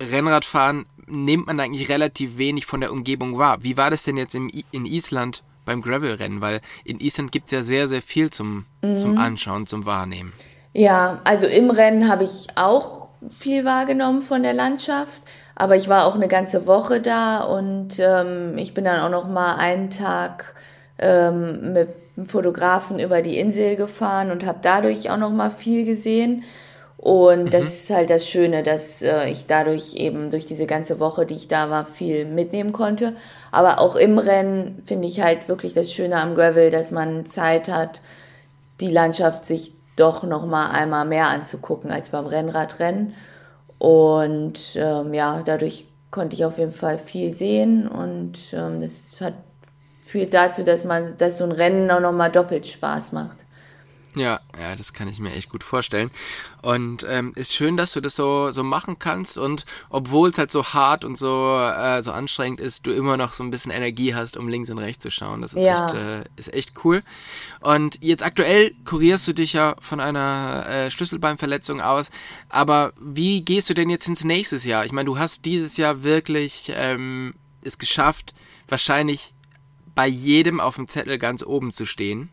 Rennradfahren 0.02 0.86
nimmt 1.08 1.48
man 1.48 1.60
eigentlich 1.60 1.90
relativ 1.90 2.38
wenig 2.38 2.66
von 2.66 2.82
der 2.82 2.92
Umgebung 2.92 3.38
wahr. 3.38 3.58
Wie 3.62 3.78
war 3.78 3.90
das 3.90 4.04
denn 4.04 4.18
jetzt 4.18 4.36
in, 4.36 4.50
in 4.72 4.86
Island 4.86 5.44
beim 5.66 5.82
Gravel-Rennen? 5.82 6.42
Weil 6.42 6.62
in 6.84 7.00
Island 7.00 7.32
gibt 7.32 7.48
es 7.48 7.52
ja 7.52 7.62
sehr, 7.62 7.88
sehr 7.88 8.02
viel 8.02 8.30
zum, 8.30 8.66
mhm. 8.82 8.98
zum 8.98 9.18
Anschauen, 9.18 9.68
zum 9.68 9.86
Wahrnehmen. 9.86 10.34
Ja, 10.74 11.22
also 11.24 11.48
im 11.48 11.72
Rennen 11.72 12.08
habe 12.10 12.24
ich 12.24 12.48
auch 12.56 13.10
viel 13.30 13.66
wahrgenommen 13.66 14.22
von 14.22 14.44
der 14.44 14.54
Landschaft, 14.54 15.24
aber 15.56 15.76
ich 15.76 15.88
war 15.88 16.06
auch 16.06 16.16
eine 16.16 16.28
ganze 16.28 16.68
Woche 16.68 17.02
da 17.02 17.40
und 17.40 18.00
ähm, 18.00 18.58
ich 18.58 18.74
bin 18.74 18.86
dann 18.86 19.00
auch 19.00 19.10
noch 19.10 19.28
mal 19.28 19.56
einen 19.56 19.90
Tag 19.90 20.54
ähm, 21.00 21.74
mit 21.74 21.90
einem 22.16 22.28
Fotografen 22.28 23.00
über 23.00 23.22
die 23.22 23.38
Insel 23.38 23.76
gefahren 23.76 24.30
und 24.30 24.46
habe 24.46 24.60
dadurch 24.62 25.10
auch 25.10 25.18
noch 25.18 25.32
mal 25.32 25.50
viel 25.50 25.86
gesehen. 25.86 26.44
Und 26.98 27.46
mhm. 27.46 27.50
das 27.52 27.66
ist 27.66 27.90
halt 27.92 28.10
das 28.10 28.28
Schöne, 28.28 28.64
dass 28.64 29.02
äh, 29.02 29.30
ich 29.30 29.46
dadurch 29.46 29.96
eben 29.96 30.32
durch 30.32 30.46
diese 30.46 30.66
ganze 30.66 31.00
Woche, 31.00 31.26
die 31.26 31.36
ich 31.36 31.48
da 31.48 31.70
war, 31.70 31.86
viel 31.86 32.26
mitnehmen 32.26 32.74
konnte. 32.74 33.14
Aber 33.52 33.80
auch 33.80 33.96
im 33.96 34.18
Rennen 34.18 34.82
finde 34.84 35.08
ich 35.08 35.22
halt 35.22 35.48
wirklich 35.48 35.74
das 35.74 35.92
Schöne 35.92 36.20
am 36.20 36.36
Gravel, 36.36 36.72
dass 36.72 36.92
man 36.92 37.26
Zeit 37.26 37.70
hat, 37.70 38.02
die 38.82 38.92
Landschaft 38.92 39.46
sich 39.46 39.74
doch 39.96 40.24
noch 40.24 40.46
mal 40.46 40.70
einmal 40.70 41.06
mehr 41.06 41.28
anzugucken 41.28 41.92
als 41.92 42.10
beim 42.10 42.26
Rennradrennen. 42.26 43.14
Und 43.78 44.76
ähm, 44.76 45.14
ja, 45.14 45.44
dadurch 45.44 45.86
konnte 46.10 46.36
ich 46.36 46.46
auf 46.46 46.58
jeden 46.58 46.72
Fall 46.72 46.98
viel 46.98 47.32
sehen 47.32 47.88
und 47.88 48.40
ähm, 48.54 48.80
das 48.80 49.06
hat 49.20 49.34
führt 50.08 50.34
dazu, 50.34 50.64
dass 50.64 50.86
man, 50.86 51.06
dass 51.18 51.38
so 51.38 51.44
ein 51.44 51.52
Rennen 51.52 51.92
auch 51.92 52.00
noch 52.00 52.14
mal 52.14 52.32
doppelt 52.32 52.66
Spaß 52.66 53.12
macht. 53.12 53.46
Ja, 54.20 54.40
ja, 54.60 54.76
das 54.76 54.94
kann 54.94 55.08
ich 55.08 55.20
mir 55.20 55.34
echt 55.34 55.50
gut 55.50 55.64
vorstellen. 55.64 56.12
Und 56.62 57.06
ähm, 57.08 57.34
ist 57.36 57.54
schön, 57.54 57.78
dass 57.78 57.94
du 57.94 58.02
das 58.02 58.16
so, 58.16 58.52
so 58.52 58.64
machen 58.64 59.00
kannst 59.00 59.38
und 59.38 59.66
obwohl 59.90 60.30
es 60.30 60.38
halt 60.38 60.52
so 60.52 60.64
hart 60.64 61.06
und 61.06 61.18
so, 61.18 61.58
äh, 61.58 62.02
so 62.02 62.12
anstrengend 62.12 62.60
ist, 62.60 62.86
du 62.86 62.92
immer 62.92 63.18
noch 63.18 63.34
so 63.34 63.44
ein 63.44 63.52
bisschen 63.52 63.72
Energie 63.72 64.14
hast, 64.14 64.38
um 64.38 64.48
links 64.48 64.70
und 64.70 64.80
rechts 64.80 65.04
zu 65.04 65.12
schauen. 65.12 65.42
Das 65.42 65.54
ist, 65.54 65.62
ja. 65.62 65.86
echt, 65.86 65.96
äh, 65.96 66.24
ist 66.36 66.54
echt 66.54 66.84
cool. 66.84 67.04
Und 67.62 68.02
jetzt 68.02 68.24
aktuell 68.24 68.72
kurierst 68.86 69.28
du 69.28 69.34
dich 69.34 69.54
ja 69.54 69.76
von 69.80 70.00
einer 70.00 70.66
äh, 70.68 70.92
Schlüsselbeinverletzung 70.92 71.82
aus. 71.82 72.10
Aber 72.50 72.94
wie 73.00 73.42
gehst 73.42 73.70
du 73.70 73.74
denn 73.74 73.90
jetzt 73.90 74.08
ins 74.08 74.24
nächste 74.24 74.58
Jahr? 74.58 74.86
Ich 74.86 74.92
meine, 74.92 75.06
du 75.06 75.20
hast 75.20 75.46
dieses 75.46 75.78
Jahr 75.78 76.04
wirklich 76.04 76.72
ähm, 76.76 77.36
es 77.62 77.78
geschafft, 77.78 78.34
wahrscheinlich 78.68 79.34
bei 79.96 80.08
jedem 80.08 80.60
auf 80.60 80.76
dem 80.76 80.88
Zettel 80.88 81.18
ganz 81.18 81.44
oben 81.44 81.72
zu 81.72 81.86
stehen. 81.86 82.30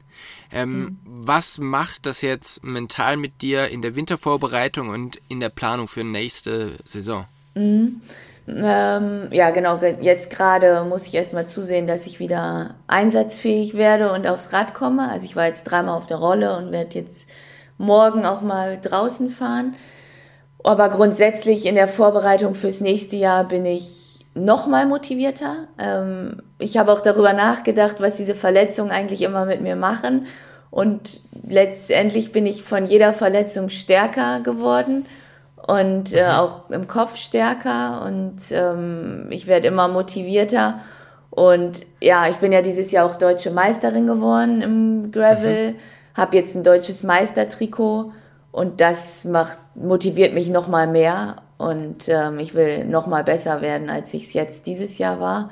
Ähm, 0.53 0.81
mhm. 0.81 0.99
Was 1.05 1.59
macht 1.59 2.07
das 2.07 2.23
jetzt 2.23 2.65
mental 2.65 3.17
mit 3.17 3.43
dir 3.43 3.69
in 3.69 3.83
der 3.83 3.97
Wintervorbereitung 3.97 4.89
und 4.89 5.21
in 5.29 5.41
der 5.41 5.49
Planung 5.49 5.89
für 5.89 6.05
nächste 6.05 6.73
Saison? 6.85 7.27
Mhm. 7.55 8.03
Ähm, 8.47 9.29
ja, 9.31 9.51
genau. 9.51 9.79
Jetzt 9.79 10.31
gerade 10.31 10.85
muss 10.85 11.07
ich 11.07 11.15
erstmal 11.15 11.47
zusehen, 11.47 11.87
dass 11.87 12.07
ich 12.07 12.21
wieder 12.21 12.75
einsatzfähig 12.87 13.75
werde 13.75 14.13
und 14.13 14.27
aufs 14.27 14.53
Rad 14.53 14.75
komme. 14.75 15.09
Also 15.11 15.25
ich 15.25 15.35
war 15.35 15.47
jetzt 15.47 15.65
dreimal 15.65 15.97
auf 15.97 16.07
der 16.07 16.19
Rolle 16.19 16.57
und 16.59 16.73
werde 16.73 16.99
jetzt 16.99 17.31
morgen 17.79 18.27
auch 18.27 18.43
mal 18.43 18.79
draußen 18.81 19.31
fahren. 19.31 19.75
Aber 20.63 20.89
grundsätzlich 20.89 21.67
in 21.67 21.75
der 21.75 21.89
Vorbereitung 21.89 22.55
fürs 22.55 22.81
nächste 22.81 23.17
Jahr 23.17 23.45
bin 23.45 23.67
ich 23.67 24.27
noch 24.35 24.67
mal 24.67 24.87
motivierter. 24.87 25.69
Ähm, 25.79 26.43
ich 26.65 26.79
habe 26.79 26.91
auch 26.91 27.03
darüber 27.03 27.35
nachgedacht, 27.35 28.01
was 28.01 28.17
diese 28.17 28.35
Verletzungen 28.35 28.91
eigentlich 28.91 29.21
immer 29.21 29.45
mit 29.45 29.61
mir 29.61 29.77
machen. 29.77 30.27
Und 30.71 31.21
letztendlich 31.47 32.33
bin 32.33 32.47
ich 32.47 32.63
von 32.63 32.87
jeder 32.87 33.13
Verletzung 33.13 33.69
stärker 33.69 34.41
geworden 34.41 35.05
und 35.67 36.13
äh, 36.15 36.25
mhm. 36.25 36.31
auch 36.31 36.71
im 36.71 36.89
Kopf 36.89 37.17
stärker 37.17 38.03
und 38.07 38.37
ähm, 38.51 39.29
ich 39.31 39.47
werde 39.47 39.69
immer 39.69 39.89
motivierter. 39.89 40.81
Und 41.31 41.87
ja, 42.01 42.29
ich 42.29 42.37
bin 42.37 42.51
ja 42.51 42.63
dieses 42.63 42.93
Jahr 42.93 43.07
auch 43.07 43.17
deutsche 43.17 43.51
Meisterin 43.51 44.07
geworden 44.07 44.63
im 44.63 45.13
Gravel, 45.13 45.73
mhm. 45.73 45.77
habe 46.15 46.37
jetzt 46.37 46.57
ein 46.57 46.63
deutsches 46.63 47.03
Meistertrikot 47.03 48.13
und 48.53 48.81
das 48.81 49.25
macht, 49.25 49.59
motiviert 49.75 50.33
mich 50.33 50.49
noch 50.49 50.67
mal 50.67 50.87
mehr 50.87 51.37
und 51.59 52.09
ähm, 52.09 52.39
ich 52.39 52.55
will 52.55 52.85
noch 52.85 53.07
mal 53.07 53.23
besser 53.23 53.61
werden, 53.61 53.91
als 53.91 54.15
ich 54.15 54.25
es 54.25 54.33
jetzt 54.33 54.67
dieses 54.67 54.99
Jahr 54.99 55.21
war 55.21 55.51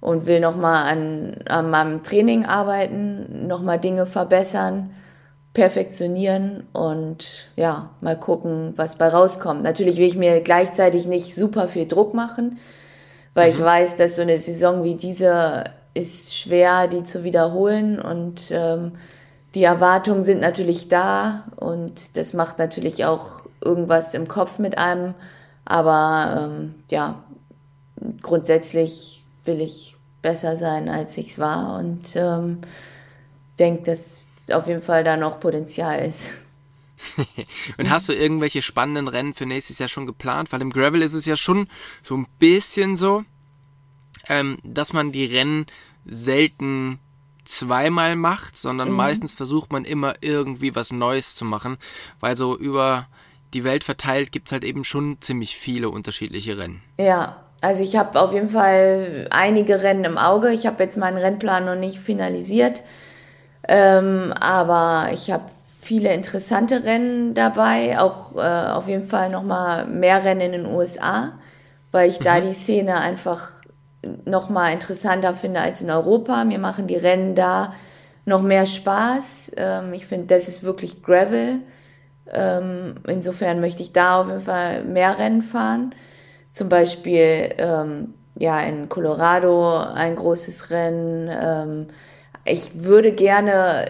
und 0.00 0.26
will 0.26 0.40
noch 0.40 0.56
mal 0.56 0.84
an, 0.84 1.36
an 1.48 1.70
meinem 1.70 2.02
Training 2.02 2.46
arbeiten, 2.46 3.46
noch 3.46 3.62
mal 3.62 3.78
Dinge 3.78 4.06
verbessern 4.06 4.90
perfektionieren 5.52 6.64
und 6.72 7.48
ja, 7.56 7.90
mal 8.00 8.18
gucken, 8.18 8.72
was 8.76 8.96
bei 8.96 9.08
rauskommt. 9.08 9.62
Natürlich 9.62 9.96
will 9.96 10.06
ich 10.06 10.16
mir 10.16 10.40
gleichzeitig 10.40 11.06
nicht 11.06 11.34
super 11.34 11.66
viel 11.66 11.86
Druck 11.86 12.14
machen, 12.14 12.58
weil 13.34 13.50
mhm. 13.50 13.56
ich 13.56 13.64
weiß, 13.64 13.96
dass 13.96 14.16
so 14.16 14.22
eine 14.22 14.38
Saison 14.38 14.84
wie 14.84 14.94
diese 14.94 15.64
ist 15.92 16.36
schwer, 16.36 16.86
die 16.86 17.02
zu 17.02 17.24
wiederholen 17.24 18.00
und 18.00 18.52
ähm, 18.52 18.92
die 19.56 19.64
Erwartungen 19.64 20.22
sind 20.22 20.40
natürlich 20.40 20.86
da 20.86 21.48
und 21.56 22.16
das 22.16 22.32
macht 22.32 22.60
natürlich 22.60 23.04
auch 23.04 23.46
irgendwas 23.60 24.14
im 24.14 24.28
Kopf 24.28 24.60
mit 24.60 24.78
einem, 24.78 25.14
aber 25.64 26.48
ähm, 26.48 26.76
ja, 26.92 27.24
grundsätzlich 28.22 29.19
will 29.44 29.60
ich 29.60 29.96
besser 30.22 30.56
sein, 30.56 30.88
als 30.88 31.16
ich 31.16 31.28
es 31.28 31.38
war 31.38 31.78
und 31.78 32.14
ähm, 32.16 32.58
denke, 33.58 33.84
dass 33.84 34.30
auf 34.52 34.66
jeden 34.66 34.82
Fall 34.82 35.04
da 35.04 35.16
noch 35.16 35.40
Potenzial 35.40 36.04
ist. 36.04 36.32
und 37.78 37.90
hast 37.90 38.08
du 38.08 38.12
irgendwelche 38.12 38.62
spannenden 38.62 39.08
Rennen 39.08 39.34
für 39.34 39.46
nächstes 39.46 39.78
Jahr 39.78 39.88
schon 39.88 40.06
geplant? 40.06 40.52
Weil 40.52 40.60
im 40.60 40.70
Gravel 40.70 41.02
ist 41.02 41.14
es 41.14 41.24
ja 41.24 41.36
schon 41.36 41.68
so 42.02 42.16
ein 42.16 42.26
bisschen 42.38 42.96
so, 42.96 43.24
ähm, 44.28 44.58
dass 44.62 44.92
man 44.92 45.12
die 45.12 45.24
Rennen 45.24 45.66
selten 46.04 46.98
zweimal 47.44 48.16
macht, 48.16 48.58
sondern 48.58 48.90
mhm. 48.90 48.96
meistens 48.96 49.34
versucht 49.34 49.72
man 49.72 49.84
immer 49.84 50.16
irgendwie 50.20 50.74
was 50.74 50.92
Neues 50.92 51.34
zu 51.34 51.44
machen, 51.44 51.78
weil 52.20 52.36
so 52.36 52.56
über 52.56 53.08
die 53.54 53.64
Welt 53.64 53.82
verteilt 53.82 54.30
gibt 54.30 54.48
es 54.48 54.52
halt 54.52 54.64
eben 54.64 54.84
schon 54.84 55.20
ziemlich 55.20 55.56
viele 55.56 55.88
unterschiedliche 55.88 56.58
Rennen. 56.58 56.82
Ja, 56.98 57.44
also 57.60 57.82
ich 57.82 57.96
habe 57.96 58.20
auf 58.20 58.32
jeden 58.32 58.48
Fall 58.48 59.26
einige 59.30 59.82
Rennen 59.82 60.04
im 60.04 60.18
Auge. 60.18 60.50
Ich 60.50 60.66
habe 60.66 60.82
jetzt 60.82 60.96
meinen 60.96 61.18
Rennplan 61.18 61.66
noch 61.66 61.74
nicht 61.76 61.98
finalisiert. 61.98 62.82
Ähm, 63.68 64.32
aber 64.40 65.10
ich 65.12 65.30
habe 65.30 65.44
viele 65.80 66.12
interessante 66.12 66.84
Rennen 66.84 67.34
dabei, 67.34 67.98
auch 67.98 68.36
äh, 68.36 68.70
auf 68.70 68.88
jeden 68.88 69.04
Fall 69.04 69.30
nochmal 69.30 69.86
mehr 69.86 70.24
Rennen 70.24 70.40
in 70.40 70.52
den 70.52 70.66
USA, 70.66 71.32
weil 71.90 72.08
ich 72.08 72.20
mhm. 72.20 72.24
da 72.24 72.40
die 72.40 72.52
Szene 72.52 73.00
einfach 73.00 73.50
nochmal 74.24 74.72
interessanter 74.72 75.34
finde 75.34 75.60
als 75.60 75.82
in 75.82 75.90
Europa. 75.90 76.44
Mir 76.44 76.58
machen 76.58 76.86
die 76.86 76.96
Rennen 76.96 77.34
da 77.34 77.74
noch 78.24 78.42
mehr 78.42 78.66
Spaß. 78.66 79.52
Ähm, 79.56 79.92
ich 79.92 80.06
finde, 80.06 80.34
das 80.34 80.48
ist 80.48 80.62
wirklich 80.62 81.02
Gravel. 81.02 81.58
Ähm, 82.32 82.96
insofern 83.06 83.60
möchte 83.60 83.82
ich 83.82 83.92
da 83.92 84.20
auf 84.20 84.28
jeden 84.28 84.40
Fall 84.40 84.84
mehr 84.84 85.18
Rennen 85.18 85.42
fahren. 85.42 85.94
Zum 86.52 86.68
Beispiel 86.68 87.50
ähm, 87.58 88.14
ja 88.38 88.60
in 88.60 88.88
Colorado 88.88 89.78
ein 89.78 90.16
großes 90.16 90.70
Rennen. 90.70 91.30
Ähm, 91.30 91.86
ich 92.44 92.84
würde 92.84 93.12
gerne 93.12 93.86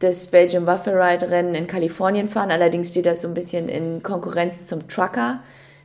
das 0.00 0.28
Belgian 0.28 0.66
Waffle 0.66 0.94
Ride 0.94 1.30
Rennen 1.30 1.54
in 1.54 1.66
Kalifornien 1.66 2.28
fahren, 2.28 2.50
allerdings 2.50 2.88
steht 2.88 3.06
das 3.06 3.20
so 3.20 3.28
ein 3.28 3.34
bisschen 3.34 3.68
in 3.68 4.02
Konkurrenz 4.02 4.66
zum 4.66 4.88
Trucker. 4.88 5.40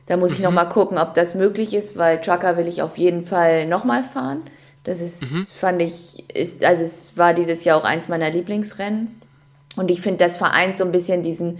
Da 0.06 0.16
muss 0.16 0.32
ich 0.32 0.38
mhm. 0.38 0.44
nochmal 0.44 0.68
gucken, 0.68 0.98
ob 0.98 1.14
das 1.14 1.34
möglich 1.34 1.74
ist, 1.74 1.96
weil 1.96 2.20
Trucker 2.20 2.56
will 2.56 2.66
ich 2.66 2.80
auf 2.80 2.96
jeden 2.96 3.22
Fall 3.22 3.66
nochmal 3.66 4.02
fahren. 4.02 4.42
Das 4.84 5.00
ist, 5.00 5.22
mhm. 5.22 5.46
fand 5.52 5.82
ich, 5.82 6.24
ist, 6.34 6.64
also 6.64 6.84
es 6.84 7.16
war 7.16 7.34
dieses 7.34 7.64
Jahr 7.64 7.76
auch 7.76 7.84
eins 7.84 8.08
meiner 8.08 8.30
Lieblingsrennen. 8.30 9.20
Und 9.76 9.90
ich 9.90 10.00
finde, 10.00 10.24
das 10.24 10.36
vereint 10.36 10.76
so 10.76 10.84
ein 10.84 10.92
bisschen 10.92 11.22
diesen 11.22 11.58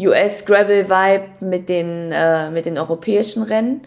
US-Gravel-Vibe 0.00 1.44
mit 1.44 1.68
den, 1.68 2.10
äh, 2.12 2.50
mit 2.50 2.64
den 2.64 2.78
europäischen 2.78 3.42
Rennen. 3.42 3.82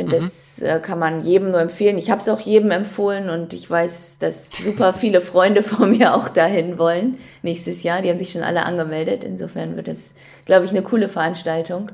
Finde, 0.00 0.16
mhm. 0.16 0.20
das 0.20 0.62
äh, 0.62 0.80
kann 0.80 0.98
man 0.98 1.20
jedem 1.20 1.50
nur 1.50 1.60
empfehlen. 1.60 1.98
Ich 1.98 2.10
habe 2.10 2.20
es 2.20 2.28
auch 2.28 2.40
jedem 2.40 2.70
empfohlen 2.70 3.28
und 3.28 3.52
ich 3.52 3.68
weiß, 3.68 4.18
dass 4.18 4.50
super 4.50 4.92
viele 4.94 5.20
Freunde 5.20 5.62
von 5.62 5.90
mir 5.90 6.14
auch 6.14 6.28
dahin 6.28 6.78
wollen 6.78 7.18
nächstes 7.42 7.82
Jahr. 7.82 8.00
Die 8.00 8.08
haben 8.08 8.18
sich 8.18 8.32
schon 8.32 8.42
alle 8.42 8.64
angemeldet. 8.64 9.24
Insofern 9.24 9.76
wird 9.76 9.88
es, 9.88 10.14
glaube 10.46 10.64
ich, 10.64 10.70
eine 10.70 10.82
coole 10.82 11.08
Veranstaltung. 11.08 11.90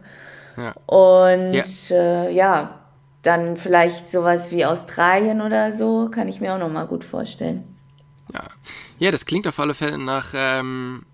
Ja. 0.57 0.73
Und 0.87 1.53
ja. 1.53 1.65
Äh, 1.91 2.33
ja, 2.33 2.81
dann 3.23 3.57
vielleicht 3.57 4.09
sowas 4.09 4.53
wie 4.53 4.65
Australien 4.65 5.41
oder 5.41 5.73
so, 5.73 6.09
kann 6.09 6.29
ich 6.29 6.41
mir 6.41 6.55
auch 6.55 6.59
noch 6.59 6.71
mal 6.71 6.87
gut 6.87 7.03
vorstellen. 7.03 7.65
Ja, 8.33 8.45
ja 9.01 9.11
das 9.11 9.27
klingt 9.27 9.49
auf 9.49 9.59
alle 9.59 9.75
Fälle 9.75 9.99
nach 9.99 10.29
ähm, 10.35 11.05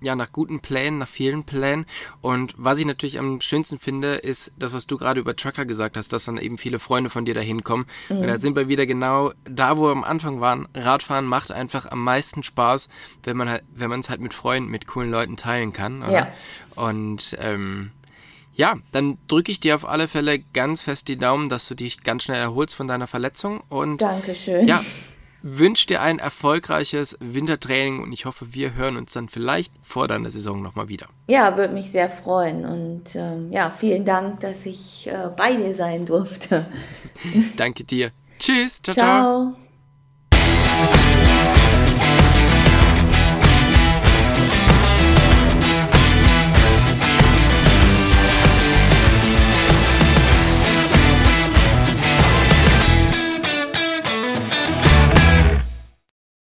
ja, 0.00 0.14
nach 0.14 0.32
guten 0.32 0.60
Plänen, 0.60 0.98
nach 0.98 1.08
vielen 1.08 1.44
Plänen. 1.44 1.86
Und 2.20 2.54
was 2.56 2.78
ich 2.78 2.86
natürlich 2.86 3.18
am 3.18 3.40
schönsten 3.40 3.78
finde, 3.78 4.14
ist 4.14 4.54
das, 4.58 4.72
was 4.72 4.86
du 4.86 4.96
gerade 4.96 5.20
über 5.20 5.36
Trucker 5.36 5.66
gesagt 5.66 5.96
hast, 5.96 6.12
dass 6.12 6.24
dann 6.24 6.38
eben 6.38 6.58
viele 6.58 6.78
Freunde 6.78 7.10
von 7.10 7.24
dir 7.24 7.34
da 7.34 7.40
hinkommen. 7.40 7.86
Mhm. 8.08 8.18
Und 8.18 8.26
da 8.26 8.38
sind 8.38 8.56
wir 8.56 8.68
wieder 8.68 8.86
genau 8.86 9.32
da, 9.44 9.76
wo 9.76 9.84
wir 9.84 9.92
am 9.92 10.04
Anfang 10.04 10.40
waren. 10.40 10.68
Radfahren 10.74 11.26
macht 11.26 11.52
einfach 11.52 11.90
am 11.90 12.02
meisten 12.02 12.42
Spaß, 12.42 12.88
wenn 13.24 13.36
man 13.36 13.50
halt, 13.50 13.62
wenn 13.74 13.90
man 13.90 14.00
es 14.00 14.10
halt 14.10 14.20
mit 14.20 14.34
Freunden, 14.34 14.70
mit 14.70 14.86
coolen 14.86 15.10
Leuten 15.10 15.36
teilen 15.36 15.72
kann. 15.72 16.02
Oder? 16.02 16.12
Ja. 16.12 16.32
Und 16.76 17.36
ähm, 17.40 17.90
ja, 18.54 18.76
dann 18.92 19.18
drücke 19.28 19.52
ich 19.52 19.60
dir 19.60 19.74
auf 19.74 19.86
alle 19.86 20.08
Fälle 20.08 20.38
ganz 20.38 20.82
fest 20.82 21.08
die 21.08 21.16
Daumen, 21.16 21.48
dass 21.48 21.68
du 21.68 21.74
dich 21.74 22.02
ganz 22.02 22.24
schnell 22.24 22.40
erholst 22.40 22.74
von 22.74 22.88
deiner 22.88 23.06
Verletzung. 23.06 23.62
Und 23.68 24.02
Dankeschön. 24.02 24.66
Ja, 24.66 24.84
wünsche 25.42 25.86
dir 25.86 26.02
ein 26.02 26.18
erfolgreiches 26.18 27.16
Wintertraining 27.20 28.02
und 28.02 28.12
ich 28.12 28.24
hoffe, 28.24 28.52
wir 28.52 28.74
hören 28.74 28.96
uns 28.96 29.12
dann 29.12 29.28
vielleicht 29.28 29.72
vor 29.82 30.08
deiner 30.08 30.30
Saison 30.30 30.62
nochmal 30.62 30.88
wieder. 30.88 31.06
Ja, 31.28 31.56
würde 31.56 31.74
mich 31.74 31.90
sehr 31.90 32.10
freuen 32.10 32.64
und 32.64 33.14
ähm, 33.14 33.52
ja, 33.52 33.70
vielen 33.70 34.04
Dank, 34.04 34.40
dass 34.40 34.66
ich 34.66 35.06
äh, 35.06 35.30
bei 35.36 35.54
dir 35.56 35.74
sein 35.74 36.06
durfte. 36.06 36.66
Danke 37.56 37.84
dir. 37.84 38.10
Tschüss. 38.38 38.80
ciao. 38.82 38.94
ciao. 38.94 39.04
ciao. 39.04 39.69